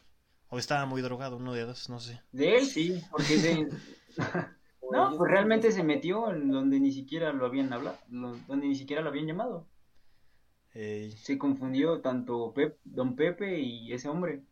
O 0.55 0.57
estaba 0.57 0.85
muy 0.85 1.01
drogado, 1.01 1.35
uno 1.35 1.51
de 1.51 1.65
dos, 1.65 1.89
no 1.89 1.99
sé. 1.99 2.21
De 2.31 2.55
él 2.55 2.65
sí, 2.65 3.03
porque 3.11 3.35
de... 3.35 3.69
no, 4.89 5.17
pues 5.17 5.29
realmente 5.29 5.69
se 5.69 5.83
metió 5.83 6.31
en 6.31 6.49
donde 6.49 6.79
ni 6.79 6.93
siquiera 6.93 7.33
lo 7.33 7.45
habían 7.45 7.73
hablado, 7.73 7.97
donde 8.07 8.65
ni 8.65 8.75
siquiera 8.75 9.01
lo 9.01 9.09
habían 9.09 9.27
llamado. 9.27 9.67
Se 10.71 11.37
confundió 11.37 11.99
tanto 11.99 12.53
Pep, 12.53 12.77
Don 12.85 13.17
Pepe 13.17 13.59
y 13.59 13.91
ese 13.91 14.07
hombre. 14.07 14.43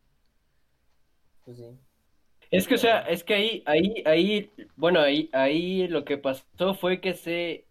Pues 1.46 1.56
sí. 1.58 1.80
Es 2.52 2.68
que, 2.68 2.76
o 2.76 2.78
sea, 2.78 3.00
es 3.04 3.24
que 3.24 3.34
ahí, 3.36 3.64
ahí, 3.66 4.04
ahí, 4.06 4.52
bueno, 4.76 5.00
ahí, 5.00 5.30
ahí 5.32 5.88
lo 5.88 6.04
que 6.04 6.18
pasó 6.18 6.74
fue 6.74 7.00
que 7.00 7.14
se 7.14 7.66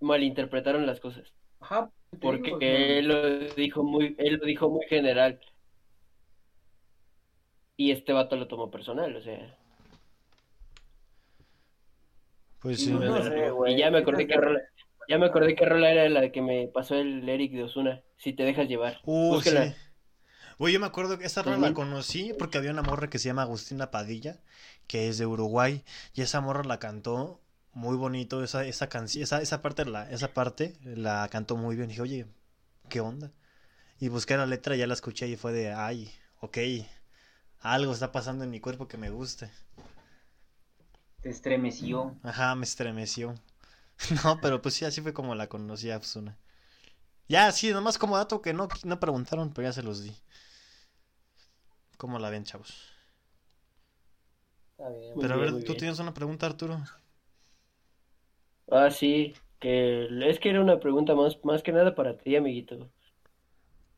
malinterpretaron 0.00 0.86
las 0.86 1.00
cosas. 1.00 1.32
Ajá. 1.60 1.90
Porque 2.20 2.98
él 2.98 3.08
lo 3.08 3.54
dijo 3.54 3.82
muy, 3.84 4.14
él 4.18 4.34
lo 4.34 4.44
dijo 4.44 4.68
muy 4.68 4.84
general. 4.86 5.40
Y 7.78 7.92
este 7.92 8.12
vato 8.12 8.34
lo 8.34 8.48
tomó 8.48 8.72
personal, 8.72 9.14
o 9.14 9.22
sea. 9.22 9.56
Pues 12.58 12.80
sí. 12.80 12.92
y 13.68 13.78
ya 13.78 13.90
me 13.92 13.98
acordé 13.98 14.26
que 14.26 14.36
rola, 14.36 14.60
ya 15.08 15.16
me 15.16 15.26
acordé 15.26 15.54
que 15.54 15.64
rola 15.64 15.92
era 15.92 16.08
la 16.08 16.32
que 16.32 16.42
me 16.42 16.66
pasó 16.66 16.96
el 16.96 17.26
Eric 17.28 17.52
de 17.52 17.62
Osuna. 17.62 18.02
Si 18.16 18.32
te 18.32 18.42
dejas 18.42 18.66
llevar. 18.66 18.98
Uh, 19.04 19.40
sí. 19.40 19.50
Oye, 20.58 20.72
yo 20.72 20.80
me 20.80 20.86
acuerdo 20.86 21.20
que 21.20 21.26
esa 21.26 21.44
rola 21.44 21.68
la 21.68 21.72
conocí 21.72 22.32
porque 22.36 22.58
había 22.58 22.72
una 22.72 22.82
morra 22.82 23.08
que 23.08 23.20
se 23.20 23.28
llama 23.28 23.42
Agustina 23.42 23.92
Padilla, 23.92 24.40
que 24.88 25.08
es 25.08 25.16
de 25.18 25.26
Uruguay, 25.26 25.84
y 26.14 26.22
esa 26.22 26.40
morra 26.40 26.64
la 26.64 26.80
cantó 26.80 27.40
muy 27.74 27.96
bonito, 27.96 28.42
esa, 28.42 28.66
esa 28.66 28.88
canción, 28.88 29.22
esa, 29.22 29.40
esa 29.40 29.62
parte 29.62 29.84
la, 29.84 30.10
esa 30.10 30.34
parte 30.34 30.74
la 30.82 31.28
cantó 31.30 31.56
muy 31.56 31.76
bien. 31.76 31.90
Y 31.90 31.92
dije, 31.92 32.02
oye, 32.02 32.26
¿qué 32.88 32.98
onda? 32.98 33.30
Y 34.00 34.08
busqué 34.08 34.36
la 34.36 34.46
letra, 34.46 34.74
ya 34.74 34.88
la 34.88 34.94
escuché 34.94 35.28
y 35.28 35.36
fue 35.36 35.52
de, 35.52 35.72
ay, 35.72 36.10
ok, 36.40 36.58
algo 37.60 37.92
está 37.92 38.12
pasando 38.12 38.44
en 38.44 38.50
mi 38.50 38.60
cuerpo 38.60 38.88
que 38.88 38.96
me 38.96 39.10
guste. 39.10 39.50
Te 41.20 41.30
estremeció. 41.30 42.14
Ajá, 42.22 42.54
me 42.54 42.64
estremeció. 42.64 43.34
no, 44.24 44.40
pero 44.40 44.62
pues 44.62 44.74
sí, 44.74 44.84
así 44.84 45.00
fue 45.00 45.12
como 45.12 45.34
la 45.34 45.48
conocí 45.48 45.90
a 45.90 46.00
Ya, 47.28 47.52
sí, 47.52 47.72
nomás 47.72 47.98
como 47.98 48.16
dato 48.16 48.40
que 48.40 48.52
no, 48.52 48.68
no 48.84 49.00
preguntaron, 49.00 49.52
pero 49.52 49.68
ya 49.68 49.72
se 49.72 49.82
los 49.82 50.02
di. 50.02 50.14
¿Cómo 51.96 52.18
la 52.18 52.30
ven, 52.30 52.44
chavos? 52.44 52.92
Está 54.70 54.90
bien, 54.90 55.14
pero 55.20 55.34
a 55.34 55.36
ver, 55.38 55.64
tú 55.64 55.74
tienes 55.74 55.98
una 55.98 56.14
pregunta, 56.14 56.46
Arturo. 56.46 56.80
Ah, 58.70 58.90
sí, 58.90 59.34
que 59.58 60.08
es 60.28 60.38
que 60.38 60.50
era 60.50 60.60
una 60.60 60.78
pregunta 60.78 61.14
más, 61.14 61.42
más 61.44 61.62
que 61.62 61.72
nada 61.72 61.94
para 61.94 62.16
ti, 62.16 62.36
amiguito. 62.36 62.88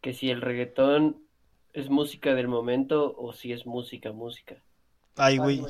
Que 0.02 0.12
si 0.12 0.30
el 0.30 0.40
reggaetón 0.42 1.22
es 1.72 1.88
música 1.88 2.34
del 2.34 2.48
momento 2.48 3.14
o 3.16 3.32
si 3.32 3.52
es 3.52 3.66
música, 3.66 4.12
música. 4.12 4.56
Ay, 5.16 5.38
güey. 5.38 5.62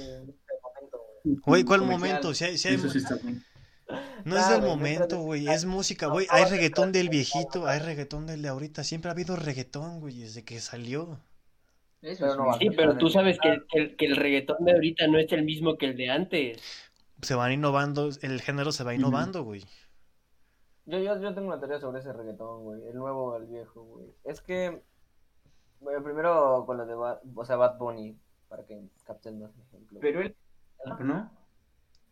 Güey, 1.24 1.64
¿cuál 1.64 1.82
momento? 1.82 2.32
Si 2.34 2.44
No 4.24 4.36
es 4.36 4.48
del 4.48 4.62
momento, 4.62 5.18
güey, 5.20 5.48
es 5.48 5.64
música, 5.64 6.06
güey. 6.06 6.26
Hay 6.30 6.44
reggaetón 6.44 6.92
del 6.92 7.08
viejito, 7.08 7.66
hay 7.66 7.80
reggaetón 7.80 8.26
del 8.26 8.42
de 8.42 8.48
ahorita. 8.48 8.84
Siempre 8.84 9.08
ha 9.08 9.12
habido 9.12 9.34
reggaetón, 9.34 10.00
güey, 10.00 10.20
desde 10.20 10.44
que 10.44 10.60
salió. 10.60 11.18
sí, 12.00 12.70
pero 12.76 12.96
tú 12.96 13.08
sabes 13.08 13.38
que, 13.40 13.58
el, 13.72 13.96
que 13.96 14.06
el 14.06 14.16
reggaetón 14.16 14.64
de 14.64 14.72
ahorita 14.72 15.08
no 15.08 15.18
es 15.18 15.32
el 15.32 15.44
mismo 15.44 15.76
que 15.76 15.86
el 15.86 15.96
de 15.96 16.10
antes. 16.10 16.62
Se 17.22 17.34
van 17.34 17.52
innovando, 17.52 18.10
el 18.22 18.40
género 18.40 18.70
se 18.70 18.84
va 18.84 18.94
innovando, 18.94 19.42
güey. 19.42 19.64
Yo, 20.86 20.98
yo, 20.98 21.20
yo 21.20 21.34
tengo 21.34 21.48
una 21.48 21.58
teoría 21.58 21.80
sobre 21.80 22.00
ese 22.00 22.12
reggaetón, 22.12 22.62
güey. 22.62 22.86
El 22.86 22.94
nuevo 22.94 23.32
o 23.32 23.36
el 23.36 23.46
viejo, 23.46 23.82
güey. 23.82 24.06
Es 24.24 24.40
que 24.40 24.82
bueno, 25.80 26.02
primero 26.02 26.64
con 26.66 26.76
lo 26.76 26.86
de 26.86 26.94
Bad, 26.94 27.20
o 27.34 27.44
sea, 27.44 27.56
Bad 27.56 27.78
Bunny, 27.78 28.16
para 28.48 28.64
que 28.64 28.80
capten 29.04 29.40
más 29.40 29.50
ejemplo. 29.58 29.98
Pero 30.00 30.20
él, 30.20 30.36
¿no? 31.00 31.30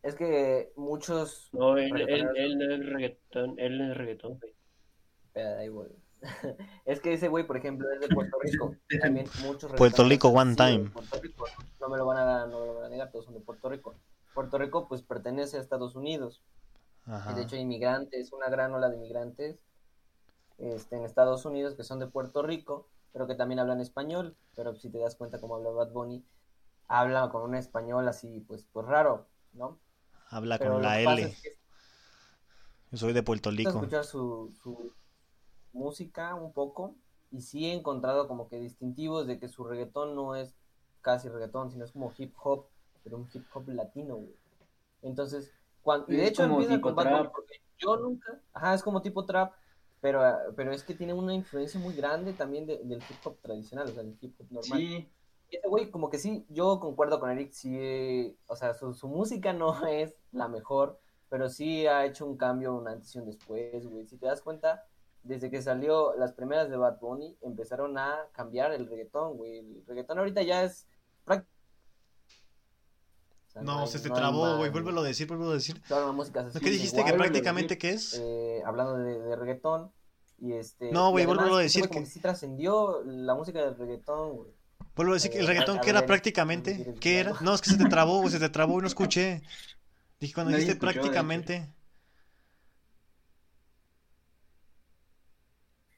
Es 0.02 0.14
que 0.14 0.72
muchos... 0.76 1.48
No, 1.52 1.76
él, 1.76 1.90
él, 2.00 2.28
él 2.36 2.58
no 2.58 2.74
es 2.74 2.86
reggaetón, 2.86 3.58
él 3.58 3.78
no 3.78 3.90
es 3.92 3.96
reggaetón, 3.96 4.38
güey. 4.38 5.90
Es 6.84 7.00
que 7.00 7.12
ese 7.12 7.28
güey, 7.28 7.46
por 7.46 7.56
ejemplo, 7.56 7.86
es 7.92 8.00
de 8.00 8.08
Puerto 8.08 8.38
Rico. 8.40 8.74
También 9.00 9.26
muchos 9.44 9.72
Puerto 9.72 10.04
Rico 10.04 10.28
one 10.28 10.56
time. 10.56 10.90
Puerto 10.90 11.20
Rico. 11.20 11.44
No 11.80 11.88
me 11.88 11.96
lo 11.96 12.06
van 12.06 12.18
a, 12.18 12.46
no 12.46 12.60
me 12.60 12.66
lo 12.66 12.74
van 12.74 12.84
a 12.84 12.88
negar, 12.88 13.10
todos 13.10 13.26
son 13.26 13.34
de 13.34 13.40
Puerto 13.40 13.68
Rico. 13.68 13.94
Puerto 14.34 14.58
Rico 14.58 14.88
pues 14.88 15.02
pertenece 15.02 15.56
a 15.56 15.60
Estados 15.60 15.94
Unidos. 15.94 16.42
Ajá. 17.06 17.32
Y 17.32 17.34
de 17.36 17.42
hecho 17.42 17.56
hay 17.56 17.62
inmigrantes, 17.62 18.32
una 18.32 18.48
gran 18.48 18.72
ola 18.74 18.88
de 18.88 18.96
inmigrantes 18.96 19.58
este, 20.58 20.96
en 20.96 21.04
Estados 21.04 21.44
Unidos 21.44 21.74
que 21.74 21.84
son 21.84 21.98
de 21.98 22.06
Puerto 22.06 22.42
Rico 22.42 22.88
pero 23.12 23.26
que 23.26 23.34
también 23.34 23.58
hablan 23.58 23.80
español, 23.80 24.36
pero 24.54 24.74
si 24.74 24.90
te 24.90 24.98
das 24.98 25.16
cuenta 25.16 25.40
cómo 25.40 25.56
habla 25.56 25.70
Bad 25.70 25.92
Bunny, 25.92 26.24
habla 26.86 27.28
con 27.30 27.42
un 27.42 27.54
español 27.54 28.08
así, 28.08 28.40
pues, 28.40 28.66
pues 28.72 28.86
raro, 28.86 29.26
¿no? 29.52 29.78
Habla 30.30 30.58
con 30.58 30.82
la 30.82 31.00
L. 31.00 31.34
Yo 32.90 32.98
soy 32.98 33.12
de 33.12 33.22
Puerto 33.22 33.50
Rico. 33.50 33.70
escuchar 33.70 34.04
su, 34.04 34.52
su 34.62 34.92
música 35.72 36.34
un 36.34 36.52
poco 36.52 36.96
y 37.30 37.42
sí 37.42 37.66
he 37.66 37.74
encontrado 37.74 38.28
como 38.28 38.48
que 38.48 38.58
distintivos 38.58 39.26
de 39.26 39.38
que 39.38 39.48
su 39.48 39.64
reggaetón 39.64 40.14
no 40.14 40.34
es 40.34 40.54
casi 41.02 41.28
reggaetón, 41.28 41.70
sino 41.70 41.84
es 41.84 41.92
como 41.92 42.12
hip 42.16 42.34
hop, 42.42 42.66
pero 43.04 43.16
un 43.16 43.28
hip 43.32 43.44
hop 43.52 43.68
latino, 43.68 44.16
güey. 44.16 44.34
Entonces, 45.02 45.52
cuando, 45.82 46.10
y 46.12 46.16
de 46.16 46.26
hecho 46.26 46.44
empieza 46.44 46.80
con 46.80 46.94
Bad 46.94 47.10
Bunny 47.10 47.28
porque 47.28 47.60
yo 47.78 47.96
nunca, 47.96 48.40
ajá, 48.52 48.74
es 48.74 48.82
como 48.82 49.02
tipo 49.02 49.24
trap, 49.24 49.52
pero, 50.00 50.22
pero 50.56 50.72
es 50.72 50.82
que 50.82 50.94
tiene 50.94 51.12
una 51.12 51.34
influencia 51.34 51.80
muy 51.80 51.94
grande 51.94 52.32
también 52.32 52.66
del 52.66 52.98
hip 52.98 53.16
hop 53.24 53.38
tradicional, 53.40 53.88
o 53.88 53.92
sea, 53.92 54.02
del 54.02 54.16
hip 54.20 54.34
hop 54.40 54.46
normal. 54.50 54.78
Sí. 54.78 55.08
Ese 55.50 55.66
güey, 55.66 55.90
como 55.90 56.10
que 56.10 56.18
sí, 56.18 56.44
yo 56.50 56.78
concuerdo 56.78 57.20
con 57.20 57.30
Eric, 57.30 57.52
sí, 57.52 58.36
o 58.46 58.54
sea, 58.56 58.74
su, 58.74 58.92
su, 58.92 59.08
música 59.08 59.52
no 59.52 59.86
es 59.88 60.14
la 60.30 60.46
mejor, 60.46 61.00
pero 61.30 61.48
sí 61.48 61.86
ha 61.86 62.04
hecho 62.04 62.26
un 62.26 62.36
cambio, 62.36 62.74
una 62.74 62.92
antes 62.92 63.14
y 63.14 63.18
un 63.18 63.26
después, 63.26 63.86
güey. 63.86 64.06
Si 64.06 64.18
te 64.18 64.26
das 64.26 64.42
cuenta, 64.42 64.86
desde 65.22 65.50
que 65.50 65.62
salió 65.62 66.14
las 66.16 66.32
primeras 66.32 66.70
de 66.70 66.76
Bad 66.76 67.00
Bunny, 67.00 67.36
empezaron 67.42 67.98
a 67.98 68.28
cambiar 68.32 68.72
el 68.72 68.86
reggaetón, 68.86 69.36
güey. 69.36 69.58
El 69.58 69.84
reggaetón 69.86 70.18
ahorita 70.18 70.42
ya 70.42 70.64
es 70.64 70.86
no, 73.62 73.86
se 73.86 74.00
te 74.00 74.10
trabó, 74.10 74.56
güey. 74.56 74.70
Vuélvelo 74.70 75.00
a 75.00 75.04
decir, 75.04 75.26
vuélvelo 75.26 75.52
a 75.52 75.54
decir. 75.54 75.80
música 76.14 76.46
¿Qué 76.60 76.70
dijiste 76.70 77.04
que 77.04 77.12
prácticamente 77.12 77.78
qué 77.78 77.90
es? 77.90 78.18
Eh, 78.20 78.62
hablando 78.64 78.96
de, 78.96 79.36
reggaetón. 79.36 79.92
Y 80.40 80.52
este, 80.52 80.92
no, 80.92 81.10
güey, 81.10 81.26
vuélvelo 81.26 81.56
a 81.56 81.60
decir. 81.60 81.88
que 81.88 82.06
sí 82.06 82.20
trascendió 82.20 83.02
la 83.04 83.34
música 83.34 83.60
del 83.64 83.76
reggaetón, 83.76 84.36
güey. 84.36 84.50
Vuelvo 84.94 85.12
a 85.12 85.14
decir 85.14 85.30
que 85.30 85.38
el 85.38 85.44
eh, 85.44 85.48
reggaetón, 85.48 85.80
¿qué 85.80 85.90
era 85.90 86.06
prácticamente? 86.06 86.94
¿Qué 87.00 87.20
era? 87.20 87.32
No, 87.40 87.54
es 87.54 87.60
que 87.60 87.70
se 87.70 87.78
te 87.78 87.84
trabó, 87.84 88.20
güey, 88.20 88.32
se 88.32 88.40
te 88.40 88.48
trabó 88.48 88.78
y 88.78 88.82
no 88.82 88.88
escuché. 88.88 89.42
Dije 90.20 90.34
cuando 90.34 90.52
dijiste 90.52 90.76
prácticamente. 90.76 91.68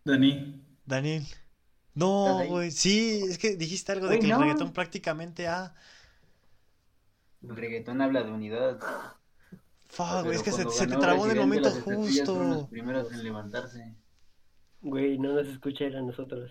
Dani. 0.04 0.62
Daniel. 0.84 1.26
No, 1.94 2.44
güey, 2.46 2.70
sí, 2.70 3.22
es 3.28 3.38
que 3.38 3.56
dijiste 3.56 3.92
algo 3.92 4.08
de 4.08 4.18
que 4.18 4.26
el 4.26 4.38
reggaetón 4.38 4.72
prácticamente 4.72 5.48
ha... 5.48 5.74
El 7.42 7.56
reggaetón 7.56 8.00
habla 8.00 8.22
de 8.22 8.30
unidad. 8.30 8.78
Fuck, 9.88 10.24
güey, 10.24 10.36
es 10.36 10.42
que 10.42 10.52
se, 10.52 10.64
te 10.64 10.96
trabó 10.96 11.26
en 11.26 11.32
el 11.32 11.38
momento 11.38 11.70
justo. 11.70 12.44
los 12.44 12.68
primeros 12.68 13.12
en 13.12 13.24
levantarse. 13.24 13.96
Güey, 14.82 15.18
no 15.18 15.34
nos 15.34 15.48
escucha 15.48 15.86
a 15.86 16.02
nosotros. 16.02 16.50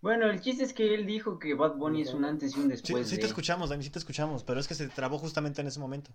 Bueno, 0.00 0.30
el 0.30 0.40
chiste 0.40 0.64
es 0.64 0.72
que 0.72 0.94
él 0.94 1.06
dijo 1.06 1.38
que 1.38 1.54
Bad 1.54 1.76
Bunny 1.76 2.02
es 2.02 2.12
un 2.12 2.24
antes 2.24 2.56
y 2.56 2.60
un 2.60 2.68
después. 2.68 3.08
Sí, 3.08 3.14
sí 3.14 3.20
te 3.20 3.26
escuchamos, 3.26 3.70
Dani, 3.70 3.84
sí 3.84 3.90
te 3.90 4.00
escuchamos, 4.00 4.42
pero 4.42 4.58
es 4.58 4.66
que 4.66 4.74
se 4.74 4.88
te 4.88 4.94
trabó 4.94 5.18
justamente 5.18 5.60
en 5.60 5.68
ese 5.68 5.78
momento. 5.78 6.10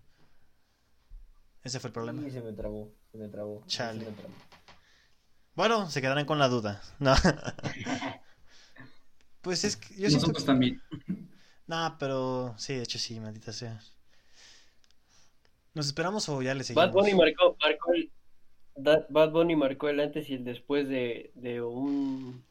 Ese 1.63 1.79
fue 1.79 1.89
el 1.89 1.93
problema. 1.93 2.21
Sí, 2.21 2.31
se 2.31 2.41
me 2.41 2.53
trabó, 2.53 2.93
se 3.11 3.17
me 3.17 3.29
trabó. 3.29 3.63
Chale. 3.67 4.05
Bueno, 5.55 5.89
se 5.89 6.01
quedarán 6.01 6.25
con 6.25 6.37
la 6.37 6.49
duda. 6.49 6.81
No. 6.99 7.15
pues 9.41 9.63
es 9.63 9.77
que 9.77 9.95
yo 9.95 10.09
Nosotros 10.09 10.45
también. 10.45 10.81
Nah, 11.67 11.97
pero 11.97 12.55
sí, 12.57 12.75
de 12.75 12.83
hecho 12.83 12.97
sí, 12.97 13.19
maldita 13.19 13.51
sea. 13.51 13.79
¿Nos 15.73 15.87
esperamos 15.87 16.27
o 16.29 16.41
ya 16.41 16.53
le 16.53 16.63
seguimos? 16.63 16.87
Bad 16.87 16.93
Bunny 16.93 17.13
marcó, 17.13 17.55
marcó 17.61 17.93
el, 17.93 18.09
Bad 18.75 19.31
Bunny 19.31 19.55
marcó 19.55 19.89
el 19.89 19.99
antes 19.99 20.29
y 20.29 20.35
el 20.35 20.43
después 20.43 20.87
de, 20.87 21.31
de 21.35 21.61
un 21.61 22.43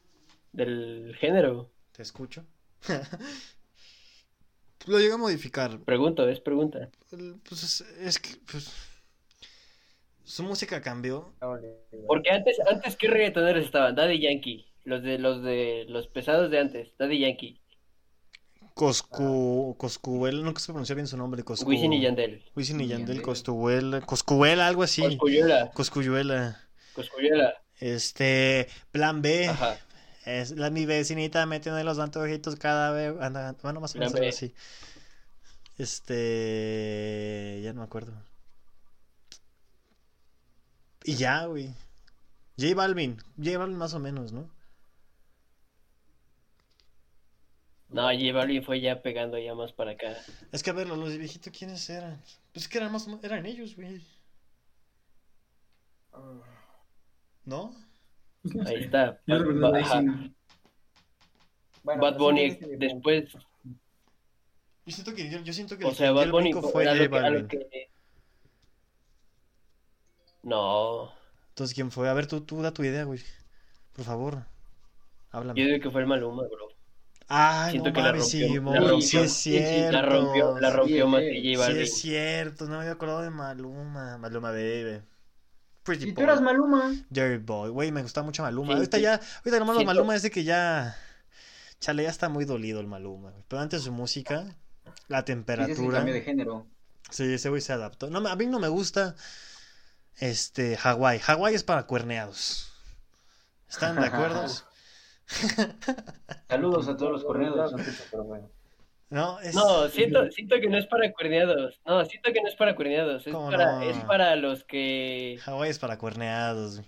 del 0.51 1.15
género. 1.19 1.71
Te 1.91 2.03
escucho. 2.03 2.45
Lo 4.87 4.99
llega 4.99 5.15
a 5.15 5.17
modificar. 5.17 5.79
Pregunto, 5.79 6.27
es 6.29 6.39
pregunta. 6.39 6.89
Pues 7.49 7.81
es, 7.99 8.19
que 8.19 8.29
pues, 8.49 8.71
su 10.23 10.43
música 10.43 10.81
cambió. 10.81 11.33
Porque 12.07 12.29
antes, 12.31 12.59
antes 12.69 12.95
qué 12.95 13.07
reggaetoneros 13.07 13.65
estaban, 13.65 13.95
Daddy 13.95 14.21
Yankee, 14.21 14.65
los 14.85 15.03
de 15.03 15.17
los 15.19 15.43
de 15.43 15.85
los 15.89 16.07
pesados 16.07 16.49
de 16.49 16.59
antes, 16.59 16.93
Daddy 16.97 17.19
Yankee. 17.19 17.59
Coscu, 18.77 19.75
Coscuel, 19.75 20.43
no 20.43 20.55
se 20.55 20.67
pronuncia 20.67 20.93
bien 20.93 21.07
su 21.07 21.17
nombre. 21.17 21.43
Coscu, 21.43 21.67
Wisin 21.67 21.93
y 21.93 22.01
Yandel. 22.01 22.43
Wisin 22.55 22.79
y 22.79 22.87
Yandel, 22.87 23.23
Coscuel, 23.23 24.03
Coscuel, 24.05 24.61
algo 24.61 24.83
así. 24.83 25.01
Coscuyuela. 25.01 25.71
Coscuyuela. 25.71 26.61
Coscuyuela. 26.93 27.55
Este, 27.79 28.67
Plan 28.91 29.23
B. 29.23 29.47
Ajá. 29.47 29.79
Es 30.25 30.51
la, 30.51 30.69
mi 30.69 30.85
vecinita 30.85 31.45
metiendo 31.47 31.83
los 31.83 31.97
antojitos 31.97 32.55
cada 32.57 32.91
vez. 32.91 33.15
bueno, 33.63 33.79
más 33.79 33.95
o 33.95 33.97
menos 33.97 34.13
así. 34.13 34.53
Este. 35.79 37.61
Ya 37.63 37.73
no 37.73 37.79
me 37.79 37.85
acuerdo. 37.85 38.13
Y 41.03 41.15
ya, 41.15 41.45
güey. 41.45 41.73
J 42.59 42.75
Balvin. 42.75 43.17
J 43.43 43.57
Balvin 43.57 43.77
más 43.77 43.95
o 43.95 43.99
menos, 43.99 44.33
¿no? 44.33 44.51
No, 47.89 48.03
J 48.11 48.33
Balvin 48.33 48.63
fue 48.63 48.81
ya 48.81 49.01
pegando 49.01 49.37
ya 49.37 49.55
más 49.55 49.71
para 49.71 49.91
acá. 49.91 50.17
Es 50.51 50.61
que 50.61 50.71
a 50.71 50.73
ver, 50.73 50.87
los 50.87 51.09
de 51.09 51.17
viejito, 51.17 51.51
¿quiénes 51.51 51.89
eran? 51.89 52.21
Pues 52.51 52.65
es 52.65 52.67
que 52.67 52.79
eran 52.79 52.91
más 52.91 53.07
eran 53.23 53.45
ellos, 53.45 53.75
güey. 53.75 54.01
¿No? 57.45 57.73
Pues 58.41 58.67
ahí 58.67 58.83
está. 58.83 59.21
Bad, 61.83 62.17
Bunny 62.17 62.57
después. 62.77 63.31
Yo 64.85 64.93
siento 64.93 65.13
que, 65.15 65.29
yo, 65.29 65.53
siento 65.53 65.77
que 65.77 65.85
o 65.85 65.93
sea, 65.93 66.11
Bad 66.11 66.29
Bunny 66.29 66.51
fue 66.53 66.85
J 66.85 67.07
Balvin. 67.07 67.47
Que... 67.47 67.89
No. 70.43 71.13
Entonces, 71.49 71.73
¿quién 71.73 71.91
fue? 71.91 72.09
A 72.09 72.13
ver, 72.13 72.27
tú, 72.27 72.41
tú 72.41 72.61
da 72.61 72.71
tu 72.71 72.83
idea, 72.83 73.05
güey. 73.05 73.19
Por 73.93 74.03
favor. 74.05 74.45
Háblame. 75.31 75.59
Yo 75.59 75.67
digo 75.67 75.81
que 75.81 75.89
fue 75.89 76.01
el 76.01 76.07
Maluma, 76.07 76.43
bro. 76.43 76.76
Ay, 77.29 77.71
Siento 77.71 77.89
no 77.89 77.95
que 77.95 78.01
la 78.01 78.11
rompió, 78.13 79.01
sí, 79.01 79.17
es 79.17 79.33
cierto. 79.33 79.91
La 79.91 80.01
rompió, 80.01 80.59
la 80.59 80.69
rompió 80.69 81.07
más 81.07 81.21
que 81.21 81.53
J 81.53 81.59
Balvin. 81.59 81.77
Sí 81.77 81.83
es 81.83 81.97
cierto, 81.99 82.65
no 82.65 82.71
me 82.71 82.77
había 82.79 82.91
acordado 82.91 83.21
de 83.21 83.29
Maluma. 83.29 84.17
Maluma, 84.17 84.51
baby. 84.51 85.01
Pretty 85.83 86.13
tú 86.13 86.21
eras 86.21 86.41
Maluma. 86.41 86.93
Jerry 87.13 87.37
Boy, 87.37 87.69
güey, 87.69 87.91
me 87.91 88.01
gusta 88.01 88.23
mucho 88.23 88.43
Maluma. 88.43 88.75
ahorita 88.75 88.97
ya, 88.97 89.19
ahorita 89.43 89.59
nomás 89.59 89.83
Maluma 89.83 90.15
es 90.15 90.21
de 90.21 90.31
que 90.31 90.43
ya. 90.43 90.95
Chale, 91.79 92.03
ya 92.03 92.09
está 92.09 92.29
muy 92.29 92.45
dolido 92.45 92.79
el 92.79 92.87
Maluma. 92.87 93.33
Pero 93.47 93.61
antes 93.61 93.83
su 93.83 93.91
música, 93.91 94.45
la 95.07 95.25
temperatura. 95.25 95.97
cambio 95.97 96.13
de 96.13 96.21
género. 96.21 96.65
Sí, 97.09 97.33
ese 97.33 97.49
güey 97.49 97.61
se 97.61 97.73
adaptó. 97.73 98.09
No, 98.09 98.25
a 98.27 98.35
mí 98.35 98.45
no 98.47 98.59
me 98.59 98.67
gusta 98.67 99.15
este 100.15 100.77
Hawái. 100.77 101.19
Hawái 101.19 101.55
es 101.55 101.63
para 101.63 101.83
cuerneados. 101.83 102.71
¿Están 103.69 103.95
de 103.99 104.07
acuerdo? 104.07 104.45
Saludos 106.47 106.87
a 106.87 106.97
todos 106.97 107.11
los 107.11 107.23
cuerneados. 107.23 107.73
No, 109.09 109.39
no 109.53 109.87
siento, 109.87 110.29
siento 110.31 110.59
que 110.59 110.67
no 110.67 110.77
es 110.77 110.85
para 110.85 111.11
cuerneados. 111.13 111.79
No, 111.85 112.03
siento 112.05 112.33
que 112.33 112.41
no 112.41 112.47
es 112.47 112.55
para 112.55 112.75
cuerneados. 112.75 113.25
Es, 113.25 113.33
para, 113.33 113.85
es 113.85 113.97
para 113.99 114.35
los 114.35 114.63
que. 114.63 115.37
Hawái 115.41 115.69
es 115.69 115.79
para 115.79 115.97
cuerneados. 115.97 116.81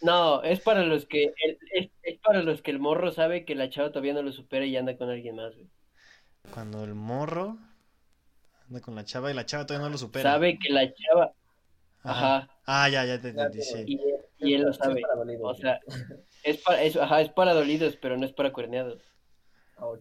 No, 0.00 0.42
es 0.42 0.60
para 0.60 0.84
los 0.84 1.06
que. 1.06 1.34
Es, 1.44 1.90
es, 2.02 2.18
para 2.22 2.42
los 2.42 2.62
que 2.62 2.70
el 2.70 2.78
morro 2.78 3.10
sabe 3.10 3.44
que 3.44 3.54
la 3.54 3.70
chava 3.70 3.90
todavía 3.90 4.14
no 4.14 4.22
lo 4.22 4.32
supera 4.32 4.64
y 4.66 4.76
anda 4.76 4.96
con 4.96 5.10
alguien 5.10 5.36
más, 5.36 5.54
güey. 5.54 5.68
Cuando 6.52 6.84
el 6.84 6.94
morro 6.94 7.58
anda 8.68 8.80
con 8.80 8.94
la 8.94 9.04
chava 9.04 9.30
y 9.30 9.34
la 9.34 9.44
chava 9.44 9.66
todavía 9.66 9.86
no 9.86 9.92
lo 9.92 9.98
supera. 9.98 10.30
Sabe 10.30 10.58
que 10.58 10.72
la 10.72 10.92
chava. 10.92 11.32
Ajá. 12.04 12.48
Ah, 12.66 12.88
ya, 12.88 13.04
ya 13.04 13.20
te 13.20 13.30
entendí, 13.30 13.62
sí. 13.62 13.84
Y, 13.86 14.00
él 14.54 14.62
lo 14.62 14.72
sabe. 14.72 15.02
O 15.40 15.54
sea, 15.54 15.80
es 16.42 16.58
para, 16.58 16.82
es, 16.82 16.96
ajá, 16.96 17.20
es 17.20 17.30
para 17.30 17.54
dolidos, 17.54 17.96
pero 18.00 18.16
no 18.16 18.26
es 18.26 18.32
para 18.32 18.52
cuerneados. 18.52 19.02
Oh, 19.76 19.96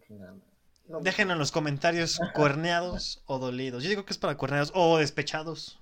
Dejen 1.02 1.32
en 1.32 1.38
los 1.38 1.52
comentarios 1.52 2.20
cuerneados 2.34 3.22
o 3.26 3.40
dolidos. 3.40 3.84
Yo 3.84 3.90
digo 3.90 4.06
que 4.06 4.14
es 4.14 4.18
para 4.18 4.38
cuerneados 4.38 4.72
o 4.74 4.98
despechados. 4.98 5.80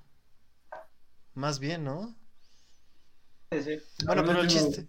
Más 1.33 1.59
bien, 1.59 1.83
¿no? 1.83 2.15
Sí, 3.51 3.79
Bueno, 4.05 4.23
pero 4.25 4.41
el 4.41 4.47
chiste. 4.47 4.87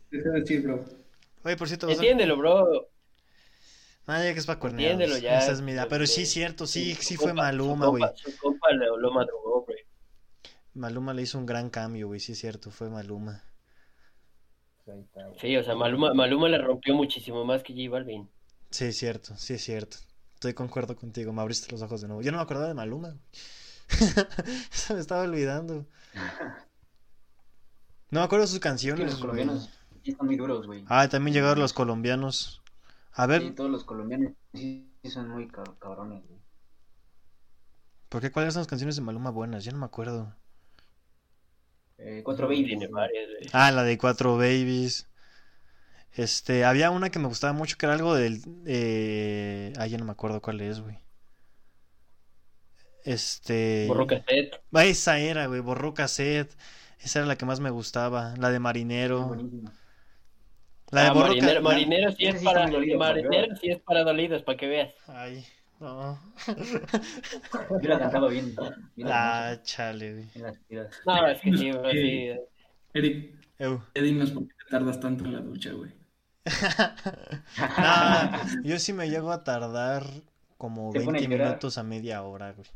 Oye, 1.44 1.56
por 1.56 1.68
cierto. 1.68 1.88
Entiéndelo, 1.88 2.36
bro. 2.36 2.88
Nadie 4.06 4.32
que 4.32 4.40
es 4.40 4.46
para 4.46 4.58
cuerneados. 4.58 4.92
Entiéndelo 4.92 5.20
ya. 5.20 5.38
Esa 5.38 5.52
es 5.52 5.60
mi 5.60 5.72
idea. 5.72 5.88
Pero 5.88 6.06
sí 6.06 6.22
es 6.22 6.30
cierto, 6.30 6.66
sí, 6.66 6.94
sí 6.94 7.16
fue 7.16 7.32
Maluma, 7.32 7.88
güey. 7.88 8.04
Su 8.14 8.36
compa 8.38 8.68
lo, 8.72 9.10
madrugó, 9.10 9.62
güey. 9.62 9.78
Maluma 10.74 11.12
le 11.12 11.22
hizo 11.22 11.38
un 11.38 11.46
gran 11.46 11.70
cambio, 11.70 12.06
güey. 12.06 12.20
Sí 12.20 12.32
es 12.32 12.38
cierto, 12.38 12.70
fue 12.70 12.88
Maluma. 12.88 13.44
Sí, 15.40 15.56
o 15.56 15.64
sea, 15.64 15.74
Maluma, 15.74 16.14
Maluma 16.14 16.48
le 16.48 16.58
rompió 16.58 16.94
muchísimo 16.94 17.44
más 17.44 17.62
que 17.62 17.72
J 17.72 17.90
Balvin. 17.90 18.28
Sí, 18.70 18.86
es 18.86 18.96
cierto, 18.96 19.36
sí 19.36 19.54
es 19.54 19.64
cierto. 19.64 19.96
Estoy 20.34 20.54
concuerdo 20.54 20.96
contigo, 20.96 21.32
me 21.32 21.42
abriste 21.42 21.70
los 21.72 21.82
ojos 21.82 22.00
de 22.00 22.08
nuevo. 22.08 22.22
Yo 22.22 22.30
no 22.30 22.38
me 22.38 22.42
acordaba 22.42 22.68
de 22.68 22.74
Maluma. 22.74 23.16
Se 24.70 24.94
me 24.94 25.00
estaba 25.00 25.22
olvidando. 25.22 25.86
No 28.10 28.20
me 28.20 28.24
acuerdo 28.24 28.44
de 28.44 28.50
sus 28.50 28.60
canciones. 28.60 29.10
los 29.10 29.20
colombianos 29.20 29.70
están 30.04 30.26
muy 30.26 30.36
duros, 30.36 30.66
güey. 30.66 30.84
Ah, 30.88 31.08
también 31.08 31.34
llegaron 31.34 31.58
los 31.58 31.72
colombianos. 31.72 32.62
A 33.12 33.26
ver. 33.26 33.42
Sí, 33.42 33.50
todos 33.50 33.70
los 33.70 33.84
colombianos 33.84 34.32
sí, 34.54 34.92
son 35.04 35.28
muy 35.30 35.48
cabrones, 35.48 36.24
güey. 36.26 36.40
¿Por 38.08 38.20
qué? 38.20 38.30
¿Cuáles 38.30 38.54
son 38.54 38.60
las 38.60 38.68
canciones 38.68 38.96
de 38.96 39.02
Maluma 39.02 39.30
buenas? 39.30 39.64
Yo 39.64 39.72
no 39.72 39.78
me 39.78 39.86
acuerdo. 39.86 40.34
Eh, 41.98 42.22
cuatro 42.24 42.46
Babies. 42.46 42.88
Ah, 43.52 43.70
la 43.70 43.82
de 43.82 43.98
Cuatro 43.98 44.36
Babies. 44.36 45.08
Este, 46.14 46.64
había 46.64 46.90
una 46.90 47.10
que 47.10 47.18
me 47.18 47.28
gustaba 47.28 47.52
mucho 47.52 47.76
que 47.76 47.86
era 47.86 47.94
algo 47.94 48.14
del. 48.14 48.40
Eh... 48.66 49.72
Ah, 49.78 49.86
ya 49.86 49.98
no 49.98 50.04
me 50.04 50.12
acuerdo 50.12 50.40
cuál 50.40 50.60
es, 50.60 50.80
güey. 50.80 50.98
Este. 53.04 53.84
Borró 53.86 54.06
cassette. 54.06 54.60
esa 54.72 55.18
era, 55.18 55.46
güey, 55.46 55.60
borró 55.60 55.94
cassette. 55.94 56.52
Esa 57.00 57.20
era 57.20 57.28
la 57.28 57.36
que 57.36 57.44
más 57.46 57.60
me 57.60 57.70
gustaba. 57.70 58.34
La 58.38 58.50
de 58.50 58.58
Marinero. 58.58 59.36
La 60.90 61.02
de 61.02 61.08
ah, 61.08 61.14
marinero, 61.14 61.62
marinero 61.62 62.12
sí 62.12 62.26
es 62.26 62.42
para 62.42 62.66
marinero 62.68 63.56
sí 63.56 63.70
es 63.70 63.80
para 63.80 64.04
dolidos, 64.04 64.42
para 64.42 64.56
que 64.56 64.68
veas. 64.68 64.94
Ay, 65.08 65.44
no. 65.80 66.18
Yo 67.82 67.88
la 67.88 67.98
cantaba 67.98 68.28
bien. 68.28 68.54
ah, 69.04 69.56
chale, 69.62 70.14
güey. 70.14 70.26
No, 71.06 71.26
es 71.26 71.40
que 71.40 71.56
sí, 71.56 71.72
sí. 71.92 72.30
Eric, 72.94 73.34
dinos 73.94 74.30
por 74.30 74.48
qué 74.48 74.54
te 74.54 74.70
tardas 74.70 75.00
tanto 75.00 75.24
en 75.24 75.32
la 75.34 75.40
ducha, 75.40 75.72
güey. 75.72 75.92
yo 78.62 78.78
sí 78.78 78.92
me 78.92 79.10
llego 79.10 79.32
a 79.32 79.42
tardar 79.42 80.06
como 80.56 80.92
20 80.92 81.26
minutos 81.28 81.76
a 81.76 81.82
media 81.82 82.22
hora, 82.22 82.52
güey. 82.52 82.68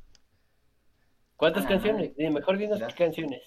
¿Cuántas 1.37 1.67
canciones? 1.67 2.11
Mejor 2.19 2.59
dinos 2.59 2.81
qué 2.81 3.05
canciones. 3.05 3.43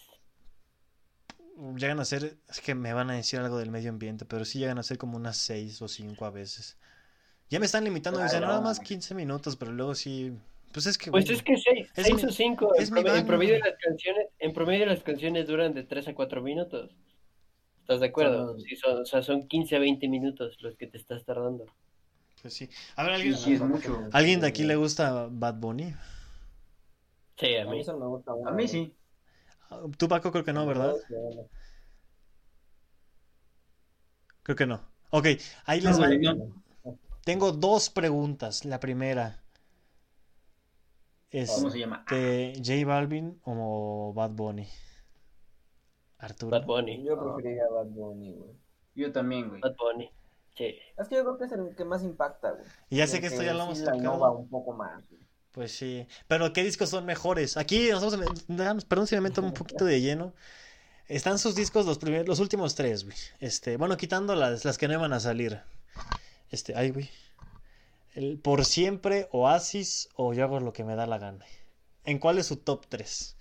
Llegan 1.75 1.99
a 1.99 2.05
ser, 2.05 2.37
es 2.49 2.61
que 2.61 2.73
me 2.73 2.93
van 2.93 3.11
a 3.11 3.13
decir 3.13 3.39
algo 3.39 3.59
del 3.59 3.69
medio 3.69 3.91
ambiente, 3.91 4.25
pero 4.25 4.45
sí 4.45 4.57
llegan 4.57 4.79
a 4.79 4.83
ser 4.83 4.97
como 4.97 5.17
unas 5.17 5.37
6 5.37 5.83
o 5.83 5.87
5 5.87 6.25
a 6.25 6.31
veces. 6.31 6.79
Ya 7.49 7.59
me 7.59 7.65
están 7.65 7.83
limitando, 7.83 8.21
dicen 8.21 8.41
nada 8.41 8.61
más 8.61 8.79
15 8.79 9.13
minutos, 9.15 9.55
pero 9.55 9.71
luego 9.71 9.95
sí. 9.95 10.33
Pues 10.71 10.87
es 10.87 10.97
que. 10.97 11.11
Pues 11.11 11.29
es 11.29 11.43
que 11.43 11.55
6, 11.57 12.23
o 12.23 12.31
5. 12.31 12.73
En, 12.79 13.25
promedio 13.27 13.53
de 13.53 13.59
las 13.59 13.77
canciones, 13.77 14.27
en 14.39 14.53
promedio 14.53 14.85
las 14.85 15.03
canciones 15.03 15.47
duran 15.47 15.73
de 15.73 15.83
3 15.83 16.07
a 16.09 16.15
4 16.15 16.41
minutos. 16.41 16.91
¿Estás 17.81 17.99
de 17.99 18.07
acuerdo? 18.07 18.57
Sí, 18.59 18.75
son, 18.75 19.01
o 19.01 19.05
sea, 19.05 19.21
son 19.21 19.47
15 19.47 19.75
a 19.75 19.79
20 19.79 20.07
minutos 20.07 20.57
los 20.61 20.75
que 20.77 20.87
te 20.87 20.97
estás 20.97 21.25
tardando. 21.25 21.65
Pues 22.41 22.53
sí. 22.53 22.69
A 22.95 23.03
ver, 23.03 23.13
¿alguien, 23.13 23.35
¿alguien 24.11 24.41
de 24.41 24.47
aquí 24.47 24.63
le 24.63 24.75
gusta 24.75 25.27
Bad 25.29 25.55
Bunny? 25.55 25.93
Sí, 27.37 27.55
a 27.55 27.65
mí. 27.65 27.83
A 28.45 28.51
mí 28.51 28.67
sí. 28.67 28.93
Tú, 29.97 30.07
Paco, 30.07 30.31
creo 30.31 30.43
que 30.43 30.53
no, 30.53 30.65
¿verdad? 30.65 30.93
Creo 34.43 34.55
que 34.55 34.65
no. 34.65 34.81
Ok, 35.09 35.27
ahí 35.65 35.81
les 35.81 35.99
va. 35.99 36.09
Tengo 37.23 37.51
dos 37.51 37.89
preguntas. 37.89 38.65
La 38.65 38.79
primera. 38.79 39.43
Es 41.31 41.49
¿Cómo 41.51 41.69
se 41.69 41.79
llama? 41.79 42.05
De 42.09 42.53
J 42.57 42.85
Balvin 42.85 43.39
o 43.45 44.13
Bad 44.15 44.31
Bunny. 44.31 44.67
Arturo. 46.19 46.51
Bad 46.51 46.65
Bunny. 46.65 47.03
Yo 47.03 47.19
preferiría 47.19 47.67
Bad 47.69 47.87
Bunny, 47.87 48.33
güey. 48.33 48.51
Yo 48.95 49.11
también, 49.11 49.49
güey. 49.49 49.61
Bad 49.61 49.75
Bunny. 49.75 50.11
Sí. 50.55 50.75
Es 50.97 51.07
que 51.07 51.15
yo 51.15 51.23
creo 51.23 51.37
que 51.37 51.45
es 51.45 51.51
el 51.51 51.75
que 51.75 51.85
más 51.85 52.03
impacta, 52.03 52.51
güey. 52.51 52.65
Y 52.89 52.97
ya 52.97 53.07
sé 53.07 53.19
que, 53.19 53.27
esto 53.27 53.41
ya 53.41 53.53
lo 53.53 53.63
hemos 53.63 53.83
tocado. 53.83 54.37
un 54.37 54.49
poco 54.49 54.73
más. 54.73 55.03
Pues 55.51 55.75
sí. 55.75 56.07
Pero 56.27 56.53
¿qué 56.53 56.63
discos 56.63 56.89
son 56.89 57.05
mejores? 57.05 57.57
Aquí 57.57 57.89
nosotros, 57.89 58.45
perdón 58.87 59.07
si 59.07 59.15
me 59.15 59.21
meto 59.21 59.41
un 59.41 59.53
poquito 59.53 59.85
de 59.85 60.01
lleno. 60.01 60.33
Están 61.07 61.37
sus 61.37 61.55
discos 61.55 61.85
los 61.85 61.97
primeros, 61.99 62.27
los 62.27 62.39
últimos 62.39 62.75
tres, 62.75 63.05
güey. 63.05 63.17
Este, 63.39 63.77
bueno, 63.77 63.97
quitando 63.97 64.35
las, 64.35 64.65
las 64.65 64.77
que 64.77 64.87
no 64.87 64.93
iban 64.93 65.13
a 65.13 65.19
salir. 65.19 65.61
Este, 66.53 66.75
ay, 66.75 66.91
güey. 66.91 67.09
El 68.13 68.37
Por 68.37 68.63
Siempre, 68.63 69.27
Oasis 69.31 70.07
o 70.15 70.35
Yo 70.35 70.43
hago 70.43 70.59
lo 70.59 70.71
que 70.71 70.83
me 70.83 70.95
da 70.95 71.07
la 71.07 71.17
gana. 71.17 71.43
¿En 72.05 72.19
cuál 72.19 72.37
es 72.37 72.45
su 72.45 72.57
top 72.57 72.85
3? 72.87 73.35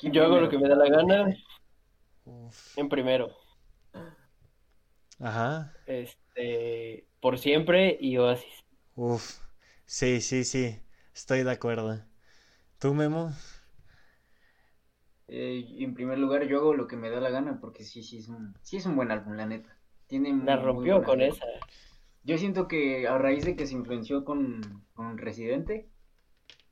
Yo 0.00 0.24
hago 0.24 0.40
lo 0.40 0.48
que 0.48 0.58
me 0.58 0.68
da 0.68 0.74
la 0.74 0.88
gana. 0.88 1.36
En 2.74 2.88
primero. 2.88 3.30
Ajá. 5.20 5.72
Este, 5.86 7.06
por 7.20 7.38
siempre 7.38 7.96
y 8.00 8.16
Oasis. 8.16 8.64
Uf. 8.96 9.38
Sí, 9.86 10.20
sí, 10.20 10.42
sí. 10.42 10.82
Estoy 11.14 11.44
de 11.44 11.52
acuerdo. 11.52 12.04
¿Tú, 12.80 12.92
Memo? 12.92 13.32
Eh, 15.32 15.64
en 15.78 15.94
primer 15.94 16.18
lugar, 16.18 16.44
yo 16.48 16.58
hago 16.58 16.74
lo 16.74 16.88
que 16.88 16.96
me 16.96 17.08
da 17.08 17.20
la 17.20 17.30
gana 17.30 17.60
porque 17.60 17.84
sí, 17.84 18.02
sí 18.02 18.18
es 18.18 18.28
un, 18.28 18.52
sí 18.62 18.78
es 18.78 18.86
un 18.86 18.96
buen 18.96 19.12
álbum, 19.12 19.34
la 19.34 19.46
neta. 19.46 19.76
Tiene 20.08 20.34
la 20.44 20.56
rompió 20.56 21.04
con 21.04 21.20
esa. 21.20 21.44
Yo 22.24 22.36
siento 22.36 22.66
que 22.66 23.06
a 23.06 23.16
raíz 23.16 23.44
de 23.44 23.54
que 23.54 23.66
se 23.66 23.74
influenció 23.74 24.24
con, 24.24 24.84
con 24.92 25.18
Residente, 25.18 25.88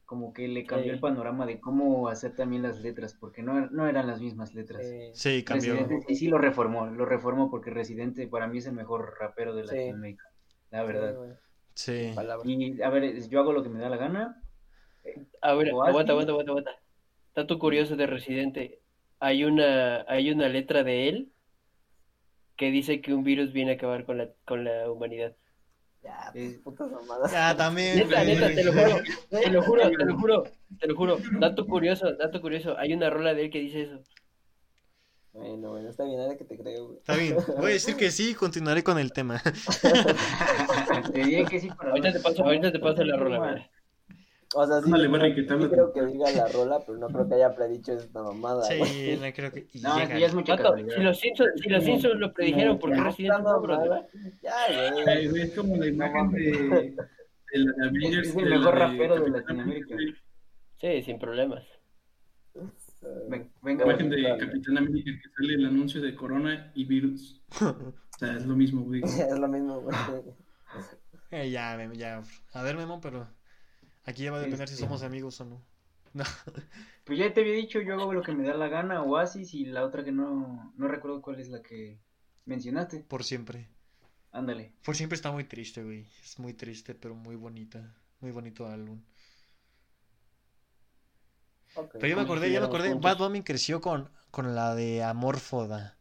como 0.05 0.33
que 0.33 0.49
le 0.49 0.67
cambió 0.67 0.93
el 0.93 0.99
panorama 0.99 1.47
de 1.47 1.61
cómo 1.61 2.09
hacer 2.09 2.35
también 2.35 2.63
las 2.63 2.81
letras, 2.81 3.15
porque 3.15 3.43
no, 3.43 3.71
no 3.71 3.87
eran 3.87 4.09
las 4.09 4.21
mismas 4.21 4.55
letras. 4.55 4.85
Sí, 5.13 5.45
cambió. 5.45 5.77
y 6.09 6.17
sí 6.17 6.27
lo 6.27 6.39
reformó, 6.39 6.87
lo 6.87 7.05
reformó 7.05 7.51
porque 7.51 7.71
Residente 7.71 8.27
para 8.27 8.49
mí 8.49 8.59
es 8.59 8.67
el 8.67 8.73
mejor 8.73 9.15
rapero 9.21 9.55
de 9.55 9.65
Latinoamérica, 9.65 10.25
la 10.73 10.83
verdad. 10.83 11.39
Sí. 11.75 12.13
Y 12.43 12.83
a 12.83 12.91
ver, 12.91 13.29
yo 13.29 13.39
hago 13.39 13.53
lo 13.53 13.63
que 13.63 13.69
me 13.69 13.79
da 13.79 13.89
la 13.89 13.99
gana. 13.99 14.43
A 15.43 15.55
ver, 15.55 15.69
aguanta, 15.69 16.13
aguanta, 16.13 16.33
aguanta, 16.33 16.51
aguanta. 16.51 16.88
Tanto 17.39 17.61
curioso 17.61 17.95
de 17.95 18.09
Residente. 18.09 18.81
Hay 19.21 19.45
una, 19.45 20.05
hay 20.09 20.33
una 20.33 20.49
letra 20.49 20.83
de 20.83 21.09
él 21.09 21.33
que 22.57 22.73
dice 22.73 23.01
que 23.01 23.15
un 23.15 23.23
virus 23.23 23.53
viene 23.53 23.71
a 23.71 23.75
acabar 23.77 24.05
con 24.05 24.19
la, 24.19 24.31
con 24.45 24.65
la 24.65 24.91
humanidad. 24.91 25.37
Ya, 26.03 26.31
pues, 26.33 26.59
putas 26.59 26.91
mamadas. 26.91 27.31
Ya, 27.31 27.57
también. 27.57 27.97
Neta, 27.97 28.25
neta, 28.25 28.49
te 28.49 28.65
lo 28.65 28.73
juro, 28.73 29.03
te 29.31 29.51
lo 29.51 29.63
juro, 29.63 29.89
te 29.89 30.05
lo 30.05 30.19
juro, 30.19 30.45
te 30.81 30.87
lo 30.89 30.97
juro. 30.97 31.19
Dato 31.39 31.65
curioso, 31.65 32.13
dato 32.17 32.41
curioso. 32.41 32.77
Hay 32.77 32.93
una 32.93 33.09
rola 33.09 33.35
de 33.35 33.45
él 33.45 33.51
que 33.53 33.61
dice 33.61 33.83
eso. 33.83 34.03
Bueno, 35.33 35.71
bueno, 35.71 35.91
está 35.91 36.03
bien, 36.03 36.19
ahora 36.19 36.37
que 36.37 36.45
te 36.45 36.59
creo, 36.59 36.87
güey. 36.87 36.99
Está 36.99 37.15
bien, 37.15 37.37
voy 37.57 37.71
a 37.71 37.75
decir 37.75 37.95
que 37.95 38.11
sí 38.11 38.31
y 38.31 38.35
continuaré 38.35 38.83
con 38.83 38.99
el 38.99 39.13
tema. 39.13 39.41
te 41.13 41.23
diré 41.23 41.45
que 41.45 41.61
sí, 41.61 41.71
pero 41.79 41.91
ahorita 41.91 42.15
te 42.15 42.19
paso, 42.19 42.43
ahorita 42.43 42.73
te 42.73 42.81
paso 42.81 43.05
la 43.05 43.17
rola, 43.17 43.39
güey. 43.39 43.78
O 44.55 44.67
sea, 44.67 44.81
sí, 44.81 44.91
creo 44.91 45.93
que 45.93 46.07
diga 46.07 46.31
la 46.33 46.49
rola, 46.49 46.81
pero 46.87 46.97
no 46.97 47.09
creo 47.09 47.29
que 47.29 47.35
haya 47.35 47.55
predicho 47.55 47.93
esta 47.93 48.23
mamada. 48.23 48.63
Sí, 48.65 49.19
no 49.21 49.33
creo 49.35 49.53
que. 49.53 49.67
no, 49.83 49.99
ya 49.99 50.27
es 50.27 50.35
mucha 50.35 50.57
Si 50.57 51.03
los 51.03 51.21
Simpsons, 51.21 51.51
si 51.61 51.69
los 51.69 51.85
Simpsons 51.85 52.15
lo 52.15 52.33
predijeron, 52.33 52.79
¿por 52.79 52.93
qué 52.93 53.01
Resident 53.01 53.45
Evil 53.47 54.33
Ya, 54.43 55.31
güey. 55.31 55.43
Es 55.43 55.55
como 55.55 55.77
la 55.77 55.87
imagen 55.87 56.31
de, 56.31 56.41
de 56.41 57.59
la 57.59 57.87
Avengers. 57.89 58.29
Es 58.29 58.37
el 58.37 58.49
mejor 58.49 58.75
rapero 58.75 59.21
de 59.21 59.31
Latinoamérica. 59.31 59.97
Sí, 60.81 61.03
sin 61.03 61.19
problemas. 61.19 61.65
Venga, 63.29 63.85
la 63.85 63.93
imagen 63.93 64.11
de 64.11 64.37
Capitán 64.39 64.79
América 64.79 65.11
que 65.23 65.31
sale 65.37 65.55
el 65.55 65.67
anuncio 65.67 66.01
de 66.01 66.15
Corona 66.15 66.73
y 66.75 66.85
virus. 66.85 67.43
O 67.61 68.19
sea, 68.19 68.35
es 68.35 68.47
lo 68.47 68.57
mismo, 68.57 68.83
güey. 68.83 69.03
es 69.05 69.39
lo 69.39 69.47
mismo, 69.47 69.81
güey. 69.81 69.97
Eh, 71.31 71.51
ya, 71.51 71.77
ya. 71.93 72.23
A 72.55 72.63
ver, 72.63 72.77
Memo, 72.77 73.01
pero. 73.01 73.29
Aquí 74.09 74.23
ya 74.23 74.31
va 74.31 74.39
a 74.39 74.41
depender 74.41 74.67
si 74.69 74.73
este. 74.73 74.87
somos 74.87 75.03
amigos 75.03 75.39
o 75.43 75.45
no. 75.45 75.63
no. 76.15 76.25
Pues 77.05 77.19
ya 77.19 77.33
te 77.33 77.43
había 77.43 77.53
dicho, 77.53 77.81
yo 77.83 77.95
hago 77.95 78.13
lo 78.15 78.23
que 78.23 78.33
me 78.33 78.43
da 78.43 78.55
la 78.55 78.69
gana, 78.69 79.03
Oasis, 79.03 79.53
y 79.53 79.67
la 79.67 79.85
otra 79.85 80.03
que 80.03 80.13
no, 80.13 80.73
no 80.77 80.89
recuerdo 80.89 81.21
cuál 81.21 81.41
es 81.41 81.49
la 81.51 81.63
que 81.63 81.99
mencionaste. 82.47 83.01
Por 83.01 83.23
siempre. 83.23 83.69
Ándale. 84.33 84.73
Por 84.83 84.97
siempre 84.97 85.17
está 85.17 85.31
muy 85.31 85.45
triste, 85.45 85.85
güey. 85.85 86.07
Es 86.23 86.39
muy 86.39 86.55
triste, 86.55 86.95
pero 86.95 87.15
muy 87.15 87.37
bonita. 87.37 87.95
Muy 88.21 88.31
bonito 88.31 88.67
álbum. 88.67 89.03
pero 91.93 92.07
yo 92.07 92.17
me 92.17 92.23
acordé, 92.23 92.51
ya 92.51 92.61
me 92.61 92.67
acordé. 92.67 92.95
Bad 92.95 93.19
Bunny 93.19 93.43
creció 93.43 93.83
con, 93.83 94.11
con 94.31 94.55
la 94.55 94.75
de 94.75 95.03
Amorfoda. 95.03 95.98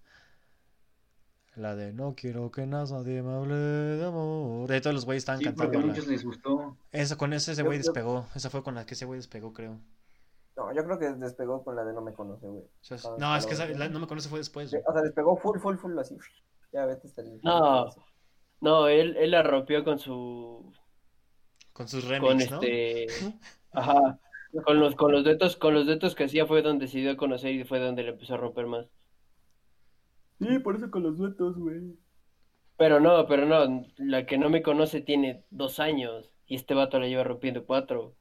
La 1.58 1.76
de 1.76 1.92
no 1.92 2.14
quiero 2.16 2.52
que 2.52 2.68
nadie 2.68 3.24
me 3.24 3.34
hable 3.34 3.56
de 3.56 4.06
amor. 4.06 4.70
De 4.70 4.80
todos 4.80 4.94
los 4.94 5.06
güeyes 5.06 5.22
estaban 5.22 5.42
cantando. 5.42 5.72
Porque 5.72 5.84
a 5.84 5.88
muchos 5.88 6.08
les 6.08 6.24
gustó. 6.24 6.78
Esa, 6.92 7.18
con 7.18 7.34
ese 7.34 7.54
ese 7.54 7.64
güey 7.64 7.80
despegó. 7.80 8.28
Esa 8.36 8.52
fue 8.52 8.62
con 8.62 8.76
la 8.76 8.86
que 8.86 8.94
ese 8.94 9.06
güey 9.06 9.18
despegó, 9.18 9.54
creo. 9.54 9.80
No, 10.56 10.72
yo 10.72 10.86
creo 10.86 11.00
que 11.00 11.10
despegó 11.16 11.64
con 11.64 11.76
la 11.76 11.84
de 11.84 11.94
No 11.94 12.02
me 12.02 12.14
conoce, 12.14 12.48
güey. 12.48 12.64
no, 13.18 13.36
es 13.36 13.48
que 13.48 13.56
esa, 13.56 13.68
la, 13.70 13.90
No 13.90 14.00
me 14.00 14.06
conoce 14.06 14.30
fue 14.30 14.38
después. 14.38 14.68
O 14.68 14.94
sea, 14.94 15.02
despegó 15.02 15.36
full, 15.36 15.58
full, 15.58 15.78
full, 15.78 15.98
así. 15.98 16.16
Ya 16.72 16.86
vete, 16.86 17.08
está 17.08 17.24
No, 17.42 17.88
no, 18.62 18.88
él, 18.88 19.18
él 19.18 19.32
la 19.32 19.42
rompió 19.42 19.84
con 19.84 19.98
su. 19.98 20.72
Con 21.74 21.88
sus 21.88 22.08
remix, 22.08 22.22
con 22.22 22.40
este. 22.40 23.08
Ajá. 23.72 24.20
Con 24.64 24.80
los, 24.80 24.96
con 24.96 25.12
los 25.12 25.56
con 25.58 25.74
los 25.74 25.88
detos 25.88 26.16
que 26.16 26.26
hacía 26.26 26.46
fue 26.46 26.62
donde 26.62 26.86
decidió 26.86 27.18
conocer 27.18 27.52
y 27.52 27.64
fue 27.64 27.80
donde 27.80 28.04
le 28.04 28.10
empezó 28.12 28.36
a 28.36 28.38
romper 28.38 28.68
más. 28.68 28.86
Sí, 30.40 30.60
por 30.60 30.76
eso 30.76 30.92
con 30.92 31.04
los 31.04 31.18
duetos, 31.18 31.58
güey. 31.58 31.98
Pero 32.78 33.00
no, 33.00 33.26
pero 33.28 33.46
no, 33.46 33.86
la 33.98 34.26
que 34.26 34.38
no 34.38 34.50
me 34.50 34.62
conoce 34.62 35.02
tiene 35.02 35.44
dos 35.50 35.80
años 35.80 36.32
y 36.46 36.56
este 36.56 36.76
vato 36.76 37.00
la 37.00 37.08
lleva 37.08 37.24
rompiendo 37.24 37.66
cuatro. 37.66 38.16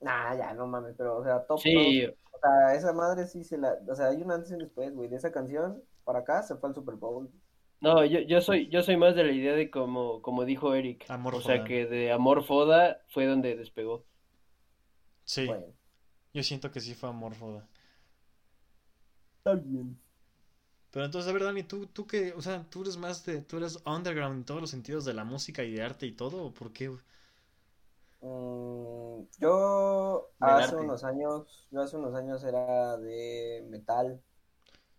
Nah, 0.00 0.36
ya, 0.36 0.54
no 0.54 0.66
mames, 0.66 0.94
pero, 0.96 1.16
o 1.16 1.24
sea, 1.24 1.44
top. 1.44 1.58
Sí. 1.58 2.06
O 2.06 2.38
sea, 2.40 2.74
esa 2.74 2.92
madre 2.92 3.26
sí 3.26 3.42
se 3.42 3.58
la. 3.58 3.74
O 3.88 3.94
sea, 3.94 4.08
hay 4.08 4.22
un 4.22 4.30
antes 4.30 4.52
y 4.52 4.56
después, 4.56 4.94
güey. 4.94 5.08
De 5.08 5.16
esa 5.16 5.32
canción 5.32 5.82
para 6.04 6.20
acá 6.20 6.42
se 6.42 6.54
fue 6.56 6.68
al 6.68 6.74
Super 6.74 6.94
Bowl. 6.94 7.28
No, 7.80 8.04
yo, 8.04 8.20
yo 8.20 8.40
soy 8.40 8.68
yo 8.68 8.82
soy 8.82 8.96
más 8.96 9.14
de 9.14 9.24
la 9.24 9.32
idea 9.32 9.54
de 9.54 9.70
como, 9.70 10.22
como 10.22 10.44
dijo 10.44 10.74
Eric. 10.74 11.04
Amor 11.08 11.34
o 11.34 11.40
sea, 11.40 11.64
que 11.64 11.86
de 11.86 12.12
Amor 12.12 12.44
Foda 12.44 13.02
fue 13.08 13.26
donde 13.26 13.56
despegó. 13.56 14.04
Sí. 15.24 15.48
Yo 16.32 16.42
siento 16.42 16.70
que 16.70 16.80
sí 16.80 16.94
fue 16.94 17.08
Amor 17.08 17.34
Foda. 17.34 17.68
Está 19.38 19.54
bien. 19.54 19.98
Pero 20.98 21.06
entonces, 21.06 21.30
a 21.30 21.32
ver, 21.32 21.44
Dani, 21.44 21.62
¿tú, 21.62 21.86
tú 21.86 22.08
qué? 22.08 22.34
O 22.36 22.42
sea, 22.42 22.66
¿tú 22.68 22.82
eres 22.82 22.96
más 22.96 23.24
de. 23.24 23.40
¿Tú 23.40 23.58
eres 23.58 23.78
underground 23.86 24.38
en 24.38 24.44
todos 24.44 24.60
los 24.60 24.70
sentidos 24.70 25.04
de 25.04 25.14
la 25.14 25.22
música 25.22 25.62
y 25.62 25.72
de 25.72 25.80
arte 25.80 26.06
y 26.06 26.10
todo? 26.10 26.46
¿O 26.46 26.52
por 26.52 26.72
qué? 26.72 26.90
Mm, 28.20 29.22
yo 29.38 30.28
hace 30.40 30.74
unos 30.74 31.04
años. 31.04 31.68
Yo 31.70 31.82
hace 31.82 31.96
unos 31.96 32.16
años 32.16 32.42
era 32.42 32.96
de 32.96 33.64
metal. 33.70 34.20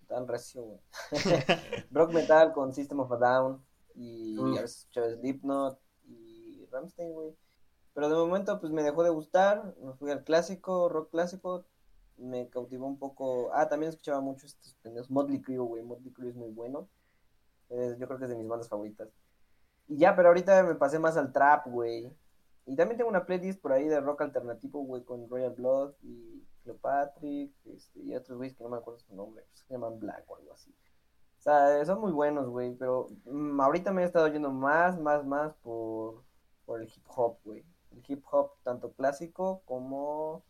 Tan 0.07 0.25
recio, 0.25 0.63
güey. 0.63 0.79
Rock 1.91 2.13
metal 2.13 2.53
con 2.53 2.73
System 2.73 3.01
of 3.01 3.11
a 3.11 3.17
Down. 3.17 3.61
Y 3.93 4.37
a 4.57 4.61
veces 4.61 4.77
escuchaba 4.77 5.09
Slipknot 5.09 5.81
y 6.07 6.65
Ramstein, 6.71 7.11
güey. 7.11 7.35
Pero 7.93 8.07
de 8.07 8.15
momento, 8.15 8.57
pues 8.61 8.71
me 8.71 8.83
dejó 8.83 9.03
de 9.03 9.09
gustar. 9.09 9.75
Me 9.83 9.91
fui 9.95 10.11
al 10.11 10.23
clásico, 10.23 10.87
rock 10.87 11.09
clásico 11.11 11.65
me 12.19 12.49
cautivó 12.49 12.87
un 12.87 12.97
poco. 12.97 13.51
Ah, 13.53 13.67
también 13.67 13.89
escuchaba 13.89 14.21
mucho 14.21 14.45
estos 14.45 14.75
pendejos. 14.81 15.09
Motley 15.09 15.41
Crue, 15.41 15.57
güey. 15.59 15.83
Motley 15.83 16.11
Crue 16.11 16.29
es 16.29 16.35
muy 16.35 16.51
bueno. 16.51 16.89
yo 17.69 18.07
creo 18.07 18.17
que 18.17 18.25
es 18.25 18.29
de 18.29 18.35
mis 18.35 18.47
bandas 18.47 18.69
favoritas. 18.69 19.09
Y 19.87 19.97
ya, 19.97 20.15
pero 20.15 20.29
ahorita 20.29 20.63
me 20.63 20.75
pasé 20.75 20.99
más 20.99 21.17
al 21.17 21.31
trap, 21.31 21.67
güey. 21.67 22.11
Y 22.69 22.75
también 22.75 22.97
tengo 22.97 23.09
una 23.09 23.25
playlist 23.25 23.59
por 23.59 23.73
ahí 23.73 23.87
de 23.87 23.99
rock 23.99 24.21
alternativo, 24.21 24.83
güey, 24.83 25.03
con 25.03 25.27
Royal 25.27 25.53
Blood 25.55 25.93
y 26.03 26.45
Cleopatrick 26.61 27.51
este, 27.65 27.99
y 27.99 28.15
otros 28.15 28.37
güeyes 28.37 28.55
que 28.55 28.63
no 28.63 28.69
me 28.69 28.77
acuerdo 28.77 28.99
su 28.99 29.15
nombre. 29.15 29.43
Se 29.53 29.73
llaman 29.73 29.99
Black 29.99 30.25
o 30.29 30.35
algo 30.35 30.53
así. 30.53 30.69
O 31.39 31.41
sea, 31.41 31.83
son 31.85 31.99
muy 32.01 32.11
buenos, 32.11 32.47
güey. 32.47 32.75
Pero 32.75 33.07
mm, 33.25 33.59
ahorita 33.59 33.91
me 33.91 34.03
he 34.03 34.05
estado 34.05 34.27
yendo 34.27 34.51
más, 34.51 34.99
más, 34.99 35.25
más 35.25 35.55
por, 35.63 36.23
por 36.65 36.81
el 36.81 36.87
hip 36.87 37.05
hop, 37.07 37.39
güey. 37.43 37.65
El 37.91 38.03
hip 38.07 38.23
hop 38.31 38.51
tanto 38.63 38.93
clásico 38.93 39.63
como 39.65 40.43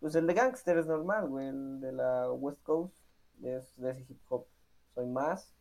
pues 0.00 0.14
el 0.14 0.26
de 0.26 0.34
Gangster 0.34 0.78
es 0.78 0.86
normal, 0.86 1.28
güey. 1.28 1.48
El 1.48 1.80
de 1.80 1.92
la 1.92 2.30
West 2.32 2.62
Coast 2.62 2.96
es 3.42 3.76
de 3.76 3.90
ese 3.90 4.06
hip 4.08 4.20
hop. 4.28 4.46
Soy 4.94 5.06
más. 5.06 5.54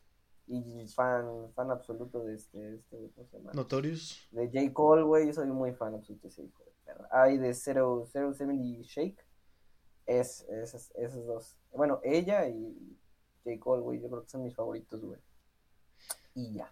Y 0.49 0.87
fan, 0.87 1.51
fan 1.53 1.71
absoluto 1.71 2.23
de 2.23 2.35
este, 2.35 2.75
este, 2.75 3.11
¿cómo 3.15 3.27
se 3.27 3.37
llama? 3.37 3.51
Notorious. 3.53 4.27
De 4.31 4.47
J. 4.47 4.73
Cole, 4.73 5.03
güey. 5.03 5.33
Soy 5.33 5.47
muy 5.47 5.73
fan 5.73 5.93
absoluto 5.93 6.23
de 6.23 6.29
ese 6.29 6.43
hijo 6.43 6.63
de 6.63 6.71
perra. 6.85 7.07
Hay 7.11 7.37
de 7.37 7.53
070 7.53 8.53
Shake. 8.83 9.25
Es, 10.05 10.45
es, 10.49 10.91
esos 10.95 11.25
dos. 11.25 11.57
Bueno, 11.73 11.99
ella 12.03 12.47
y 12.47 12.97
J. 13.43 13.59
Cole, 13.59 13.81
güey. 13.81 13.99
Yo 13.99 14.09
creo 14.09 14.23
que 14.23 14.29
son 14.29 14.43
mis 14.43 14.55
favoritos, 14.55 15.01
güey. 15.01 15.19
Y 16.33 16.53
ya. 16.53 16.71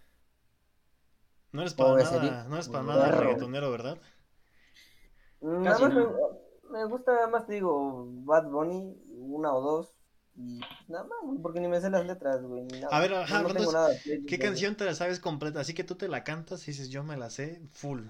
No 1.52 1.62
eres 1.62 1.74
para 1.74 1.94
nada, 1.96 2.44
no 2.44 2.54
eres 2.54 2.68
para 2.68 2.84
nada 2.84 3.10
reggaetonero, 3.10 3.70
¿verdad? 3.70 3.98
Más 5.40 5.80
me 6.70 6.84
gusta 6.86 7.26
más, 7.28 7.46
te 7.46 7.54
digo, 7.54 8.06
Bad 8.24 8.48
Bunny, 8.48 8.96
una 9.18 9.54
o 9.54 9.60
dos. 9.60 9.92
Y 10.38 10.60
nada 10.88 11.04
más, 11.04 11.18
porque 11.40 11.60
ni 11.60 11.68
me 11.68 11.80
sé 11.80 11.88
las 11.88 12.06
letras, 12.06 12.42
güey. 12.42 12.66
A 12.90 13.00
ver, 13.00 13.14
ajá, 13.14 13.44
¿qué 14.28 14.38
canción 14.38 14.76
te 14.76 14.84
la 14.84 14.94
sabes 14.94 15.18
completa? 15.18 15.60
Así 15.60 15.72
que 15.72 15.84
tú 15.84 15.94
te 15.94 16.08
la 16.08 16.24
cantas 16.24 16.68
y 16.68 16.72
dices, 16.72 16.90
yo 16.90 17.02
me 17.02 17.16
la 17.16 17.30
sé 17.30 17.62
full. 17.72 18.02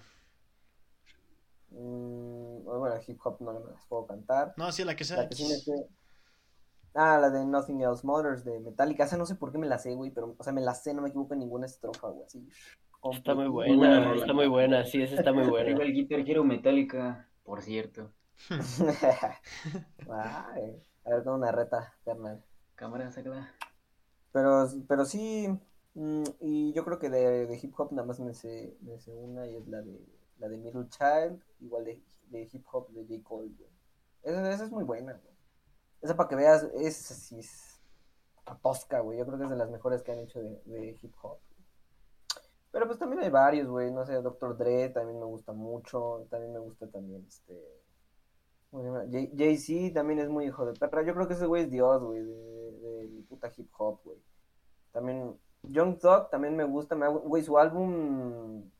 Mm, 1.70 2.64
bueno, 2.64 2.94
hip 3.06 3.20
hop 3.22 3.36
no 3.40 3.52
me 3.52 3.60
las 3.60 3.86
puedo 3.86 4.06
cantar. 4.06 4.54
No, 4.56 4.72
sí, 4.72 4.84
la 4.84 4.96
que 4.96 5.04
sea. 5.04 5.28
Ah, 6.94 7.18
la 7.18 7.30
de 7.30 7.44
Nothing 7.44 7.82
Else 7.82 8.06
Matters 8.06 8.44
de 8.44 8.58
Metallica. 8.58 9.04
Esa 9.04 9.16
no 9.18 9.26
sé 9.26 9.36
por 9.36 9.52
qué 9.52 9.58
me 9.58 9.66
la 9.66 9.78
sé, 9.78 9.94
güey, 9.94 10.10
pero, 10.10 10.34
o 10.36 10.42
sea, 10.42 10.52
me 10.52 10.62
la 10.62 10.74
sé, 10.74 10.94
no 10.94 11.02
me 11.02 11.10
equivoco 11.10 11.34
en 11.34 11.40
ninguna 11.40 11.66
estrofa, 11.66 12.08
güey, 12.08 12.24
así. 12.24 12.48
Está 13.12 13.34
muy 13.34 13.48
buena, 13.48 14.14
está 14.14 14.32
muy 14.32 14.48
buena, 14.48 14.84
sí, 14.84 15.02
esa 15.02 15.16
está 15.16 15.32
muy 15.32 15.46
buena. 15.48 15.70
el 15.82 15.92
Guitar 15.92 16.24
quiero 16.24 16.42
Metallica, 16.42 17.28
por 17.44 17.62
cierto. 17.62 18.10
a 20.10 20.54
ver, 21.04 21.24
con 21.24 21.34
una 21.34 21.52
reta, 21.52 21.94
carnal. 22.04 22.44
Cámara, 22.74 23.10
sácala. 23.10 23.52
Pero, 24.32 24.68
pero 24.86 25.04
sí, 25.04 25.48
mm, 25.94 26.24
y 26.40 26.72
yo 26.72 26.84
creo 26.84 26.98
que 26.98 27.08
de, 27.08 27.58
hip 27.62 27.78
hop 27.78 27.92
nada 27.92 28.06
más 28.06 28.20
me 28.20 28.34
sé, 28.34 28.76
me 28.82 28.98
sé 28.98 29.14
una 29.14 29.46
y 29.46 29.56
es 29.56 29.66
la 29.66 29.80
de 29.80 29.98
la 30.38 30.48
de 30.48 30.58
Middle 30.58 30.88
Child, 30.90 31.42
igual 31.60 31.84
de, 31.84 32.02
de 32.28 32.48
hip 32.52 32.66
hop 32.70 32.90
de 32.90 33.06
J. 33.06 33.26
Cole, 33.26 33.50
Esa, 34.22 34.64
es 34.64 34.70
muy 34.70 34.84
buena, 34.84 35.18
esa 36.02 36.14
para 36.14 36.28
que 36.28 36.36
veas, 36.36 36.64
es 36.74 37.10
así, 37.10 37.38
es 37.38 37.80
tosca, 38.62 39.00
güey. 39.00 39.18
Yo 39.18 39.26
creo 39.26 39.38
que 39.38 39.44
es 39.44 39.50
de 39.50 39.56
las 39.56 39.70
mejores 39.70 40.02
que 40.02 40.12
han 40.12 40.18
hecho 40.18 40.40
de, 40.40 40.60
de 40.66 40.98
hip 41.00 41.14
hop. 41.22 41.38
Pero 42.70 42.86
pues 42.86 42.98
también 42.98 43.22
hay 43.22 43.30
varios, 43.30 43.68
güey. 43.68 43.90
No 43.90 44.04
sé, 44.04 44.12
Doctor 44.20 44.56
Dre 44.56 44.90
también 44.90 45.18
me 45.18 45.24
gusta 45.24 45.52
mucho. 45.52 46.26
También 46.30 46.52
me 46.52 46.58
gusta 46.58 46.86
también 46.88 47.24
este. 47.26 47.85
Jay-Z 48.72 49.94
también 49.94 50.18
es 50.18 50.28
muy 50.28 50.46
hijo 50.46 50.66
de 50.66 50.78
perra. 50.78 51.02
Yo 51.02 51.14
creo 51.14 51.28
que 51.28 51.34
ese 51.34 51.46
güey 51.46 51.64
es 51.64 51.70
Dios, 51.70 52.02
güey, 52.02 52.22
del 52.22 52.82
de, 52.82 53.24
puta 53.28 53.50
hip 53.56 53.70
hop, 53.78 54.00
güey. 54.04 54.18
También 54.92 55.38
Young 55.62 55.98
Thug 55.98 56.30
también 56.30 56.56
me 56.56 56.64
gusta. 56.64 56.94
Me, 56.94 57.08
güey, 57.08 57.42
su 57.42 57.58
álbum 57.58 58.70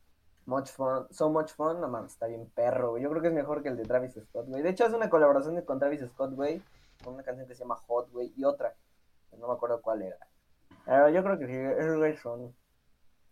Much 0.46 0.68
Fun, 0.68 1.06
So 1.10 1.28
Much 1.28 1.52
Fun, 1.52 1.80
no 1.80 1.88
mames, 1.88 2.12
está 2.12 2.26
bien 2.26 2.48
perro, 2.54 2.90
güey. 2.90 3.02
Yo 3.02 3.10
creo 3.10 3.20
que 3.20 3.28
es 3.28 3.34
mejor 3.34 3.62
que 3.62 3.68
el 3.68 3.76
de 3.76 3.84
Travis 3.84 4.14
Scott, 4.14 4.46
güey. 4.46 4.62
De 4.62 4.70
hecho, 4.70 4.84
hace 4.84 4.94
una 4.94 5.10
colaboración 5.10 5.60
con 5.62 5.78
Travis 5.78 6.00
Scott, 6.00 6.34
güey, 6.34 6.62
con 7.02 7.14
una 7.14 7.24
canción 7.24 7.48
que 7.48 7.54
se 7.54 7.64
llama 7.64 7.76
Hot, 7.86 8.10
güey, 8.12 8.32
y 8.36 8.44
otra. 8.44 8.74
No 9.38 9.48
me 9.48 9.54
acuerdo 9.54 9.82
cuál 9.82 10.02
era. 10.02 10.18
Pero 10.84 11.10
yo 11.10 11.22
creo 11.22 11.38
que 11.38 11.46
sí, 11.46 11.52
es 11.52 12.20
son. 12.20 12.54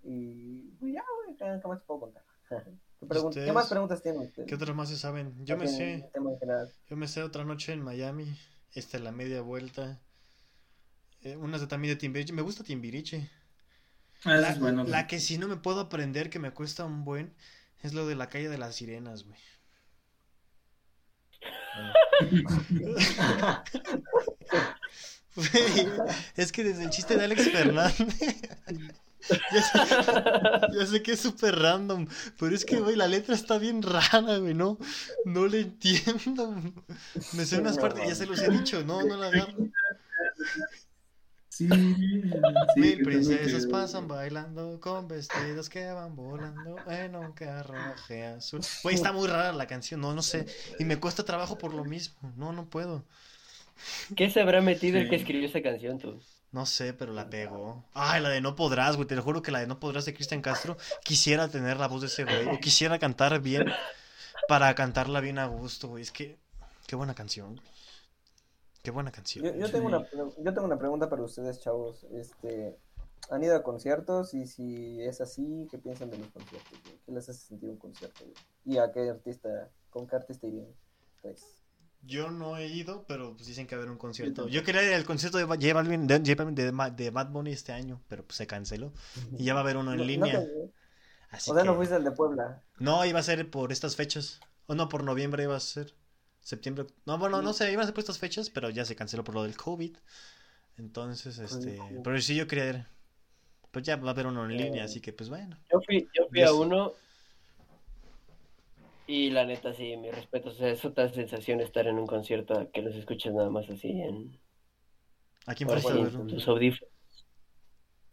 Y, 0.03 0.77
güey, 0.81 0.93
ya, 0.93 1.05
güey, 1.25 1.37
¿qué 1.37 1.69
más 1.69 1.81
puedo 1.83 2.01
contar? 2.01 2.25
¿Qué, 3.33 3.53
más 3.53 3.69
preguntas 3.69 4.03
tienen 4.03 4.23
ustedes? 4.23 4.49
¿Qué 4.49 4.55
otras 4.55 4.75
más 4.75 4.89
se 4.89 4.97
saben? 4.97 5.35
Yo 5.45 5.57
me 5.57 5.69
sé. 5.69 6.09
Yo 6.89 6.97
me 6.97 7.09
sé 7.09 7.23
otra 7.23 7.45
noche 7.45 7.73
en 7.73 7.83
Miami. 7.83 8.37
Esta 8.73 8.99
la 8.99 9.13
media 9.13 9.43
vuelta. 9.43 10.01
Eh, 11.21 11.37
unas 11.37 11.61
de 11.61 11.67
también 11.67 11.95
de 11.95 12.01
Timbiriche. 12.01 12.33
Me 12.33 12.43
gusta 12.43 12.65
Timbiriche. 12.65 13.31
Ah, 14.25 14.37
la, 14.37 14.55
bueno, 14.55 14.85
la 14.85 15.07
que 15.07 15.21
si 15.21 15.37
no 15.37 15.49
me 15.49 15.57
puedo 15.57 15.81
aprender, 15.81 16.31
que 16.31 16.39
me 16.39 16.53
cuesta 16.53 16.85
un 16.85 17.05
buen, 17.05 17.35
es 17.83 17.93
lo 17.93 18.07
de 18.07 18.15
la 18.15 18.31
calle 18.31 18.49
de 18.49 18.59
las 18.59 18.77
sirenas, 18.77 19.25
güey. 19.25 19.39
es 26.37 26.53
que 26.53 26.65
desde 26.65 26.85
el 26.85 26.91
chiste 26.91 27.17
de 27.17 27.25
Alex 27.25 27.51
Fernández 27.51 28.41
ya, 29.53 30.87
sé, 30.87 31.03
que 31.03 31.13
es 31.13 31.21
súper 31.21 31.59
random, 31.59 32.07
pero 32.39 32.55
es 32.55 32.65
que, 32.65 32.79
güey, 32.79 32.97
la 32.97 33.09
letra 33.09 33.35
está 33.35 33.59
bien 33.59 33.83
rara, 33.83 34.39
güey, 34.39 34.55
no, 34.55 34.79
no 35.25 35.47
le 35.47 35.61
entiendo. 35.61 36.55
Me 37.33 37.45
sé 37.45 37.59
unas 37.59 37.79
partes, 37.79 38.09
ya 38.09 38.15
se 38.15 38.27
los 38.27 38.41
he 38.41 38.51
dicho, 38.51 38.85
no, 38.85 39.03
no 39.03 39.17
la 39.17 39.29
agarro. 39.29 39.71
Sí, 41.49 41.69
Mil 41.69 43.05
princesas 43.05 43.67
pasan 43.67 44.09
bailando 44.09 44.81
con 44.81 45.07
vestidos 45.07 45.71
que 45.71 45.87
van 45.87 46.17
volando 46.17 46.77
en 46.91 47.15
un 47.15 47.31
carruaje 47.31 48.27
azul. 48.27 48.61
Güey, 48.83 48.97
está 48.97 49.13
muy 49.13 49.29
rara 49.29 49.53
la 49.53 49.69
canción, 49.69 50.01
no, 50.01 50.13
no 50.15 50.23
sé. 50.23 50.47
Y 50.81 50.85
me 50.85 50.99
cuesta 50.99 51.25
trabajo 51.25 51.57
por 51.57 51.73
lo 51.73 51.85
mismo. 51.85 52.33
No, 52.37 52.53
no 52.53 52.69
puedo. 52.69 53.05
¿Qué 54.17 54.31
se 54.31 54.41
habrá 54.41 54.63
metido 54.63 54.99
el 54.99 55.09
que 55.09 55.15
escribió 55.15 55.49
esa 55.49 55.63
canción, 55.63 55.99
tú? 55.99 56.21
No 56.55 56.67
sé, 56.67 56.95
pero 56.95 57.13
la 57.13 57.29
pegó. 57.29 57.83
Ay, 57.95 58.23
la 58.23 58.29
de 58.29 58.41
No 58.41 58.55
Podrás, 58.55 58.95
güey. 58.95 59.09
Te 59.09 59.17
lo 59.17 59.25
juro 59.25 59.43
que 59.43 59.51
la 59.51 59.59
de 59.59 59.67
No 59.67 59.81
Podrás 59.81 60.05
de 60.05 60.15
Cristian 60.15 60.41
Castro. 60.41 60.77
Quisiera 61.03 61.49
tener 61.49 61.79
la 61.79 61.89
voz 61.89 62.03
de 62.03 62.07
ese 62.07 62.23
güey. 62.23 62.47
O 62.47 62.61
quisiera 62.61 63.01
cantar 63.01 63.41
bien 63.41 63.67
para 64.47 64.73
cantarla 64.77 65.19
bien 65.19 65.41
a 65.41 65.47
gusto, 65.49 65.89
güey. 65.89 66.05
Es 66.05 66.13
que. 66.13 66.39
Qué 66.87 66.95
buena 66.95 67.13
canción. 67.13 67.61
Qué 68.85 68.93
buena 68.93 69.11
canción. 69.11 69.59
Yo, 69.59 69.69
tengo, 69.69 69.89
una, 69.89 70.07
yo 70.13 70.55
tengo 70.55 70.65
una 70.65 70.79
pregunta 70.79 71.11
para 71.11 71.25
ustedes, 71.25 71.59
chavos. 71.59 72.07
Este, 72.13 72.79
¿Han 73.31 73.43
ido 73.43 73.57
a 73.57 73.65
conciertos? 73.65 74.33
Y 74.33 74.47
si 74.47 75.03
es 75.03 75.21
así, 75.21 75.67
¿qué 75.73 75.79
piensan 75.79 76.11
de 76.11 76.19
los 76.19 76.29
conciertos? 76.29 76.79
¿Qué 77.05 77.11
les 77.11 77.29
hace 77.29 77.49
sentir 77.49 77.69
un 77.69 77.79
concierto? 77.79 78.23
¿Y 78.65 78.79
a 78.79 78.93
qué 78.93 79.11
artista, 79.11 79.71
con 79.91 80.07
qué 80.07 80.15
artista 80.15 80.47
irían? 80.47 80.69
Pues, 81.21 81.64
yo 82.07 82.31
no 82.31 82.57
he 82.57 82.67
ido, 82.67 83.05
pero 83.07 83.35
pues 83.35 83.47
dicen 83.47 83.67
que 83.67 83.75
va 83.75 83.81
a 83.81 83.83
haber 83.83 83.93
un 83.93 83.99
concierto. 83.99 84.49
Yo 84.49 84.63
quería 84.65 84.83
ir 84.83 84.95
al 84.95 85.05
concierto 85.05 85.39
de 85.39 85.45
J 85.45 85.75
Balvin, 85.75 86.07
de, 86.07 86.19
de, 86.19 87.11
Bad 87.11 87.29
Bunny 87.29 87.53
este 87.53 87.73
año, 87.73 88.01
pero 88.09 88.25
pues 88.25 88.37
se 88.37 88.47
canceló. 88.47 88.93
Y 89.39 89.45
ya 89.45 89.55
va 89.55 89.61
a 89.61 89.63
haber 89.63 89.77
uno 89.77 89.93
en 89.93 90.07
línea. 90.07 90.45
o 91.33 91.39
sea, 91.39 91.65
no 91.65 91.75
fuiste 91.75 91.99
de 91.99 92.11
Puebla. 92.11 92.63
No, 92.79 93.05
iba 93.05 93.21
a 93.21 93.23
ser 93.23 93.51
por 93.51 93.73
estas 93.73 93.97
fechas. 93.97 94.41
O 94.67 94.75
no, 94.75 94.89
por 94.89 95.05
noviembre 95.05 95.45
iba 95.45 95.57
a 95.57 95.61
ser. 95.61 95.95
Septiembre. 96.41 96.87
No, 97.07 97.17
bueno, 97.19 97.41
no 97.41 97.53
sé, 97.55 97.73
iba 97.73 97.83
a 97.83 97.87
ser 97.87 97.95
por 97.95 98.03
estas 98.03 98.19
fechas, 98.19 98.51
pero 98.51 98.69
ya 98.69 98.85
se 98.85 98.97
canceló 98.97 99.25
por 99.25 99.35
lo 99.35 99.43
del 99.43 99.57
COVID. 99.57 99.97
Entonces, 100.77 101.39
este. 101.39 101.79
Pero 102.03 102.21
sí, 102.21 102.35
yo 102.35 102.47
quería 102.47 102.69
ir. 102.69 102.87
Pues 103.71 103.85
ya 103.85 103.97
va 103.97 104.09
a 104.09 104.11
haber 104.13 104.27
uno 104.27 104.45
en 104.45 104.57
línea, 104.57 104.85
así 104.85 105.01
que 105.01 105.13
pues 105.13 105.29
bueno. 105.29 105.59
Yo 105.73 105.81
fui, 105.85 106.09
yo 106.15 106.29
fui 106.29 106.43
a 106.43 106.53
uno 106.53 106.93
y 109.07 109.31
la 109.31 109.45
neta, 109.45 109.73
sí, 109.75 109.97
mi 109.97 110.11
respeto. 110.11 110.49
O 110.49 110.53
sea, 110.53 110.69
es 110.69 110.85
otra 110.85 111.09
sensación 111.09 111.61
estar 111.61 111.87
en 111.87 111.99
un 111.99 112.07
concierto 112.07 112.71
que 112.73 112.83
los 112.83 112.95
escuches 112.95 113.33
nada 113.33 113.51
más 113.51 113.69
así 113.69 113.91
en. 113.91 114.39
¿A 115.47 115.55
quién 115.55 115.69
fuiste 115.69 115.93
a 115.93 115.97
ver? 115.97 116.27
Tus 116.27 116.49
audífonos. 116.49 116.93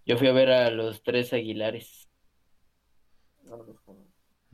Yo 0.05 0.17
fui 0.17 0.27
a 0.27 0.33
ver 0.33 0.49
a 0.49 0.69
los 0.71 1.03
tres 1.03 1.31
Aguilares. 1.31 2.09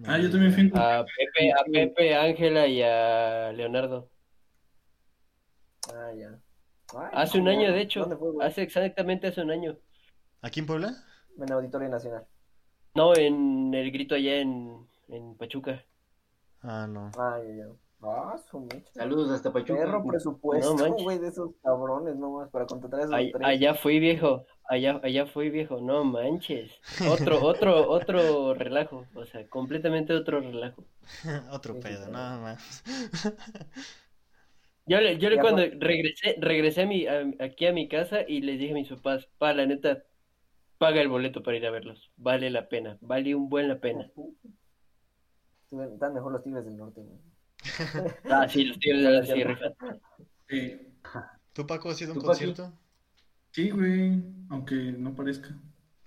Ah, 0.06 0.20
yo 0.20 0.30
también 0.30 0.54
fui. 0.54 0.72
A 0.76 1.06
Pepe, 1.06 1.52
a 1.52 1.64
Pepe, 1.64 2.16
Ángela 2.16 2.68
y 2.68 2.82
a 2.84 3.52
Leonardo. 3.54 4.10
Ah, 5.94 6.12
ya. 6.16 6.40
hace 7.14 7.40
un 7.40 7.48
año, 7.48 7.72
de 7.72 7.82
hecho. 7.82 8.08
hace 8.42 8.62
exactamente 8.62 9.28
hace 9.28 9.42
un 9.42 9.52
año. 9.52 9.78
¿Aquí 10.42 10.60
en 10.60 10.68
Puebla? 10.68 10.94
En 11.40 11.52
Auditorio 11.52 11.90
Nacional. 11.90 12.28
No, 12.94 13.16
en 13.16 13.74
el 13.74 13.92
grito 13.92 14.16
allá 14.16 14.38
en, 14.38 14.88
en 15.08 15.36
Pachuca. 15.36 15.84
Ah, 16.68 16.86
no. 16.86 17.12
Ay, 17.18 17.58
ya. 17.58 17.68
Ah, 18.04 18.38
su 18.38 18.68
Saludos 18.94 19.32
hasta 19.32 19.52
Pachuca. 19.52 19.80
Perro 19.80 20.06
presupuesto, 20.06 20.76
güey, 20.96 21.18
de 21.18 21.30
esos 21.30 21.56
cabrones, 21.64 22.16
no 22.16 22.48
para 22.52 22.68
contratar 22.68 23.00
esos 23.00 23.12
tres. 23.12 23.34
Allá 23.42 23.74
fui 23.74 24.00
viejo, 24.00 24.46
allá, 24.70 25.00
allá 25.02 25.26
fui 25.26 25.50
viejo, 25.50 25.82
no 25.82 26.04
manches. 26.04 26.72
Otro, 27.10 27.42
otro, 27.44 27.90
otro 27.90 28.54
relajo, 28.54 29.06
o 29.16 29.26
sea, 29.26 29.48
completamente 29.48 30.14
otro 30.14 30.42
relajo. 30.42 30.84
otro 31.52 31.80
pedo, 31.80 32.08
nada 32.10 32.38
más. 32.40 32.84
yo 34.86 35.02
le, 35.02 35.18
yo 35.18 35.32
le 35.32 35.40
cuando 35.40 35.64
regresé, 35.80 36.36
regresé 36.40 36.84
a 36.84 36.86
mi, 36.86 37.08
aquí 37.08 37.66
a 37.66 37.74
mi 37.74 37.88
casa 37.88 38.20
y 38.28 38.42
les 38.42 38.60
dije 38.60 38.74
a 38.74 38.76
mis 38.76 38.90
papás, 38.90 39.28
pa, 39.40 39.54
la 39.54 39.66
neta, 39.66 40.04
paga 40.78 41.02
el 41.02 41.08
boleto 41.08 41.42
para 41.42 41.58
ir 41.58 41.66
a 41.66 41.72
verlos, 41.72 42.12
vale 42.16 42.52
la 42.52 42.70
pena, 42.70 43.00
vale 43.02 43.34
un 43.34 43.50
buen 43.50 43.68
la 43.68 43.80
pena. 43.80 44.12
Están 45.72 46.14
mejor 46.14 46.32
los 46.32 46.44
Tigres 46.44 46.66
del 46.66 46.78
Norte, 46.78 47.02
güey. 47.02 47.20
ah, 48.32 48.48
sí, 48.48 48.66
los 48.66 48.80
Tigres 48.80 49.04
del 49.04 49.48
Norte 49.48 50.02
sí, 50.48 50.82
¿Tú, 51.54 51.68
Paco, 51.68 51.90
has 51.90 52.02
ido 52.02 52.14
a 52.14 52.16
un 52.16 52.22
concierto? 52.22 52.72
Sí, 53.52 53.70
güey, 53.72 54.24
aunque 54.50 54.76
no 54.76 55.14
parezca. 55.16 55.50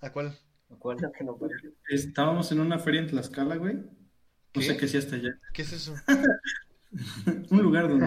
¿A 0.00 0.10
cuál? 0.12 0.38
¿A 0.70 0.74
cuál? 0.76 0.96
Que 1.18 1.24
no 1.24 1.36
Estábamos 1.88 2.50
en 2.52 2.60
una 2.60 2.78
feria 2.78 3.00
en 3.00 3.08
Tlaxcala, 3.08 3.56
güey. 3.56 3.76
No 4.54 4.62
sé 4.62 4.76
qué 4.76 4.88
sí 4.88 4.96
hasta 4.96 5.16
allá. 5.16 5.38
¿Qué 5.52 5.62
es 5.62 5.72
eso? 5.72 5.94
un 7.50 7.62
lugar 7.62 7.88
donde. 7.88 8.06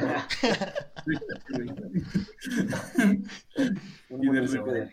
y, 4.10 4.30
de 4.30 4.90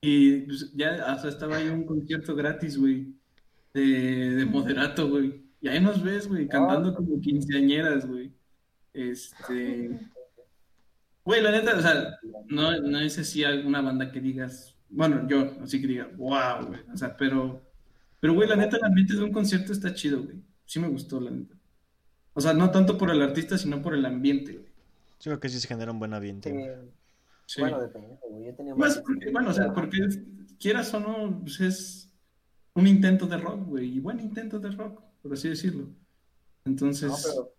y 0.00 0.40
pues, 0.42 0.72
ya 0.74 1.12
hasta 1.12 1.28
estaba 1.28 1.56
ahí 1.56 1.68
un 1.68 1.84
concierto 1.84 2.34
gratis, 2.34 2.78
güey. 2.78 3.14
De, 3.74 4.36
de 4.36 4.44
moderato, 4.46 5.08
güey. 5.08 5.43
Y 5.64 5.68
ahí 5.68 5.80
nos 5.80 6.02
ves, 6.02 6.28
güey, 6.28 6.46
cantando 6.46 6.90
ah. 6.90 6.94
como 6.94 7.18
quinceañeras, 7.22 8.06
güey. 8.06 8.30
Este. 8.92 9.98
Güey, 11.24 11.40
la 11.40 11.52
neta, 11.52 11.74
o 11.74 11.80
sea, 11.80 12.18
no, 12.48 12.78
no 12.82 13.00
es 13.00 13.18
así 13.18 13.44
alguna 13.44 13.80
banda 13.80 14.12
que 14.12 14.20
digas, 14.20 14.76
bueno, 14.90 15.26
yo, 15.26 15.56
así 15.62 15.80
que 15.80 15.86
diga, 15.86 16.10
wow, 16.18 16.66
güey. 16.66 16.80
O 16.92 16.96
sea, 16.98 17.16
pero, 17.16 17.62
pero, 18.20 18.34
güey, 18.34 18.46
la 18.46 18.56
neta, 18.56 18.76
el 18.76 18.84
ambiente 18.84 19.14
de 19.14 19.22
un 19.22 19.32
concierto 19.32 19.72
está 19.72 19.94
chido, 19.94 20.22
güey. 20.22 20.36
Sí 20.66 20.80
me 20.80 20.88
gustó, 20.88 21.18
la 21.22 21.30
neta. 21.30 21.54
O 22.34 22.42
sea, 22.42 22.52
no 22.52 22.70
tanto 22.70 22.98
por 22.98 23.10
el 23.10 23.22
artista, 23.22 23.56
sino 23.56 23.80
por 23.80 23.94
el 23.94 24.04
ambiente, 24.04 24.52
güey. 24.52 24.68
Yo 25.20 25.30
creo 25.30 25.40
que 25.40 25.48
sí 25.48 25.60
se 25.60 25.66
genera 25.66 25.92
un 25.92 25.98
buen 25.98 26.12
ambiente. 26.12 26.76
Sí. 27.46 27.62
Bueno, 27.62 27.80
depende, 27.80 28.18
güey. 28.28 28.44
Yo 28.44 28.54
tenía 28.54 28.74
más 28.74 29.02
bueno, 29.32 29.48
o 29.48 29.54
sea, 29.54 29.72
porque 29.72 30.06
quieras 30.60 30.92
o 30.92 31.00
no, 31.00 31.40
pues 31.40 31.58
es 31.62 32.12
un 32.74 32.86
intento 32.86 33.26
de 33.26 33.38
rock, 33.38 33.66
güey. 33.66 33.96
Y 33.96 34.00
buen 34.00 34.20
intento 34.20 34.58
de 34.58 34.70
rock 34.72 35.02
por 35.24 35.32
así 35.32 35.48
decirlo. 35.48 35.88
Entonces... 36.66 37.10
No, 37.10 37.16
pero 37.22 37.54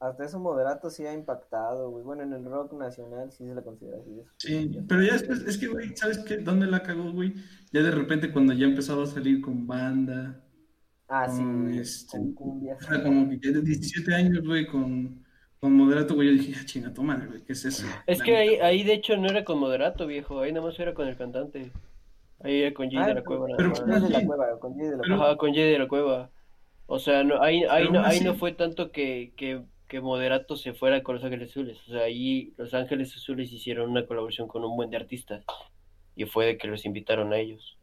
hasta 0.00 0.24
eso 0.24 0.40
moderato 0.40 0.88
sí 0.88 1.04
ha 1.04 1.12
impactado, 1.12 1.90
güey. 1.90 2.02
Bueno, 2.02 2.22
en 2.22 2.32
el 2.32 2.42
rock 2.42 2.72
nacional 2.72 3.30
sí 3.30 3.46
se 3.46 3.54
le 3.54 3.62
considera 3.62 3.98
así. 3.98 4.22
Sí, 4.38 4.80
pero 4.88 5.02
ya 5.02 5.12
después, 5.12 5.42
es 5.42 5.58
que, 5.58 5.66
güey, 5.66 5.94
¿sabes 5.94 6.18
qué? 6.20 6.38
¿Dónde 6.38 6.66
la 6.66 6.82
cagó, 6.82 7.12
güey? 7.12 7.34
Ya 7.70 7.82
de 7.82 7.90
repente 7.90 8.32
cuando 8.32 8.54
ya 8.54 8.64
empezaba 8.64 9.02
a 9.02 9.06
salir 9.06 9.42
con 9.42 9.66
banda. 9.66 10.42
Ah, 11.06 11.28
sí. 11.28 11.78
Este, 11.78 12.16
con 12.16 12.32
cumbia. 12.32 12.76
O 12.76 12.82
sea, 12.82 13.02
como 13.02 13.28
que 13.28 13.50
de 13.50 13.60
17 13.60 14.14
años, 14.14 14.42
güey, 14.42 14.66
con, 14.66 15.22
con 15.60 15.74
moderato, 15.74 16.14
güey. 16.14 16.28
Yo 16.28 16.42
dije, 16.44 16.58
ah, 16.58 16.64
chinga, 16.64 16.94
toma, 16.94 17.22
güey, 17.28 17.42
¿qué 17.44 17.52
es 17.52 17.62
eso? 17.66 17.86
Es 18.06 18.22
que 18.22 18.34
ahí, 18.34 18.54
ahí, 18.54 18.84
de 18.84 18.94
hecho, 18.94 19.18
no 19.18 19.28
era 19.28 19.44
con 19.44 19.58
moderato, 19.58 20.06
viejo. 20.06 20.40
Ahí 20.40 20.50
nada 20.50 20.64
más 20.64 20.80
era 20.80 20.94
con 20.94 21.08
el 21.08 21.16
cantante. 21.18 21.72
Ahí 22.42 22.62
era 22.62 22.72
con 22.72 22.90
Jay 22.90 23.06
de 23.06 23.14
la 23.16 23.22
Cueva. 23.22 23.48
Pero, 23.54 23.70
de 23.70 24.08
la 24.08 24.24
Cueva, 24.24 24.58
con 24.58 24.74
Jay 24.74 24.86
de 24.86 24.96
la 24.96 25.02
Cueva. 25.02 25.24
Ajá, 25.26 25.36
con 25.36 25.52
Jay 25.52 25.72
de 25.72 25.78
la 25.78 25.88
Cueva. 25.88 26.30
O 26.92 26.98
sea, 26.98 27.22
no, 27.22 27.40
ahí, 27.40 27.62
ahí, 27.70 27.88
no, 27.88 28.04
ahí 28.04 28.18
no 28.18 28.34
fue 28.34 28.50
tanto 28.50 28.90
que, 28.90 29.32
que, 29.36 29.62
que 29.86 30.00
Moderato 30.00 30.56
se 30.56 30.72
fuera 30.74 31.04
con 31.04 31.14
Los 31.14 31.24
Ángeles 31.24 31.50
Azules. 31.50 31.78
O 31.86 31.92
sea, 31.92 32.02
ahí 32.02 32.52
Los 32.56 32.74
Ángeles 32.74 33.14
Azules 33.14 33.52
hicieron 33.52 33.92
una 33.92 34.04
colaboración 34.06 34.48
con 34.48 34.64
un 34.64 34.74
buen 34.74 34.90
de 34.90 34.96
artistas. 34.96 35.44
Y 36.16 36.24
fue 36.24 36.46
de 36.46 36.58
que 36.58 36.66
los 36.66 36.84
invitaron 36.84 37.32
a 37.32 37.38
ellos. 37.38 37.78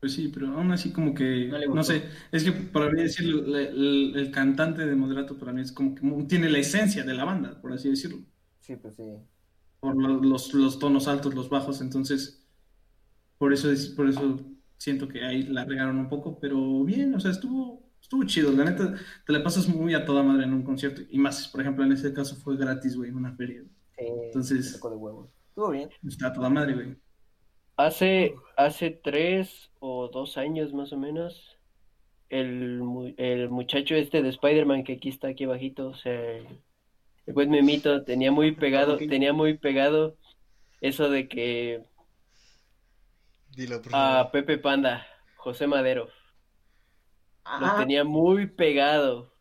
Pues 0.00 0.12
sí, 0.12 0.30
pero 0.32 0.48
aún 0.48 0.70
así 0.70 0.92
como 0.92 1.14
que, 1.14 1.50
no, 1.72 1.82
sé, 1.82 2.02
es 2.30 2.44
que 2.44 2.52
para 2.52 2.90
mí 2.90 3.00
decir 3.00 3.26
el, 3.26 4.30
cantante 4.30 4.84
de 4.84 4.94
Moderato 4.94 5.38
para 5.38 5.54
mí 5.54 5.62
es 5.62 5.72
como 5.72 5.94
que 5.94 6.02
tiene 6.28 6.50
la 6.50 6.58
esencia 6.58 7.04
de 7.04 7.14
la 7.14 7.24
banda, 7.24 7.58
por 7.62 7.72
así 7.72 7.88
decirlo. 7.88 8.18
Sí, 8.60 8.76
pues 8.76 8.96
sí. 8.96 9.02
Por 9.80 9.96
los, 9.96 10.52
los 10.52 10.78
tonos 10.78 11.08
altos, 11.08 11.34
los 11.34 11.48
bajos, 11.48 11.80
entonces, 11.80 12.46
por 13.38 13.54
eso, 13.54 13.72
es, 13.72 13.88
por 13.88 14.10
eso 14.10 14.57
siento 14.78 15.08
que 15.08 15.24
ahí 15.24 15.42
la 15.42 15.64
regaron 15.64 15.98
un 15.98 16.08
poco, 16.08 16.38
pero 16.40 16.84
bien, 16.84 17.14
o 17.14 17.20
sea, 17.20 17.32
estuvo, 17.32 17.82
estuvo 18.00 18.24
chido, 18.24 18.52
la 18.52 18.64
neta, 18.64 18.94
te 19.26 19.32
la 19.32 19.42
pasas 19.42 19.68
muy 19.68 19.92
a 19.94 20.04
toda 20.06 20.22
madre 20.22 20.44
en 20.44 20.54
un 20.54 20.62
concierto, 20.62 21.02
y 21.10 21.18
más, 21.18 21.48
por 21.48 21.60
ejemplo, 21.60 21.84
en 21.84 21.92
este 21.92 22.14
caso 22.14 22.36
fue 22.36 22.56
gratis, 22.56 22.96
güey, 22.96 23.10
en 23.10 23.16
una 23.16 23.34
feria. 23.34 23.62
Sí, 23.98 24.04
entonces, 24.06 24.74
Estuvo 24.74 25.70
bien. 25.70 25.90
Está 26.06 26.28
a 26.28 26.32
toda 26.32 26.48
madre, 26.48 26.74
güey. 26.74 26.96
Hace, 27.76 28.34
hace 28.56 28.90
tres 28.90 29.70
o 29.80 30.08
dos 30.08 30.36
años 30.36 30.72
más 30.72 30.92
o 30.92 30.96
menos, 30.96 31.58
el, 32.28 33.14
el 33.16 33.48
muchacho 33.50 33.94
este 33.94 34.22
de 34.22 34.28
Spider-Man 34.28 34.84
que 34.84 34.94
aquí 34.94 35.08
está 35.08 35.28
aquí 35.28 35.44
abajito, 35.44 35.88
o 35.88 35.94
sea, 35.94 36.12
el, 36.12 37.34
buen 37.34 37.50
memito, 37.50 38.04
tenía 38.04 38.32
muy 38.32 38.52
pegado, 38.52 38.96
tenía 38.96 39.32
muy 39.32 39.58
pegado 39.58 40.16
eso 40.80 41.10
de 41.10 41.28
que 41.28 41.82
a 43.92 44.30
Pepe 44.32 44.58
Panda, 44.58 45.06
José 45.36 45.66
Madero. 45.66 46.08
Lo 47.60 47.76
tenía 47.76 48.04
muy 48.04 48.46
pegado. 48.46 49.32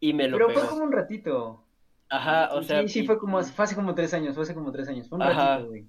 Y 0.00 0.12
me 0.12 0.28
lo 0.28 0.36
Pero 0.38 0.50
fue 0.50 0.68
como 0.68 0.84
un 0.84 0.92
ratito. 0.92 1.64
Ajá, 2.08 2.54
o 2.54 2.62
sea. 2.62 2.82
Sí, 2.82 2.88
sí, 2.88 3.06
fue 3.06 3.18
como, 3.18 3.42
fue 3.42 3.64
hace 3.64 3.74
como 3.74 3.94
tres 3.94 4.14
años, 4.14 4.34
fue 4.34 4.44
hace 4.44 4.54
como 4.54 4.72
tres 4.72 4.88
años. 4.88 5.08
Fue 5.08 5.18
un 5.18 5.24
ratito, 5.24 5.68
güey. 5.68 5.86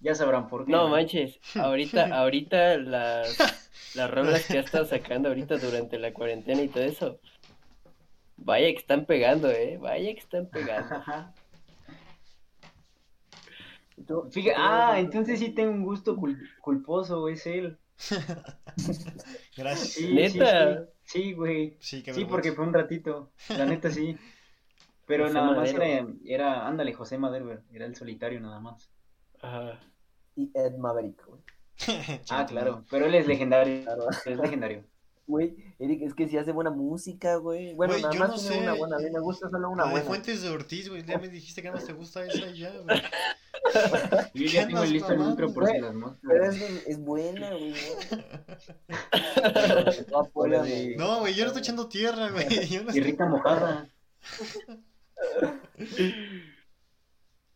Ya 0.00 0.14
sabrán 0.14 0.48
por 0.48 0.66
qué. 0.66 0.72
No, 0.72 0.88
manches, 0.88 1.40
ahorita, 1.54 2.06
ahorita 2.18 2.76
las, 2.78 3.94
las 3.94 4.10
rolas 4.10 4.46
que 4.46 4.58
ha 4.58 4.60
estado 4.60 4.84
sacando 4.84 5.28
ahorita 5.28 5.56
durante 5.58 5.98
la 5.98 6.12
cuarentena 6.12 6.62
y 6.62 6.68
todo 6.68 6.84
eso. 6.84 7.20
Vaya 8.36 8.66
que 8.66 8.78
están 8.78 9.06
pegando, 9.06 9.50
eh. 9.50 9.78
Vaya 9.78 10.12
que 10.12 10.20
están 10.20 10.46
pegando. 10.46 11.02
Fíjate, 14.30 14.56
ah, 14.58 14.98
entonces 14.98 15.38
sí 15.38 15.50
tengo 15.50 15.72
un 15.72 15.84
gusto 15.84 16.16
culposo, 16.60 17.28
es 17.28 17.46
él. 17.46 17.78
Gracias. 19.56 20.10
¿Neta? 20.10 20.86
Sí, 21.04 21.32
güey. 21.32 21.76
Sí, 21.80 22.02
sí, 22.12 22.24
porque 22.24 22.52
fue 22.52 22.66
un 22.66 22.74
ratito. 22.74 23.30
La 23.48 23.66
neta 23.66 23.90
sí. 23.90 24.16
Pero 25.06 25.30
nada 25.30 25.52
más 25.52 25.70
era, 25.70 26.06
era, 26.24 26.66
ándale, 26.66 26.94
José 26.94 27.18
Madero, 27.18 27.60
era 27.70 27.84
el 27.84 27.94
solitario 27.94 28.40
nada 28.40 28.58
más. 28.58 28.90
Ajá 29.42 29.78
y 30.36 30.50
Ed 30.54 30.76
Maverick, 30.76 31.22
ah, 32.30 32.46
claro, 32.46 32.84
pero 32.88 33.06
él 33.06 33.14
es 33.16 33.26
legendario. 33.26 33.84
Es 34.24 34.36
legendario. 34.38 34.84
Güey, 35.26 35.56
Eric, 35.78 36.02
es 36.02 36.14
que 36.14 36.28
si 36.28 36.36
hace 36.36 36.52
buena 36.52 36.70
música, 36.70 37.36
güey. 37.36 37.74
Bueno, 37.74 37.96
nada 37.96 38.12
más 38.14 38.46
tiene 38.46 38.62
una 38.62 38.74
buena, 38.74 38.98
me 38.98 39.20
gusta 39.20 39.48
solo 39.48 39.70
una 39.70 39.84
buena. 39.84 40.00
de 40.00 40.04
Fuentes 40.04 40.42
de 40.42 40.50
Ortiz, 40.50 40.90
güey, 40.90 41.02
ya 41.02 41.18
me 41.18 41.28
dijiste 41.28 41.62
que 41.62 41.68
nada 41.68 41.78
más 41.78 41.86
te 41.86 41.94
gusta 41.94 42.26
esa 42.26 42.50
y 42.50 42.58
ya, 42.58 42.70
güey. 42.78 43.00
Yo 44.34 44.46
ya 44.46 44.66
tengo 44.66 44.84
listo 44.84 45.12
el 45.12 45.20
micro 45.20 45.54
por 45.54 45.66
si 45.66 45.78
las 45.78 45.94
Pero 46.20 46.44
es, 46.44 46.86
es 46.86 47.00
buena, 47.00 47.50
güey. 47.54 47.74
no, 50.96 51.20
güey, 51.20 51.34
yo 51.34 51.44
no 51.44 51.48
estoy 51.48 51.62
echando 51.62 51.88
tierra, 51.88 52.30
güey. 52.30 52.46
Yo 52.68 52.84
no 52.84 52.94
y 52.94 53.00
Rita 53.00 53.26
mojada. 53.26 53.88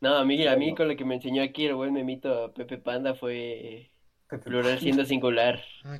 No, 0.01 0.17
a 0.17 0.25
mí, 0.25 0.47
a 0.47 0.57
mí 0.57 0.75
con 0.75 0.89
lo 0.89 0.97
que 0.97 1.05
me 1.05 1.17
enseñó 1.17 1.43
aquí 1.43 1.67
el 1.67 1.75
buen 1.75 1.93
memito 1.93 2.45
a 2.45 2.55
Pepe 2.55 2.79
Panda 2.79 3.15
fue 3.15 3.91
plural 4.37 4.79
siendo 4.79 5.05
singular. 5.05 5.63
Ah, 5.85 5.99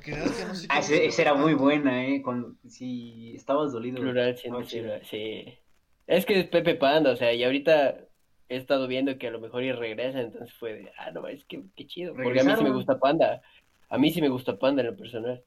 ah 0.69 0.79
esa 0.79 1.21
era 1.21 1.33
muy 1.33 1.55
buena, 1.55 2.05
¿eh? 2.05 2.21
Cuando, 2.21 2.53
si 2.67 3.33
estabas 3.35 3.71
dolido. 3.71 3.99
Plural 3.99 4.37
siendo 4.37 4.63
singular, 4.63 5.03
sí. 5.05 5.57
Es 6.05 6.25
que 6.25 6.39
es 6.39 6.47
Pepe 6.47 6.75
Panda, 6.75 7.11
o 7.11 7.15
sea, 7.15 7.33
y 7.33 7.43
ahorita 7.43 7.95
he 8.49 8.55
estado 8.55 8.87
viendo 8.87 9.17
que 9.17 9.27
a 9.27 9.31
lo 9.31 9.39
mejor 9.39 9.63
y 9.63 9.71
regresa, 9.71 10.21
entonces 10.21 10.53
fue 10.53 10.73
de, 10.73 10.91
ah, 10.97 11.11
no, 11.11 11.27
es 11.27 11.45
que 11.45 11.63
qué 11.75 11.87
chido. 11.87 12.13
Porque 12.15 12.39
a 12.39 12.43
mí 12.43 12.51
sí 12.57 12.63
me 12.63 12.71
gusta 12.71 12.99
Panda. 12.99 13.41
A 13.89 13.97
mí 13.97 14.11
sí 14.11 14.21
me 14.21 14.29
gusta 14.29 14.57
Panda 14.57 14.81
en 14.81 14.87
lo 14.87 14.97
personal. 14.97 15.43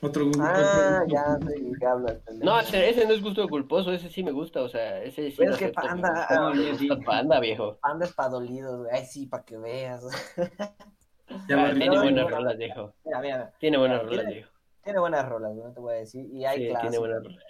Otro 0.00 0.30
Ah, 0.40 1.02
ya 1.08 1.38
sé 1.38 1.72
que 1.78 1.86
hablas. 1.86 2.18
No, 2.40 2.60
ese, 2.60 3.04
no 3.04 3.14
es 3.14 3.22
gusto 3.22 3.48
culposo, 3.48 3.92
ese 3.92 4.08
sí 4.08 4.22
me 4.22 4.30
gusta, 4.30 4.62
o 4.62 4.68
sea, 4.68 5.02
ese 5.02 5.30
sí. 5.30 5.42
es 5.42 5.56
que 5.56 5.68
panda. 5.70 6.26
Ah, 6.30 6.52
panda, 7.04 7.40
viejo. 7.40 7.78
Panda 7.80 8.06
es 8.06 8.12
para 8.12 8.28
dolidos, 8.28 8.86
Ay, 8.92 9.04
sí, 9.06 9.26
para 9.26 9.44
que 9.44 9.56
veas. 9.56 10.04
Ah, 11.30 11.72
tiene 11.76 11.98
buenas 11.98 12.30
rolas, 12.30 12.56
viejo. 12.56 12.94
Mira, 13.04 13.20
mira, 13.20 13.52
Tiene 13.58 13.76
buenas 13.76 14.02
rolas, 14.02 14.26
viejo. 14.28 14.48
Tiene 14.82 14.98
buenas 14.98 15.28
rolas, 15.28 15.54
no 15.54 15.72
te 15.74 15.80
voy 15.80 15.92
a 15.92 15.98
decir. 15.98 16.24
Y 16.32 16.46
hay 16.46 16.68
sí, 16.68 16.74
tiene 16.80 16.98
buenas 16.98 17.22
rolas. 17.22 17.44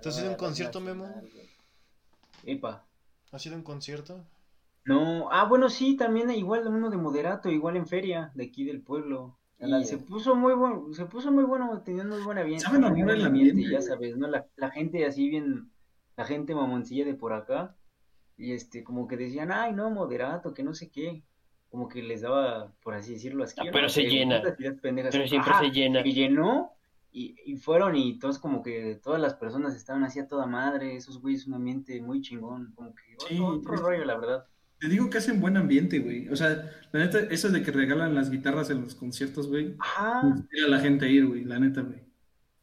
¿Tú 0.00 0.08
has 0.08 0.18
ido 0.18 0.28
a 0.28 0.30
un 0.30 0.36
concierto, 0.36 0.80
Memo? 0.80 1.12
Epa. 2.44 2.86
¿Has 3.32 3.44
ido 3.44 3.56
a 3.56 3.58
un 3.58 3.64
concierto? 3.64 4.24
No, 4.84 5.28
ah, 5.32 5.44
bueno, 5.46 5.68
sí, 5.68 5.96
también 5.96 6.30
igual 6.30 6.66
uno 6.68 6.90
de 6.90 6.96
moderato, 6.96 7.50
igual 7.50 7.76
en 7.76 7.88
feria, 7.88 8.30
de 8.34 8.44
aquí 8.44 8.64
del 8.64 8.82
pueblo. 8.82 9.38
Y 9.62 9.84
se 9.84 9.98
puso 9.98 10.34
muy 10.34 10.54
bueno, 10.54 10.92
se 10.92 11.06
puso 11.06 11.30
muy 11.30 11.44
bueno, 11.44 11.82
teniendo 11.84 12.16
muy 12.16 12.24
buena 12.24 12.40
ambiente. 12.40 12.64
¿Saben 12.64 12.80
muy 12.80 13.00
el 13.00 13.24
ambiente? 13.24 13.62
Ya 13.70 13.80
sabes, 13.80 14.16
¿no? 14.16 14.26
La, 14.26 14.46
la, 14.56 14.70
gente 14.70 15.06
así 15.06 15.28
bien, 15.28 15.70
la 16.16 16.24
gente 16.24 16.54
mamoncilla 16.54 17.04
de 17.04 17.14
por 17.14 17.32
acá, 17.32 17.76
y 18.36 18.52
este, 18.52 18.82
como 18.82 19.06
que 19.06 19.16
decían, 19.16 19.52
ay, 19.52 19.72
no, 19.72 19.88
moderato, 19.90 20.52
que 20.52 20.64
no 20.64 20.74
sé 20.74 20.90
qué. 20.90 21.22
Como 21.70 21.88
que 21.88 22.02
les 22.02 22.20
daba, 22.20 22.72
por 22.82 22.94
así 22.94 23.14
decirlo, 23.14 23.44
así. 23.44 23.54
Ah, 23.58 23.70
pero 23.72 23.88
se 23.88 24.02
llena. 24.02 24.42
Pero 24.82 25.26
siempre 25.26 25.54
se 25.58 25.70
llena. 25.70 26.02
Y 26.04 26.12
llenó, 26.12 26.72
y, 27.12 27.36
y, 27.46 27.56
fueron, 27.56 27.96
y 27.96 28.18
todos 28.18 28.38
como 28.38 28.62
que, 28.62 28.98
todas 29.02 29.20
las 29.20 29.34
personas 29.34 29.74
estaban 29.76 30.02
así 30.04 30.18
a 30.18 30.28
toda 30.28 30.46
madre, 30.46 30.96
esos 30.96 31.20
güeyes, 31.20 31.46
un 31.46 31.54
ambiente 31.54 32.00
muy 32.02 32.20
chingón, 32.20 32.72
como 32.74 32.94
que 32.94 33.02
sí, 33.26 33.38
otro 33.40 33.76
rollo, 33.76 34.04
la 34.04 34.18
verdad. 34.18 34.46
Te 34.82 34.88
digo 34.88 35.08
que 35.08 35.18
hacen 35.18 35.40
buen 35.40 35.56
ambiente, 35.56 36.00
güey. 36.00 36.28
O 36.28 36.34
sea, 36.34 36.68
la 36.90 36.98
neta, 37.04 37.20
eso 37.30 37.48
de 37.50 37.62
que 37.62 37.70
regalan 37.70 38.16
las 38.16 38.32
guitarras 38.32 38.68
en 38.68 38.80
los 38.80 38.96
conciertos, 38.96 39.46
güey. 39.46 39.76
Ah. 39.78 40.34
a 40.34 40.68
la 40.68 40.80
gente 40.80 41.06
a 41.06 41.08
ir, 41.08 41.24
güey, 41.24 41.44
la 41.44 41.60
neta, 41.60 41.82
güey. 41.82 42.00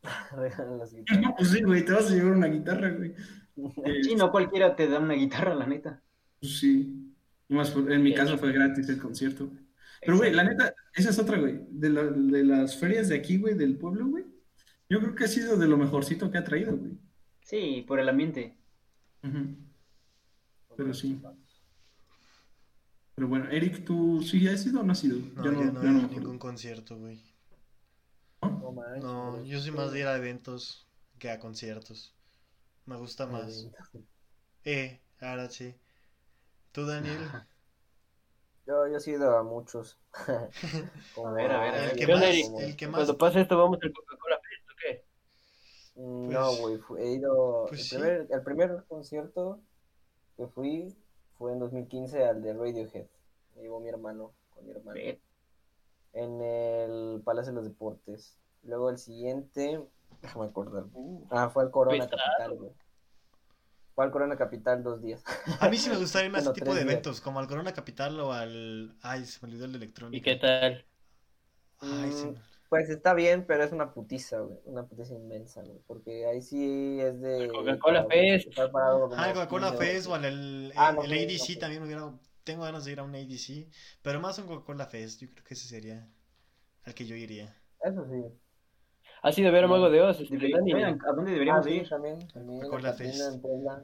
regalan 0.35 0.79
las 0.79 0.93
guitarras. 0.93 1.23
No, 1.23 1.33
pues 1.37 1.49
sí, 1.51 1.63
güey, 1.63 1.85
te 1.85 1.93
vas 1.93 2.11
a 2.11 2.13
llevar 2.13 2.33
una 2.33 2.47
guitarra, 2.47 2.89
güey. 2.89 3.13
sí, 4.03 4.15
no 4.15 4.31
cualquiera 4.31 4.75
te 4.75 4.89
da 4.89 4.99
una 4.99 5.13
guitarra, 5.13 5.55
la 5.55 5.65
neta. 5.65 6.01
Pues 6.41 6.59
sí. 6.59 7.15
Más 7.47 7.73
en 7.73 8.03
mi 8.03 8.13
caso 8.13 8.37
fue 8.37 8.51
gratis 8.51 8.89
el 8.89 8.99
concierto, 8.99 9.47
güey. 9.47 9.63
Pero, 10.01 10.17
güey, 10.17 10.33
la 10.33 10.43
neta, 10.43 10.75
esa 10.93 11.11
es 11.11 11.19
otra, 11.19 11.37
güey. 11.39 11.61
De, 11.69 11.89
la, 11.89 12.03
de 12.03 12.43
las 12.43 12.77
ferias 12.77 13.07
de 13.07 13.15
aquí, 13.15 13.37
güey, 13.37 13.53
del 13.53 13.77
pueblo, 13.77 14.07
güey. 14.07 14.25
Yo 14.89 14.99
creo 14.99 15.15
que 15.15 15.23
ha 15.23 15.29
sido 15.29 15.55
de 15.55 15.69
lo 15.69 15.77
mejorcito 15.77 16.29
que 16.29 16.37
ha 16.37 16.43
traído, 16.43 16.75
güey. 16.75 16.97
Sí, 17.43 17.85
por 17.87 18.01
el 18.01 18.09
ambiente. 18.09 18.57
Pero 20.75 20.93
sí. 20.93 21.17
Pero 23.19 23.27
bueno, 23.27 23.49
Eric, 23.49 23.83
¿tú 23.83 24.21
sí 24.21 24.47
has 24.47 24.65
ido 24.65 24.79
o 24.79 24.83
no 24.83 24.93
has 24.93 25.03
ido? 25.03 25.17
No, 25.35 25.43
yo 25.43 25.51
no, 25.51 25.61
yo 25.61 25.71
no, 25.73 25.81
he 25.81 25.91
ido 25.91 26.05
a 26.05 26.07
ningún 26.07 26.39
concierto, 26.39 26.95
güey. 26.95 27.21
¿No? 28.41 28.71
No, 29.01 29.43
yo 29.43 29.59
soy 29.59 29.71
más 29.71 29.91
de 29.91 29.99
ir 29.99 30.07
a 30.07 30.15
eventos 30.15 30.87
que 31.17 31.29
a 31.29 31.37
conciertos. 31.37 32.15
Me 32.85 32.95
gusta 32.95 33.27
más. 33.27 33.67
Eh, 34.63 35.01
ahora 35.19 35.49
sí. 35.49 35.75
¿Tú, 36.71 36.85
Daniel? 36.85 37.17
Yo, 38.65 38.87
yo 38.87 38.97
he 39.05 39.09
ido 39.09 39.35
a 39.35 39.43
muchos. 39.43 39.99
a 40.13 41.31
ver, 41.31 41.51
a 41.51 41.59
ver, 41.59 41.75
a 41.75 41.81
ver. 41.81 41.89
El 41.89 41.97
que 41.97 42.07
más, 42.07 42.23
el 42.23 42.75
que 42.77 42.87
más... 42.87 42.95
Cuando 42.99 43.17
pase 43.17 43.41
esto, 43.41 43.57
vamos 43.57 43.79
al 43.81 43.91
Coca-Cola 43.91 44.39
Fest, 44.39 44.69
¿o 44.69 44.75
qué? 44.79 45.05
Mm, 45.95 46.29
no, 46.29 46.55
güey, 46.55 46.79
he 46.99 47.15
ido. 47.15 47.65
Pues 47.67 47.91
el, 47.91 47.99
primer, 47.99 48.27
el 48.29 48.43
primer 48.43 48.85
concierto 48.87 49.59
que 50.37 50.47
fui 50.47 50.95
fue 51.39 51.53
en 51.53 51.59
2015 51.59 52.25
al 52.25 52.43
de 52.43 52.53
Radiohead. 52.53 53.07
Me 53.55 53.61
llevó 53.63 53.79
mi 53.79 53.89
hermano 53.89 54.35
con 54.49 54.65
mi 54.65 54.71
hermano. 54.71 54.99
En 56.11 56.41
el 56.41 57.21
Palacio 57.23 57.53
de 57.53 57.55
los 57.55 57.63
Deportes. 57.63 58.37
Luego 58.63 58.89
el 58.89 58.97
siguiente, 58.97 59.81
déjame 60.21 60.45
acordar. 60.45 60.83
Uh. 60.93 61.25
ah, 61.31 61.49
fue 61.49 61.63
al 61.63 61.71
Corona 61.71 62.07
Capital, 62.09 62.57
güey. 62.57 62.71
Fue 63.95 64.03
al 64.03 64.11
Corona 64.11 64.37
Capital 64.37 64.83
dos 64.83 65.01
días. 65.01 65.23
A 65.61 65.69
mí 65.69 65.77
sí 65.77 65.89
me 65.89 65.95
gustaría 65.95 66.29
ir 66.29 66.35
a 66.35 66.39
ese 66.39 66.51
tipo 66.51 66.75
de 66.75 66.81
eventos, 66.81 67.21
como 67.21 67.39
al 67.39 67.47
Corona 67.47 67.73
Capital 67.73 68.19
o 68.19 68.33
al. 68.33 68.97
Ay, 69.01 69.25
se 69.25 69.39
me 69.41 69.49
olvidó 69.51 69.65
el 69.65 69.75
electrónico. 69.75 70.17
¿Y 70.17 70.21
qué 70.21 70.35
tal? 70.35 70.85
Ay, 71.79 72.09
mm, 72.09 72.35
Pues 72.69 72.87
está 72.89 73.15
bien, 73.15 73.45
pero 73.47 73.63
es 73.63 73.71
una 73.71 73.93
putiza, 73.93 74.41
güey. 74.41 74.59
Una 74.65 74.85
putiza 74.85 75.15
inmensa, 75.15 75.63
güey. 75.63 75.79
Porque 75.87 76.27
ahí 76.27 76.41
sí 76.41 76.99
es 77.01 77.19
de. 77.19 77.47
Coca-Cola 77.47 78.05
Fest. 78.05 78.49
Ah, 78.59 79.31
Coca-Cola 79.33 79.73
Fest 79.73 80.07
o 80.07 80.15
el, 80.15 80.71
ah, 80.75 80.95
el, 81.03 81.11
ADC 81.11 81.59
también 81.59 81.81
hubiera. 81.81 82.13
Tengo 82.43 82.63
ganas 82.63 82.85
de 82.85 82.91
ir 82.91 82.99
a 82.99 83.03
un 83.03 83.15
ADC. 83.15 83.67
Pero 84.03 84.21
más 84.21 84.37
un 84.37 84.45
Coca-Cola 84.45 84.85
Fest. 84.85 85.21
Yo 85.21 85.29
creo 85.31 85.43
que 85.43 85.55
ese 85.55 85.67
sería 85.67 86.07
al 86.85 86.93
que 86.93 87.07
yo 87.07 87.15
iría. 87.15 87.57
Eso 87.83 88.05
sí. 88.05 88.23
¿Has 89.23 89.37
ido 89.37 89.49
a 89.49 89.51
ver 89.51 89.63
a 89.63 89.67
Mago 89.67 89.89
de 89.89 90.01
Oz? 90.01 90.19
¿A 90.21 91.11
dónde 91.11 91.31
deberíamos 91.31 91.65
ah, 91.65 91.69
ir? 91.69 91.89
también, 91.89 92.27
también. 92.27 92.69
Con 92.69 92.83
la 92.83 92.95
en 92.99 93.41
Puebla. 93.41 93.83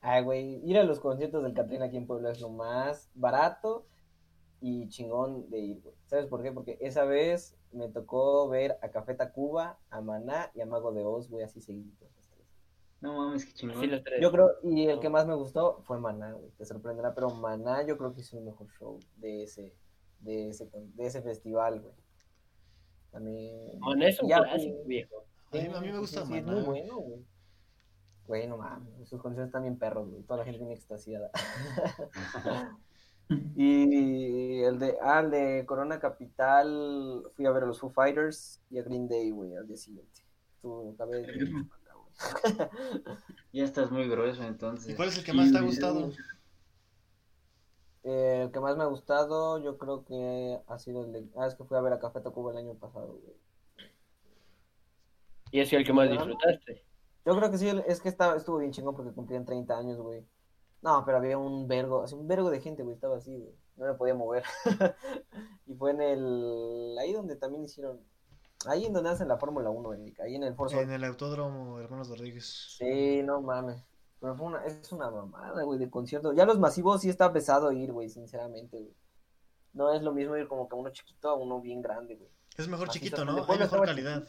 Ay, 0.00 0.22
güey, 0.24 0.60
ir 0.68 0.76
a 0.78 0.82
los 0.82 0.98
conciertos 0.98 1.42
del 1.42 1.54
Catrina 1.54 1.86
aquí 1.86 1.96
en 1.96 2.06
Puebla 2.06 2.30
es 2.30 2.40
lo 2.40 2.50
más 2.50 3.10
barato 3.14 3.86
y 4.60 4.88
chingón 4.88 5.48
de 5.50 5.58
ir, 5.58 5.80
güey. 5.82 5.94
¿Sabes 6.06 6.26
por 6.26 6.42
qué? 6.42 6.52
Porque 6.52 6.78
esa 6.80 7.04
vez 7.04 7.56
me 7.72 7.88
tocó 7.88 8.48
ver 8.48 8.78
a 8.82 8.90
Café 8.90 9.14
Tacuba, 9.14 9.78
a 9.90 10.00
Maná 10.00 10.50
y 10.54 10.60
a 10.60 10.66
Mago 10.66 10.92
de 10.92 11.04
Oz, 11.04 11.28
güey, 11.28 11.44
así 11.44 11.60
seguiditos. 11.60 12.08
No 13.00 13.16
mames, 13.16 13.46
qué 13.46 13.52
chingón. 13.52 13.88
Yo 14.20 14.32
creo, 14.32 14.50
y 14.64 14.86
el 14.86 14.98
que 14.98 15.08
más 15.08 15.26
me 15.26 15.34
gustó 15.34 15.82
fue 15.84 16.00
Maná, 16.00 16.32
güey, 16.32 16.50
te 16.56 16.64
sorprenderá, 16.64 17.14
pero 17.14 17.30
Maná 17.30 17.86
yo 17.86 17.96
creo 17.96 18.12
que 18.12 18.22
hizo 18.22 18.38
el 18.38 18.44
mejor 18.44 18.68
show 18.78 18.98
de 19.16 19.44
ese, 19.44 19.72
de 20.20 20.48
ese, 20.48 20.68
de 20.72 21.06
ese 21.06 21.22
festival, 21.22 21.80
güey. 21.80 21.94
También... 23.12 23.78
Maná 23.78 24.08
es 24.08 24.20
un 24.20 24.28
clásico, 24.28 24.84
viejo. 24.84 25.24
a, 25.52 25.80
mí, 25.80 25.92
me 25.92 25.98
gusta 26.00 26.26
sí, 26.26 26.36
es 26.36 26.44
muy 26.44 26.62
bueno, 26.62 26.98
güey. 26.98 27.24
Güey, 28.26 28.46
no 28.48 28.58
mames, 28.58 29.08
sus 29.08 29.22
conciertos 29.22 29.48
están 29.48 29.62
bien 29.62 29.78
perros, 29.78 30.10
güey. 30.10 30.22
Toda 30.24 30.38
la 30.38 30.44
gente 30.44 30.58
viene 30.58 30.74
extasiada. 30.74 31.30
y 33.56 34.62
el 34.62 34.78
de, 34.78 34.96
ah, 35.02 35.20
el 35.20 35.30
de 35.30 35.66
Corona 35.66 35.98
Capital, 35.98 37.24
fui 37.34 37.46
a 37.46 37.50
ver 37.50 37.64
a 37.64 37.66
los 37.66 37.80
Foo 37.80 37.90
Fighters 37.90 38.62
y 38.70 38.78
a 38.78 38.82
Green 38.82 39.08
Day, 39.08 39.30
güey, 39.30 39.54
al 39.56 39.66
día 39.66 39.76
siguiente. 39.76 40.22
Tu 40.62 40.96
cabeza. 40.96 41.30
ya 43.52 43.64
estás 43.64 43.90
muy 43.90 44.08
grueso 44.08 44.42
entonces. 44.42 44.90
¿Y 44.90 44.96
cuál 44.96 45.08
es 45.08 45.18
el 45.18 45.24
que 45.24 45.32
más 45.32 45.52
te 45.52 45.58
ha 45.58 45.62
gustado? 45.62 46.10
Eh, 48.04 48.42
el 48.44 48.50
que 48.50 48.60
más 48.60 48.76
me 48.76 48.84
ha 48.84 48.86
gustado, 48.86 49.58
yo 49.58 49.76
creo 49.76 50.04
que 50.04 50.60
ha 50.66 50.78
sido 50.78 51.04
el 51.04 51.12
de. 51.12 51.28
Ah, 51.36 51.46
es 51.46 51.54
que 51.54 51.64
fui 51.64 51.76
a 51.76 51.80
ver 51.80 51.92
a 51.92 51.98
Café 51.98 52.20
Tacuba 52.20 52.52
el 52.52 52.58
año 52.58 52.74
pasado, 52.74 53.18
güey. 53.22 53.36
¿Y 55.50 55.60
ese 55.60 55.76
es 55.76 55.80
el 55.80 55.86
que 55.86 55.92
más 55.92 56.10
disfrutaste? 56.10 56.84
Yo 57.24 57.36
creo 57.36 57.50
que 57.50 57.58
sí, 57.58 57.68
es 57.86 58.00
que 58.00 58.08
estaba, 58.08 58.36
estuvo 58.36 58.58
bien 58.58 58.72
chingón 58.72 58.96
porque 58.96 59.12
cumplían 59.12 59.44
30 59.44 59.76
años, 59.76 59.98
güey. 59.98 60.24
No, 60.82 61.04
pero 61.04 61.18
había 61.18 61.38
un 61.38 61.66
vergo, 61.66 62.02
así 62.02 62.14
un 62.14 62.28
vergo 62.28 62.50
de 62.50 62.60
gente, 62.60 62.82
güey, 62.82 62.94
estaba 62.94 63.16
así, 63.16 63.36
güey. 63.36 63.54
No 63.76 63.86
me 63.86 63.94
podía 63.94 64.14
mover. 64.14 64.44
y 65.66 65.74
fue 65.74 65.92
en 65.92 66.00
el. 66.00 66.96
Ahí 67.00 67.12
donde 67.12 67.36
también 67.36 67.64
hicieron. 67.64 68.00
Ahí 68.66 68.86
en 68.86 68.92
donde 68.92 69.10
hacen 69.10 69.28
la 69.28 69.38
Fórmula 69.38 69.70
1, 69.70 69.88
güey. 69.88 70.14
Ahí 70.20 70.34
en 70.34 70.42
el 70.42 70.54
Forza. 70.54 70.80
En 70.80 70.90
el 70.90 71.04
Autódromo 71.04 71.78
Hermanos 71.78 72.08
Rodríguez. 72.08 72.76
Sí, 72.76 73.22
no 73.22 73.40
mames. 73.40 73.84
Pero 74.20 74.34
fue 74.34 74.46
una, 74.46 74.64
es 74.64 74.90
una 74.92 75.10
mamada, 75.10 75.62
güey, 75.62 75.78
de 75.78 75.88
concierto. 75.90 76.32
Ya 76.32 76.44
los 76.44 76.58
masivos 76.58 77.00
sí 77.00 77.08
está 77.08 77.32
pesado 77.32 77.70
ir, 77.70 77.92
güey, 77.92 78.08
sinceramente, 78.08 78.76
güey. 78.78 78.94
No 79.74 79.92
es 79.92 80.02
lo 80.02 80.12
mismo 80.12 80.36
ir 80.36 80.48
como 80.48 80.68
que 80.68 80.74
a 80.74 80.78
uno 80.78 80.90
chiquito 80.90 81.28
a 81.28 81.34
uno 81.34 81.60
bien 81.60 81.80
grande, 81.80 82.16
güey. 82.16 82.30
Es 82.56 82.66
mejor 82.66 82.88
chiquito, 82.88 83.24
¿no? 83.24 83.44
Hay 83.48 83.58
mejor 83.58 83.84
calidad. 83.86 84.26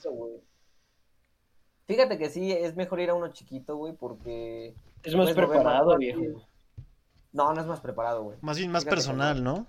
Fíjate 1.88 2.20
que 2.20 2.30
sí, 2.30 2.52
es 2.52 2.76
mejor 2.76 3.00
ir 3.00 3.10
a 3.10 3.16
uno 3.16 3.30
chiquito, 3.30 3.76
güey, 3.76 3.94
porque... 3.94 4.76
Es 5.04 5.16
más 5.16 5.32
preparado, 5.32 5.98
viejo. 5.98 6.46
No, 7.32 7.54
no 7.54 7.62
es 7.62 7.68
más 7.68 7.80
preparado, 7.80 8.24
güey. 8.24 8.38
Más 8.42 8.58
bien 8.58 8.72
más 8.72 8.86
personal, 8.86 9.44
¿no? 9.44 9.66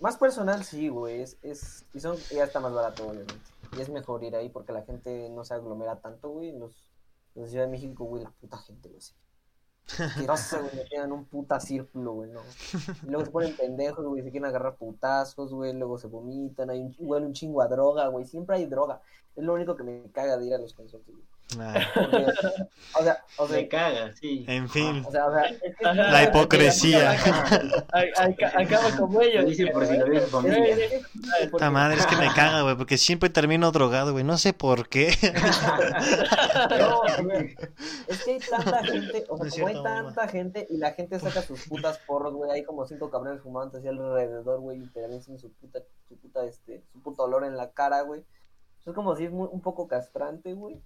Más 0.00 0.16
personal, 0.16 0.64
sí, 0.64 0.88
güey. 0.88 1.22
Es, 1.22 1.38
es, 1.42 1.86
y 1.94 2.00
son, 2.00 2.16
ya 2.30 2.44
está 2.44 2.60
más 2.60 2.72
barato, 2.72 3.06
obviamente. 3.06 3.34
Y 3.76 3.80
es 3.80 3.88
mejor 3.88 4.24
ir 4.24 4.36
ahí 4.36 4.48
porque 4.48 4.72
la 4.72 4.82
gente 4.82 5.28
no 5.30 5.44
se 5.44 5.54
aglomera 5.54 6.00
tanto, 6.00 6.30
güey. 6.30 6.52
Los, 6.52 6.84
los 7.34 7.44
de 7.44 7.50
Ciudad 7.50 7.64
de 7.66 7.70
México, 7.70 8.04
güey, 8.04 8.24
la 8.24 8.30
puta 8.30 8.58
gente, 8.58 8.88
güey. 8.88 9.00
Asquerosa, 9.98 10.60
güey, 10.60 10.74
me 10.74 10.84
quedan 10.86 11.12
un 11.12 11.26
puta 11.26 11.60
círculo, 11.60 12.12
güey, 12.14 12.30
no. 12.30 12.40
Y 13.04 13.06
luego 13.06 13.24
se 13.24 13.30
ponen 13.30 13.56
pendejos, 13.56 14.04
güey, 14.04 14.22
se 14.22 14.30
quieren 14.30 14.48
agarrar 14.48 14.76
putazos, 14.76 15.52
güey, 15.52 15.72
luego 15.74 15.96
se 15.96 16.08
vomitan, 16.08 16.70
hay 16.70 16.80
un, 16.80 16.96
un 16.98 17.32
chingo 17.32 17.62
a 17.62 17.68
droga, 17.68 18.08
güey, 18.08 18.24
siempre 18.24 18.56
hay 18.56 18.66
droga. 18.66 19.00
Es 19.36 19.44
lo 19.44 19.54
único 19.54 19.76
que 19.76 19.84
me 19.84 20.10
caga 20.10 20.36
de 20.38 20.46
ir 20.46 20.54
a 20.54 20.58
los 20.58 20.74
conciertos, 20.74 21.14
güey. 21.14 21.35
Ah. 21.58 21.74
o 22.98 23.02
sea, 23.02 23.24
o 23.38 23.46
sea, 23.46 23.56
me 23.56 23.68
caga, 23.68 24.12
sí. 24.16 24.44
En 24.48 24.68
fin. 24.68 25.04
O 25.06 25.10
sea, 25.10 25.26
o 25.26 25.32
sea, 25.32 25.44
es 25.44 25.76
que 25.76 25.84
la 25.84 26.24
hipocresía. 26.24 27.12
Acaba 27.12 28.90
como 28.98 29.22
ellos. 29.22 29.46
Dice 29.46 29.68
por 29.68 29.86
si 29.86 29.96
lo 29.96 30.06
ves 30.06 30.28
familia. 30.28 30.76
Esta 31.40 31.70
madre 31.70 31.98
es 31.98 32.06
que 32.06 32.16
me 32.16 32.32
caga, 32.34 32.62
güey, 32.62 32.76
porque 32.76 32.98
siempre 32.98 33.30
termino 33.30 33.70
drogado, 33.70 34.12
güey. 34.12 34.24
No 34.24 34.38
sé 34.38 34.52
por 34.52 34.88
qué. 34.88 35.12
no, 36.70 37.02
es 38.08 38.24
que 38.24 38.32
hay 38.32 38.38
tanta 38.40 38.84
gente, 38.84 39.24
o 39.28 39.36
sea, 39.38 39.50
como 39.50 39.66
hay 39.68 39.82
tanta 39.82 40.28
gente 40.28 40.66
y 40.68 40.78
la 40.78 40.92
gente 40.92 41.20
saca 41.20 41.42
sus 41.42 41.68
putas 41.68 41.98
porros, 42.06 42.34
güey. 42.34 42.50
Hay 42.50 42.64
como 42.64 42.86
cinco 42.86 43.08
cabrones 43.10 43.40
fumantes 43.42 43.78
así 43.78 43.88
alrededor, 43.88 44.60
güey, 44.60 44.82
y 44.82 44.86
te 44.88 45.06
su 45.20 45.52
puta, 45.52 45.80
su 46.08 46.16
puta, 46.16 46.44
este, 46.44 46.82
su 46.92 47.00
puto 47.00 47.22
olor 47.22 47.44
en 47.44 47.56
la 47.56 47.70
cara, 47.70 48.02
güey. 48.02 48.24
Es 48.84 48.94
como 48.94 49.16
si 49.16 49.24
es 49.24 49.32
muy, 49.32 49.48
un 49.50 49.60
poco 49.60 49.86
castrante, 49.86 50.52
güey. 50.52 50.82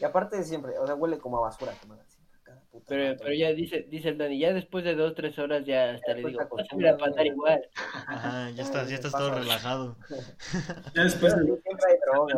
Y 0.00 0.04
aparte 0.04 0.36
de 0.36 0.44
siempre, 0.44 0.78
o 0.78 0.86
sea, 0.86 0.94
huele 0.94 1.18
como 1.18 1.38
a 1.38 1.42
basura, 1.42 1.72
como 1.80 1.96
cada 2.42 2.60
puta 2.66 2.84
pero, 2.88 3.16
pero 3.18 3.34
ya 3.34 3.52
dice, 3.52 3.86
dice 3.88 4.10
el 4.10 4.18
Dani, 4.18 4.38
ya 4.38 4.52
después 4.52 4.84
de 4.84 4.94
dos, 4.94 5.14
tres 5.14 5.38
horas 5.38 5.64
ya 5.64 5.92
hasta 5.92 6.14
le 6.14 6.28
digo, 6.28 6.40
pásame 6.48 6.82
la 6.82 6.96
pantalla 6.96 7.30
igual. 7.30 7.68
Ajá, 8.06 8.50
ya 8.50 8.62
estás, 8.62 8.88
ya 8.88 8.96
estás 8.96 9.12
todo 9.12 9.34
relajado. 9.34 9.96
ya 10.94 11.04
después 11.04 11.34
de... 11.36 11.44
Siempre 11.44 11.86
hay 11.88 11.98
droga, 12.04 12.34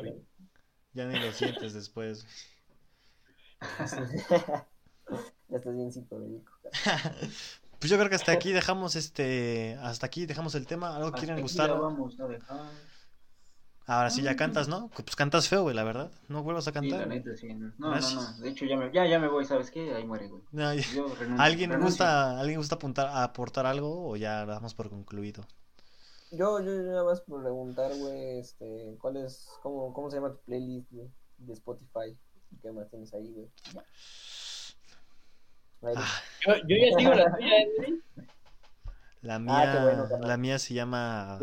güey. 0.00 0.24
Ya 0.92 1.06
ni 1.06 1.18
lo 1.18 1.32
sientes 1.32 1.72
después. 1.72 2.26
ya 5.48 5.56
estás 5.56 5.74
bien 5.74 5.92
psicodélico. 5.92 6.52
Pues 7.80 7.90
yo 7.90 7.96
creo 7.96 8.10
que 8.10 8.16
hasta 8.16 8.32
aquí 8.32 8.52
dejamos 8.52 8.94
este, 8.94 9.78
hasta 9.80 10.04
aquí 10.04 10.26
dejamos 10.26 10.54
el 10.54 10.66
tema. 10.66 10.94
¿Algo 10.94 11.12
quieren 11.12 11.40
gustar? 11.40 11.70
Vamos 11.70 12.20
a 12.20 12.26
dejar. 12.26 12.60
Ahora 13.90 14.08
sí 14.08 14.22
ya 14.22 14.36
cantas, 14.36 14.68
¿no? 14.68 14.88
Pues 14.94 15.16
cantas 15.16 15.48
feo, 15.48 15.62
güey, 15.62 15.74
la 15.74 15.82
verdad. 15.82 16.12
No 16.28 16.44
vuelvas 16.44 16.68
a 16.68 16.72
cantar. 16.72 17.02
Sí, 17.02 17.08
la 17.08 17.12
neta, 17.12 17.36
sí. 17.36 17.48
No, 17.52 17.72
no, 17.76 17.98
no, 17.98 18.38
De 18.38 18.48
hecho, 18.48 18.64
ya 18.64 18.76
me, 18.76 18.92
ya, 18.92 19.04
ya 19.04 19.18
me 19.18 19.26
voy, 19.26 19.44
¿sabes 19.44 19.72
qué? 19.72 19.92
Ahí 19.92 20.06
muere, 20.06 20.28
güey. 20.28 20.42
¿Alguien, 21.38 21.76
gusta, 21.80 22.38
¿Alguien 22.38 22.58
gusta 22.58 22.76
apuntar, 22.76 23.10
aportar 23.12 23.66
algo 23.66 24.10
o 24.10 24.14
ya 24.14 24.44
lo 24.44 24.52
damos 24.52 24.74
por 24.74 24.90
concluido? 24.90 25.44
Yo, 26.30 26.60
yo, 26.60 26.70
nada 26.70 27.02
más 27.02 27.20
por 27.22 27.42
preguntar, 27.42 27.90
güey, 27.96 28.38
este, 28.38 28.96
¿cuál 29.00 29.16
es, 29.16 29.48
cómo, 29.60 29.92
cómo 29.92 30.08
se 30.08 30.18
llama 30.18 30.34
tu 30.34 30.38
playlist, 30.42 30.92
güey, 30.92 31.10
de 31.38 31.52
Spotify? 31.52 32.16
¿Qué 32.62 32.70
más 32.70 32.88
tienes 32.90 33.12
ahí, 33.12 33.32
güey? 33.32 33.48
Ah. 35.96 36.22
Yo, 36.46 36.54
yo 36.68 36.76
ya 36.76 36.96
sigo 36.96 37.12
la 37.12 37.36
tuya, 37.36 37.56
La 39.22 39.40
mía, 39.40 39.72
ah, 39.72 39.82
bueno, 39.82 40.08
la 40.20 40.36
mía 40.36 40.60
se 40.60 40.74
llama... 40.74 41.40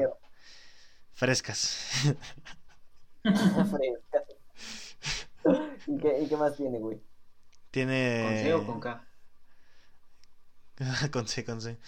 Frescas. 1.18 1.78
Frescas. 3.24 4.24
¿Y 5.88 5.98
qué, 5.98 6.22
¿Y 6.22 6.28
qué 6.28 6.38
más 6.38 6.56
tiene, 6.56 6.78
güey? 6.78 7.02
Tiene. 7.72 8.24
¿Con 8.24 8.38
C 8.38 8.54
o 8.54 8.66
con 8.68 8.80
K? 8.80 9.08
con 11.12 11.28
C, 11.28 11.44
con 11.44 11.60
C. 11.60 11.80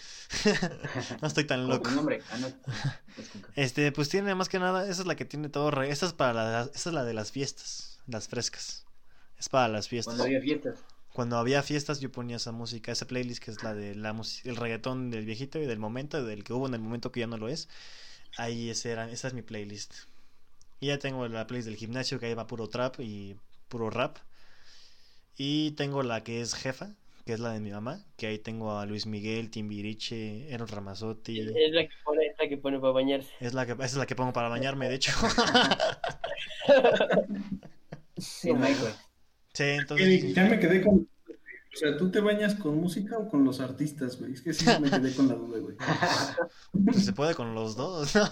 no 1.21 1.27
estoy 1.27 1.43
tan 1.43 1.67
loco. 1.67 1.91
Nombre? 1.91 2.23
Ah, 2.31 2.39
no. 2.39 2.47
Este, 3.55 3.91
pues 3.91 4.09
tiene 4.09 4.33
más 4.33 4.49
que 4.49 4.57
nada, 4.57 4.89
esa 4.89 5.01
es 5.01 5.05
la 5.05 5.15
que 5.15 5.25
tiene 5.25 5.49
todo 5.49 5.69
re... 5.69 5.91
Esta 5.91 6.07
es 6.07 6.13
para 6.13 6.33
la... 6.33 6.61
esta 6.63 6.89
es 6.89 6.93
la 6.95 7.03
de 7.03 7.13
las 7.13 7.31
fiestas, 7.31 7.99
las 8.07 8.29
frescas. 8.29 8.87
Es 9.37 9.47
para 9.47 9.67
las 9.67 9.87
fiestas. 9.89 10.15
Cuando 10.15 10.23
había 10.23 10.41
fiestas. 10.41 10.79
Cuando 11.13 11.37
había 11.37 11.61
fiestas 11.61 11.99
yo 11.99 12.11
ponía 12.11 12.37
esa 12.37 12.51
música, 12.51 12.91
esa 12.91 13.05
playlist 13.05 13.43
que 13.43 13.51
es 13.51 13.61
la 13.61 13.75
de 13.75 13.93
la 13.93 14.19
el 14.43 14.55
reggaetón 14.55 15.11
del 15.11 15.25
viejito 15.25 15.59
y 15.59 15.67
del 15.67 15.77
momento, 15.77 16.25
del 16.25 16.43
que 16.43 16.53
hubo 16.53 16.65
en 16.67 16.73
el 16.73 16.81
momento 16.81 17.11
que 17.11 17.19
ya 17.19 17.27
no 17.27 17.37
lo 17.37 17.47
es. 17.47 17.69
Ahí 18.39 18.69
ese 18.69 18.91
era, 18.91 19.11
esa 19.11 19.27
es 19.27 19.33
mi 19.33 19.41
playlist. 19.41 19.93
Y 20.79 20.87
ya 20.87 20.97
tengo 20.97 21.27
la 21.27 21.45
playlist 21.45 21.67
del 21.67 21.77
gimnasio 21.77 22.19
que 22.19 22.27
ahí 22.27 22.33
va 22.33 22.47
puro 22.47 22.69
trap 22.69 22.99
y 22.99 23.35
puro 23.67 23.89
rap. 23.89 24.17
Y 25.37 25.71
tengo 25.71 26.03
la 26.03 26.23
que 26.23 26.39
es 26.39 26.55
jefa, 26.55 26.95
que 27.25 27.33
es 27.33 27.41
la 27.41 27.51
de 27.51 27.59
mi 27.59 27.71
mamá, 27.71 28.05
que 28.15 28.27
ahí 28.27 28.39
tengo 28.39 28.77
a 28.77 28.85
Luis 28.85 29.05
Miguel, 29.05 29.51
Timbiriche, 29.51 30.53
Eros 30.53 30.71
Ramazotti. 30.71 31.39
Es 31.39 31.73
la 31.73 31.83
que 31.83 31.93
pone, 32.03 32.25
es 32.27 32.35
la 32.39 32.47
que 32.47 32.57
pone 32.57 32.79
para 32.79 32.93
bañarse. 32.93 33.29
Es 33.41 33.53
la 33.53 33.65
que, 33.65 33.73
esa 33.73 33.83
es 33.83 33.97
la 33.97 34.05
que 34.05 34.15
pongo 34.15 34.31
para 34.31 34.47
bañarme, 34.47 34.87
de 34.87 34.95
hecho. 34.95 35.11
sí, 38.17 38.51
Sí, 39.53 39.63
entonces. 39.63 40.33
Ya 40.33 40.45
me 40.45 40.59
quedé 40.59 40.81
con 40.81 41.09
o 41.73 41.77
sea, 41.77 41.97
¿tú 41.97 42.09
te 42.09 42.19
bañas 42.19 42.55
con 42.55 42.77
música 42.77 43.17
o 43.17 43.29
con 43.29 43.43
los 43.43 43.59
artistas, 43.59 44.17
güey? 44.19 44.33
Es 44.33 44.41
que 44.41 44.53
sí 44.53 44.65
me 44.81 44.89
quedé 44.89 45.13
con 45.13 45.27
la 45.27 45.35
duda, 45.35 45.59
güey. 45.59 45.75
Pues 46.85 47.05
se 47.05 47.13
puede 47.13 47.35
con 47.35 47.53
los 47.53 47.75
dos, 47.75 48.15
¿no? 48.15 48.29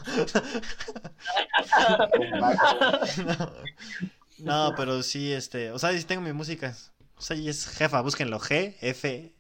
no, 4.40 4.74
pero 4.76 5.04
sí, 5.04 5.32
este, 5.32 5.72
o 5.72 5.80
sea, 5.80 5.96
sí 5.98 6.04
tengo 6.04 6.22
mi 6.22 6.34
música. 6.34 6.76
O 7.16 7.22
sea, 7.22 7.36
y 7.36 7.50
es 7.50 7.68
jefa, 7.68 8.02
búsquenlo, 8.02 8.40
G, 8.40 8.76
F, 8.82 9.36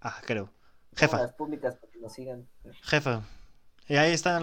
ah, 0.00 0.20
creo. 0.24 0.52
Jefa. 0.96 1.18
Las 1.18 1.32
públicas 1.34 1.76
para 1.76 1.92
que 1.92 1.98
lo 1.98 2.08
sigan. 2.08 2.48
Jefa. 2.82 3.22
Y 3.88 3.96
ahí 3.96 4.12
está, 4.12 4.40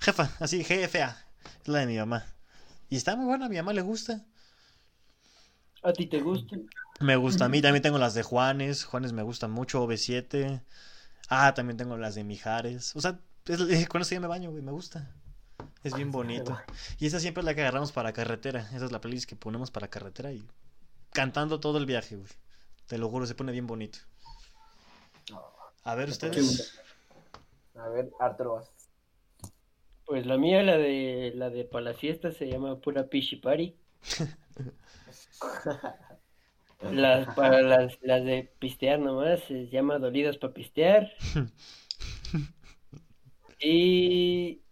jefa, 0.00 0.30
así, 0.40 0.62
GFA. 0.62 1.16
Es 1.62 1.68
la 1.68 1.80
de 1.80 1.86
mi 1.86 1.96
mamá. 1.96 2.24
Y 2.88 2.96
está 2.96 3.16
muy 3.16 3.26
buena, 3.26 3.46
a 3.46 3.48
mi 3.48 3.56
mamá 3.56 3.72
le 3.72 3.82
gusta. 3.82 4.24
¿A 5.82 5.92
ti 5.92 6.06
te 6.06 6.20
gusta? 6.20 6.56
Me 7.00 7.16
gusta 7.16 7.44
a 7.44 7.48
mí, 7.48 7.60
también 7.60 7.82
tengo 7.82 7.98
las 7.98 8.14
de 8.14 8.22
Juanes, 8.22 8.84
Juanes 8.84 9.12
me 9.12 9.22
gustan 9.22 9.50
mucho, 9.50 9.86
OV7. 9.86 10.62
Ah, 11.28 11.52
también 11.54 11.76
tengo 11.76 11.96
las 11.96 12.14
de 12.14 12.24
Mijares. 12.24 12.94
O 12.96 13.00
sea, 13.00 13.18
es, 13.46 13.88
con 13.88 14.00
eso 14.00 14.14
ya 14.14 14.20
me 14.20 14.26
baño, 14.26 14.50
güey, 14.50 14.62
me 14.62 14.72
gusta. 14.72 15.10
Es 15.82 15.94
bien 15.94 16.10
bonito. 16.10 16.56
Y 16.98 17.06
esa 17.06 17.20
siempre 17.20 17.42
es 17.42 17.44
la 17.44 17.54
que 17.54 17.60
agarramos 17.60 17.92
para 17.92 18.12
carretera. 18.12 18.68
Esa 18.72 18.86
es 18.86 18.92
la 18.92 19.00
playlist 19.00 19.28
que 19.28 19.36
ponemos 19.36 19.70
para 19.70 19.88
carretera 19.88 20.32
y 20.32 20.42
cantando 21.12 21.60
todo 21.60 21.78
el 21.78 21.86
viaje, 21.86 22.16
güey. 22.16 22.30
Te 22.86 22.98
lo 22.98 23.08
juro, 23.08 23.26
se 23.26 23.34
pone 23.34 23.52
bien 23.52 23.66
bonito. 23.66 23.98
A 25.84 25.94
ver, 25.94 26.08
ustedes. 26.08 26.80
A 27.74 27.88
ver, 27.88 28.10
Arturo. 28.18 28.64
Pues 30.04 30.26
la 30.26 30.38
mía, 30.38 30.62
la 30.62 30.76
de 30.76 31.32
la 31.34 31.50
de 31.50 31.64
Palaciesta, 31.64 32.32
se 32.32 32.48
llama 32.48 32.80
Pura 32.80 33.08
Pichi 33.08 33.36
Party. 33.36 33.76
las, 36.80 37.34
para 37.34 37.62
las, 37.62 37.98
las 38.02 38.24
de 38.24 38.52
pistear 38.58 38.98
nomás, 38.98 39.40
se 39.40 39.68
llama 39.68 39.98
Dolidas 39.98 40.38
para 40.38 40.54
pistear. 40.54 41.12
y 43.60 44.62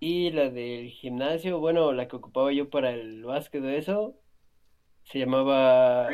y 0.00 0.30
la 0.30 0.48
del 0.48 0.90
gimnasio, 0.90 1.58
bueno, 1.58 1.92
la 1.92 2.06
que 2.06 2.16
ocupaba 2.16 2.52
yo 2.52 2.70
para 2.70 2.90
el 2.90 3.24
básquet 3.24 3.62
de 3.62 3.78
eso, 3.78 4.14
se 5.04 5.18
llamaba... 5.18 6.08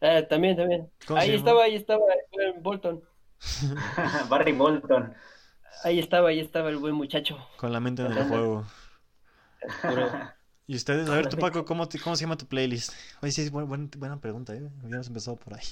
Ah, 0.00 0.22
también, 0.28 0.56
también. 0.56 0.90
Ahí 1.14 1.34
estaba, 1.34 1.64
ahí 1.64 1.76
estaba 1.76 2.02
el 2.12 2.52
buen 2.52 2.62
Bolton. 2.62 3.04
Barry 4.28 4.52
Bolton. 4.52 5.14
Ahí 5.84 6.00
estaba, 6.00 6.30
ahí 6.30 6.40
estaba 6.40 6.70
el 6.70 6.76
buen 6.76 6.94
muchacho. 6.94 7.38
Con 7.56 7.72
la 7.72 7.80
mente 7.80 8.02
en 8.02 8.12
el 8.12 8.24
juego. 8.24 8.64
Y 10.66 10.74
ustedes, 10.74 11.08
a 11.08 11.14
ver, 11.14 11.28
tú 11.28 11.36
Paco, 11.36 11.64
¿cómo, 11.64 11.88
¿cómo 12.02 12.16
se 12.16 12.22
llama 12.22 12.36
tu 12.36 12.46
playlist? 12.46 12.92
Oye, 13.22 13.30
sí, 13.30 13.48
buena, 13.50 13.88
buena 13.96 14.20
pregunta, 14.20 14.54
¿eh? 14.54 14.68
Habíamos 14.82 15.06
empezado 15.06 15.36
por 15.36 15.54
ahí. 15.54 15.62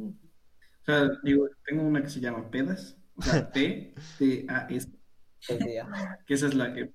O 0.00 0.84
sea, 0.84 1.10
digo, 1.22 1.48
tengo 1.64 1.82
una 1.82 2.02
que 2.02 2.08
se 2.08 2.20
llama 2.20 2.50
Pedas, 2.50 2.96
o 3.14 3.22
sea, 3.22 3.50
T, 3.52 3.94
T, 4.18 4.46
A, 4.48 4.66
S. 4.68 4.88
que 6.26 6.34
esa 6.34 6.48
es 6.48 6.54
la 6.54 6.72
que 6.72 6.92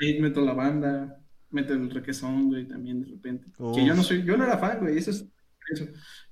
ahí 0.00 0.20
meto 0.20 0.40
la 0.40 0.54
banda, 0.54 1.20
meto 1.50 1.74
el 1.74 1.90
requesón, 1.90 2.48
güey, 2.48 2.66
también 2.66 3.00
de 3.00 3.10
repente. 3.10 3.48
Que 3.74 3.84
yo 3.84 3.94
no 3.94 4.02
soy, 4.02 4.22
yo 4.24 4.36
no 4.36 4.44
era 4.44 4.58
fan, 4.58 4.80
güey, 4.80 4.96
eso 4.96 5.10
es 5.10 5.26
eso. 5.70 5.86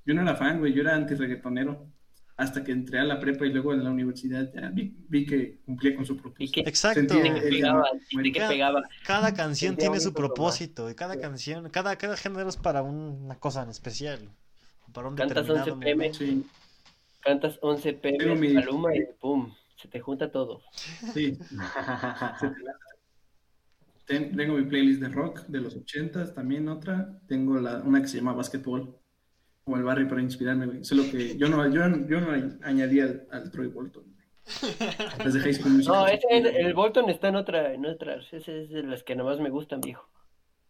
Yo 0.05 0.13
no 0.13 0.21
era 0.21 0.35
fan, 0.35 0.59
güey, 0.59 0.73
yo 0.73 0.81
era 0.81 0.95
anti-reggaetonero. 0.95 1.91
Hasta 2.37 2.63
que 2.63 2.71
entré 2.71 2.99
a 2.99 3.03
la 3.03 3.19
prepa 3.19 3.45
y 3.45 3.49
luego 3.51 3.73
en 3.73 3.83
la 3.83 3.91
universidad 3.91 4.51
ya 4.53 4.69
vi, 4.69 4.95
vi 5.07 5.25
que 5.25 5.59
cumplía 5.65 5.95
con 5.95 6.05
su 6.05 6.17
propósito. 6.17 6.61
Exacto. 6.61 7.21
que 7.21 7.51
pegaba, 8.31 8.83
Cada, 9.05 9.33
canción 9.33 9.75
tiene 9.75 9.99
su 9.99 10.13
propósito. 10.13 10.89
Y 10.89 10.95
cada 10.95 11.19
canción, 11.19 11.69
cada, 11.69 11.95
cada 11.97 12.17
género 12.17 12.49
es 12.49 12.57
para 12.57 12.81
una 12.81 13.35
cosa 13.35 13.63
en 13.63 13.69
especial. 13.69 14.19
Para 14.91 15.07
un 15.07 15.15
Cantas 15.15 15.49
11 15.49 15.73
pm. 15.79 16.11
Cantas 17.21 17.59
11 17.61 17.93
pm, 17.93 18.53
Maluma 18.53 18.95
y 18.95 19.05
pum, 19.19 19.53
se 19.75 19.87
te 19.87 19.99
junta 19.99 20.31
todo. 20.31 20.61
Sí. 21.13 21.37
tengo 24.05 24.55
mi 24.55 24.63
playlist 24.63 25.01
de 25.01 25.09
rock 25.09 25.45
de 25.47 25.61
los 25.61 25.75
80 25.75 26.33
también 26.33 26.67
otra. 26.67 27.19
Tengo 27.27 27.59
la, 27.59 27.77
una 27.77 28.01
que 28.01 28.07
se 28.07 28.17
llama 28.17 28.33
Basketball 28.33 29.00
como 29.63 29.77
el 29.77 29.83
Barry 29.83 30.05
para 30.05 30.21
inspirarme, 30.21 30.65
güey. 30.65 30.83
Solo 30.83 31.03
que 31.09 31.37
yo 31.37 31.47
no, 31.47 31.67
yo, 31.69 31.81
yo 32.07 32.21
no 32.21 32.57
añadí 32.63 32.99
al, 32.99 33.27
al 33.31 33.51
Troy 33.51 33.67
Bolton. 33.67 34.03
No, 35.85 36.07
ese, 36.07 36.27
el 36.37 36.73
Bolton 36.73 37.09
está 37.09 37.29
en 37.29 37.35
otra, 37.35 37.73
en 37.73 37.85
otras. 37.85 38.25
Ese 38.33 38.63
es 38.63 38.69
de 38.69 38.83
las 38.83 39.03
que 39.03 39.15
nomás 39.15 39.39
me 39.39 39.49
gustan, 39.49 39.81
viejo. 39.81 40.09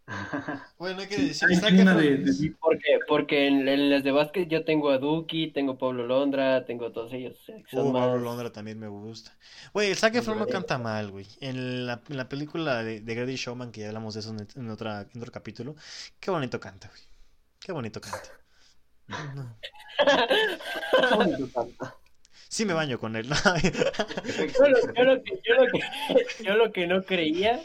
bueno, 0.77 1.01
hay 1.01 1.07
que 1.07 1.17
decir. 1.17 1.47
de, 1.49 2.55
¿Por 2.59 2.77
qué? 2.77 2.99
Porque 3.07 3.47
en, 3.47 3.89
las 3.89 4.03
de 4.03 4.11
básquet 4.11 4.47
yo 4.49 4.65
tengo 4.65 4.89
a 4.89 4.97
Duki, 4.97 5.51
tengo 5.51 5.73
a 5.73 5.77
Pablo 5.77 6.05
Londra, 6.05 6.65
tengo 6.65 6.91
todos 6.91 7.13
ellos. 7.13 7.37
O 7.73 7.93
Pablo 7.93 8.17
Londra 8.17 8.51
también 8.51 8.79
me 8.79 8.87
gusta. 8.87 9.37
Güey, 9.73 9.91
el 9.91 9.95
Zac 9.95 10.15
Efron 10.15 10.39
no 10.39 10.47
canta 10.47 10.77
mal, 10.77 11.11
güey. 11.11 11.27
En 11.39 11.85
la, 11.85 12.01
en 12.09 12.17
la 12.17 12.27
película 12.27 12.83
de, 12.83 12.99
de 12.99 13.15
Grady 13.15 13.35
Showman, 13.35 13.71
que 13.71 13.81
ya 13.81 13.87
hablamos 13.87 14.15
de 14.15 14.19
eso 14.19 14.31
en, 14.31 14.47
en, 14.55 14.69
otra, 14.69 15.07
en 15.13 15.21
otro 15.21 15.31
capítulo, 15.31 15.75
qué 16.19 16.31
bonito 16.31 16.59
canta, 16.59 16.89
güey. 16.89 17.01
Qué 17.59 17.71
bonito 17.71 18.01
canta. 18.01 18.40
Sí 22.49 22.66
me 22.66 22.74
baño 22.74 22.99
con 22.99 23.16
él. 23.16 23.30
yo, 26.43 26.55
lo, 26.55 26.72
que, 26.74 26.86
no 26.86 27.03
creía 27.03 27.64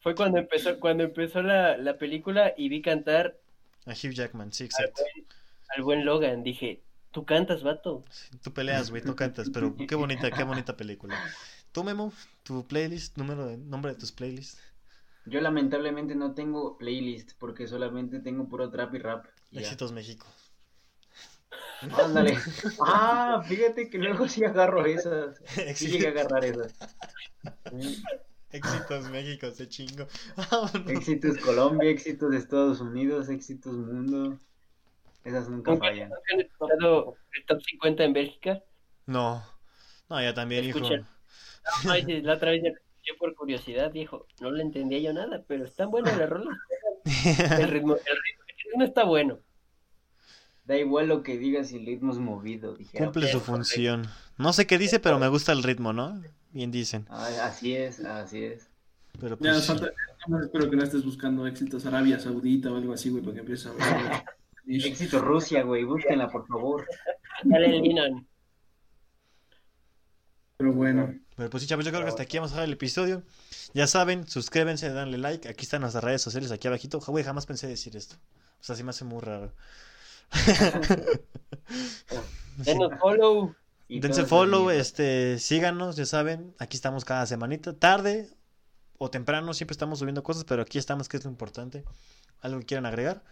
fue 0.00 0.14
cuando 0.14 0.38
empezó, 0.38 0.78
cuando 0.80 1.04
empezó 1.04 1.42
la, 1.42 1.78
la 1.78 1.96
película 1.96 2.52
y 2.56 2.68
vi 2.68 2.82
cantar 2.82 3.38
a 3.86 3.92
Hugh 3.92 4.12
Jackman, 4.12 4.52
sí, 4.52 4.64
exacto. 4.64 5.02
Al 5.74 5.82
buen, 5.82 6.04
Logan, 6.04 6.42
dije, 6.42 6.82
tú 7.10 7.24
cantas, 7.24 7.62
vato. 7.62 8.04
tú 8.42 8.52
peleas, 8.52 8.90
güey, 8.90 9.02
tú 9.02 9.16
cantas, 9.16 9.50
pero 9.50 9.74
qué 9.76 9.94
bonita, 9.94 10.30
qué 10.30 10.44
bonita 10.44 10.76
película. 10.76 11.18
Tú, 11.72 11.82
Memo, 11.82 12.12
tu 12.42 12.66
playlist, 12.66 13.16
número 13.16 13.46
de, 13.46 13.56
nombre 13.56 13.92
de 13.92 13.98
tus 13.98 14.12
playlists. 14.12 14.60
Yo 15.24 15.40
lamentablemente 15.40 16.14
no 16.14 16.34
tengo 16.34 16.76
playlist 16.78 17.32
porque 17.38 17.66
solamente 17.66 18.20
tengo 18.20 18.48
puro 18.48 18.70
trap 18.70 18.94
y 18.94 18.98
rap. 18.98 19.26
Éxitos 19.52 19.92
México. 19.92 20.26
Ándale. 21.98 22.36
Ah, 22.80 23.42
fíjate 23.46 23.90
que 23.90 23.98
luego 23.98 24.28
sí 24.28 24.44
agarro 24.44 24.84
esas. 24.86 25.40
Sí 25.74 25.88
llegué 25.88 26.08
a 26.08 26.10
agarrar 26.10 26.44
esas. 26.44 26.74
Éxitos 28.50 29.10
México, 29.10 29.50
se 29.50 29.68
chingo. 29.68 30.06
Éxitos 30.88 31.38
Colombia, 31.38 31.90
éxitos 31.90 32.34
Estados 32.34 32.80
Unidos, 32.80 33.28
éxitos 33.28 33.72
mundo. 33.74 34.38
Esas 35.24 35.48
nunca 35.48 35.76
fallan. 35.76 36.10
¿Han 36.32 36.40
escuchado 36.40 37.16
el 37.32 37.46
top 37.46 37.62
50 37.62 38.04
en 38.04 38.12
Bélgica? 38.12 38.62
No. 39.06 39.42
No, 40.08 40.20
ya 40.20 40.34
también, 40.34 40.64
hijo. 40.64 40.80
la 41.84 42.34
otra 42.34 42.50
vez 42.50 42.62
yo 43.04 43.16
por 43.18 43.34
curiosidad, 43.34 43.90
dijo, 43.90 44.26
no 44.40 44.50
le 44.50 44.62
entendía 44.62 44.98
yo 44.98 45.12
nada, 45.12 45.42
pero 45.46 45.64
están 45.64 45.90
buenas 45.90 46.16
las 46.16 46.28
rolas. 46.28 46.56
El 47.58 47.68
ritmo, 47.68 47.94
el 47.96 48.16
ritmo 48.64 48.84
está 48.84 49.04
bueno. 49.04 49.40
Da 50.72 50.78
igual 50.78 51.06
lo 51.06 51.22
que 51.22 51.36
digas 51.36 51.68
si 51.68 51.76
el 51.76 51.84
ritmo 51.84 52.12
es 52.12 52.18
movido. 52.18 52.78
Cumple 52.96 53.30
su 53.30 53.40
función. 53.40 54.08
No 54.38 54.54
sé 54.54 54.66
qué 54.66 54.78
dice, 54.78 55.00
pero 55.00 55.18
me 55.18 55.28
gusta 55.28 55.52
el 55.52 55.62
ritmo, 55.62 55.92
¿no? 55.92 56.22
Bien 56.50 56.70
dicen. 56.70 57.04
Ah, 57.10 57.28
así 57.42 57.74
es, 57.76 58.00
así 58.00 58.42
es. 58.42 58.70
Pero 59.20 59.36
pues... 59.36 59.66
Ya, 59.68 59.74
espero 60.40 60.70
que 60.70 60.76
no 60.76 60.82
estés 60.82 61.04
buscando 61.04 61.46
éxitos 61.46 61.84
Arabia 61.84 62.18
Saudita 62.18 62.72
o 62.72 62.76
algo 62.76 62.94
así, 62.94 63.10
güey, 63.10 63.22
porque 63.22 63.40
empieza 63.40 63.68
a 63.68 63.72
ver. 63.74 64.24
Éxito 64.66 65.20
Rusia, 65.20 65.62
güey, 65.62 65.84
búsquenla, 65.84 66.30
por 66.30 66.46
favor. 66.46 66.86
Dale 67.44 67.76
el 67.76 68.26
Pero 70.56 70.72
bueno. 70.72 71.14
Pero 71.36 71.50
pues 71.50 71.64
sí, 71.64 71.68
chavos, 71.68 71.84
yo 71.84 71.90
creo 71.90 72.02
que 72.02 72.08
hasta 72.08 72.22
aquí 72.22 72.38
vamos 72.38 72.52
a 72.52 72.54
dejar 72.54 72.68
el 72.68 72.72
episodio. 72.72 73.24
Ya 73.74 73.86
saben, 73.86 74.26
suscríbanse, 74.26 74.88
danle 74.88 75.18
like. 75.18 75.50
Aquí 75.50 75.64
están 75.64 75.82
nuestras 75.82 76.02
redes 76.02 76.22
sociales, 76.22 76.50
aquí 76.50 76.66
abajito. 76.66 76.98
Güey, 76.98 77.24
jamás 77.24 77.44
pensé 77.44 77.66
decir 77.66 77.94
esto. 77.94 78.16
O 78.58 78.64
sea, 78.64 78.74
sí 78.74 78.82
me 78.82 78.88
hace 78.88 79.04
muy 79.04 79.20
raro. 79.20 79.52
Denos 82.58 82.92
follow. 83.00 83.54
Dense 83.88 84.24
follow, 84.24 84.70
este, 84.70 85.38
síganos, 85.38 85.96
ya 85.96 86.06
saben, 86.06 86.54
aquí 86.58 86.76
estamos 86.76 87.04
cada 87.04 87.26
semanita, 87.26 87.74
tarde 87.74 88.30
o 88.96 89.10
temprano, 89.10 89.52
siempre 89.52 89.72
estamos 89.72 89.98
subiendo 89.98 90.22
cosas, 90.22 90.44
pero 90.44 90.62
aquí 90.62 90.78
estamos, 90.78 91.08
que 91.08 91.18
es 91.18 91.24
lo 91.24 91.30
importante. 91.30 91.84
¿Algo 92.40 92.60
que 92.60 92.66
quieran 92.66 92.86
agregar? 92.86 93.22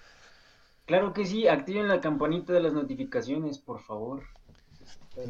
Claro 0.84 1.14
que 1.14 1.24
sí, 1.24 1.48
activen 1.48 1.88
la 1.88 2.01
campanita 2.01 2.53
de 2.53 2.61
las 2.61 2.72
notificaciones, 2.72 3.59
por 3.59 3.82
favor. 3.82 4.24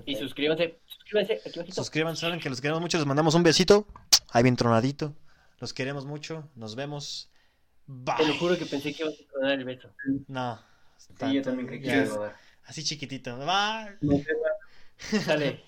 Y 0.04 0.16
suscríbanse, 0.16 0.80
suscríbanse, 0.86 1.72
Suscríbanse, 1.72 2.20
saben 2.20 2.40
que 2.40 2.50
los 2.50 2.60
queremos 2.60 2.80
mucho, 2.80 2.98
les 2.98 3.06
mandamos 3.06 3.34
un 3.34 3.42
besito, 3.42 3.86
ahí 4.30 4.42
bien 4.42 4.56
tronadito. 4.56 5.14
Los 5.58 5.74
queremos 5.74 6.06
mucho, 6.06 6.48
nos 6.56 6.74
vemos. 6.74 7.30
Bye. 7.86 8.16
Te 8.16 8.26
lo 8.26 8.34
juro 8.34 8.56
que 8.56 8.66
pensé 8.66 8.94
que 8.94 9.02
ibas 9.02 9.14
a 9.14 9.32
tronar 9.32 9.52
el 9.52 9.64
beso. 9.64 9.88
No. 10.28 10.58
Sí, 11.00 11.34
yo 11.34 11.42
también 11.42 11.68
que 11.68 11.80
dar. 11.80 12.36
Así 12.64 12.84
chiquitito. 12.84 13.36
Bye. 13.38 14.24
Sale. 14.98 15.64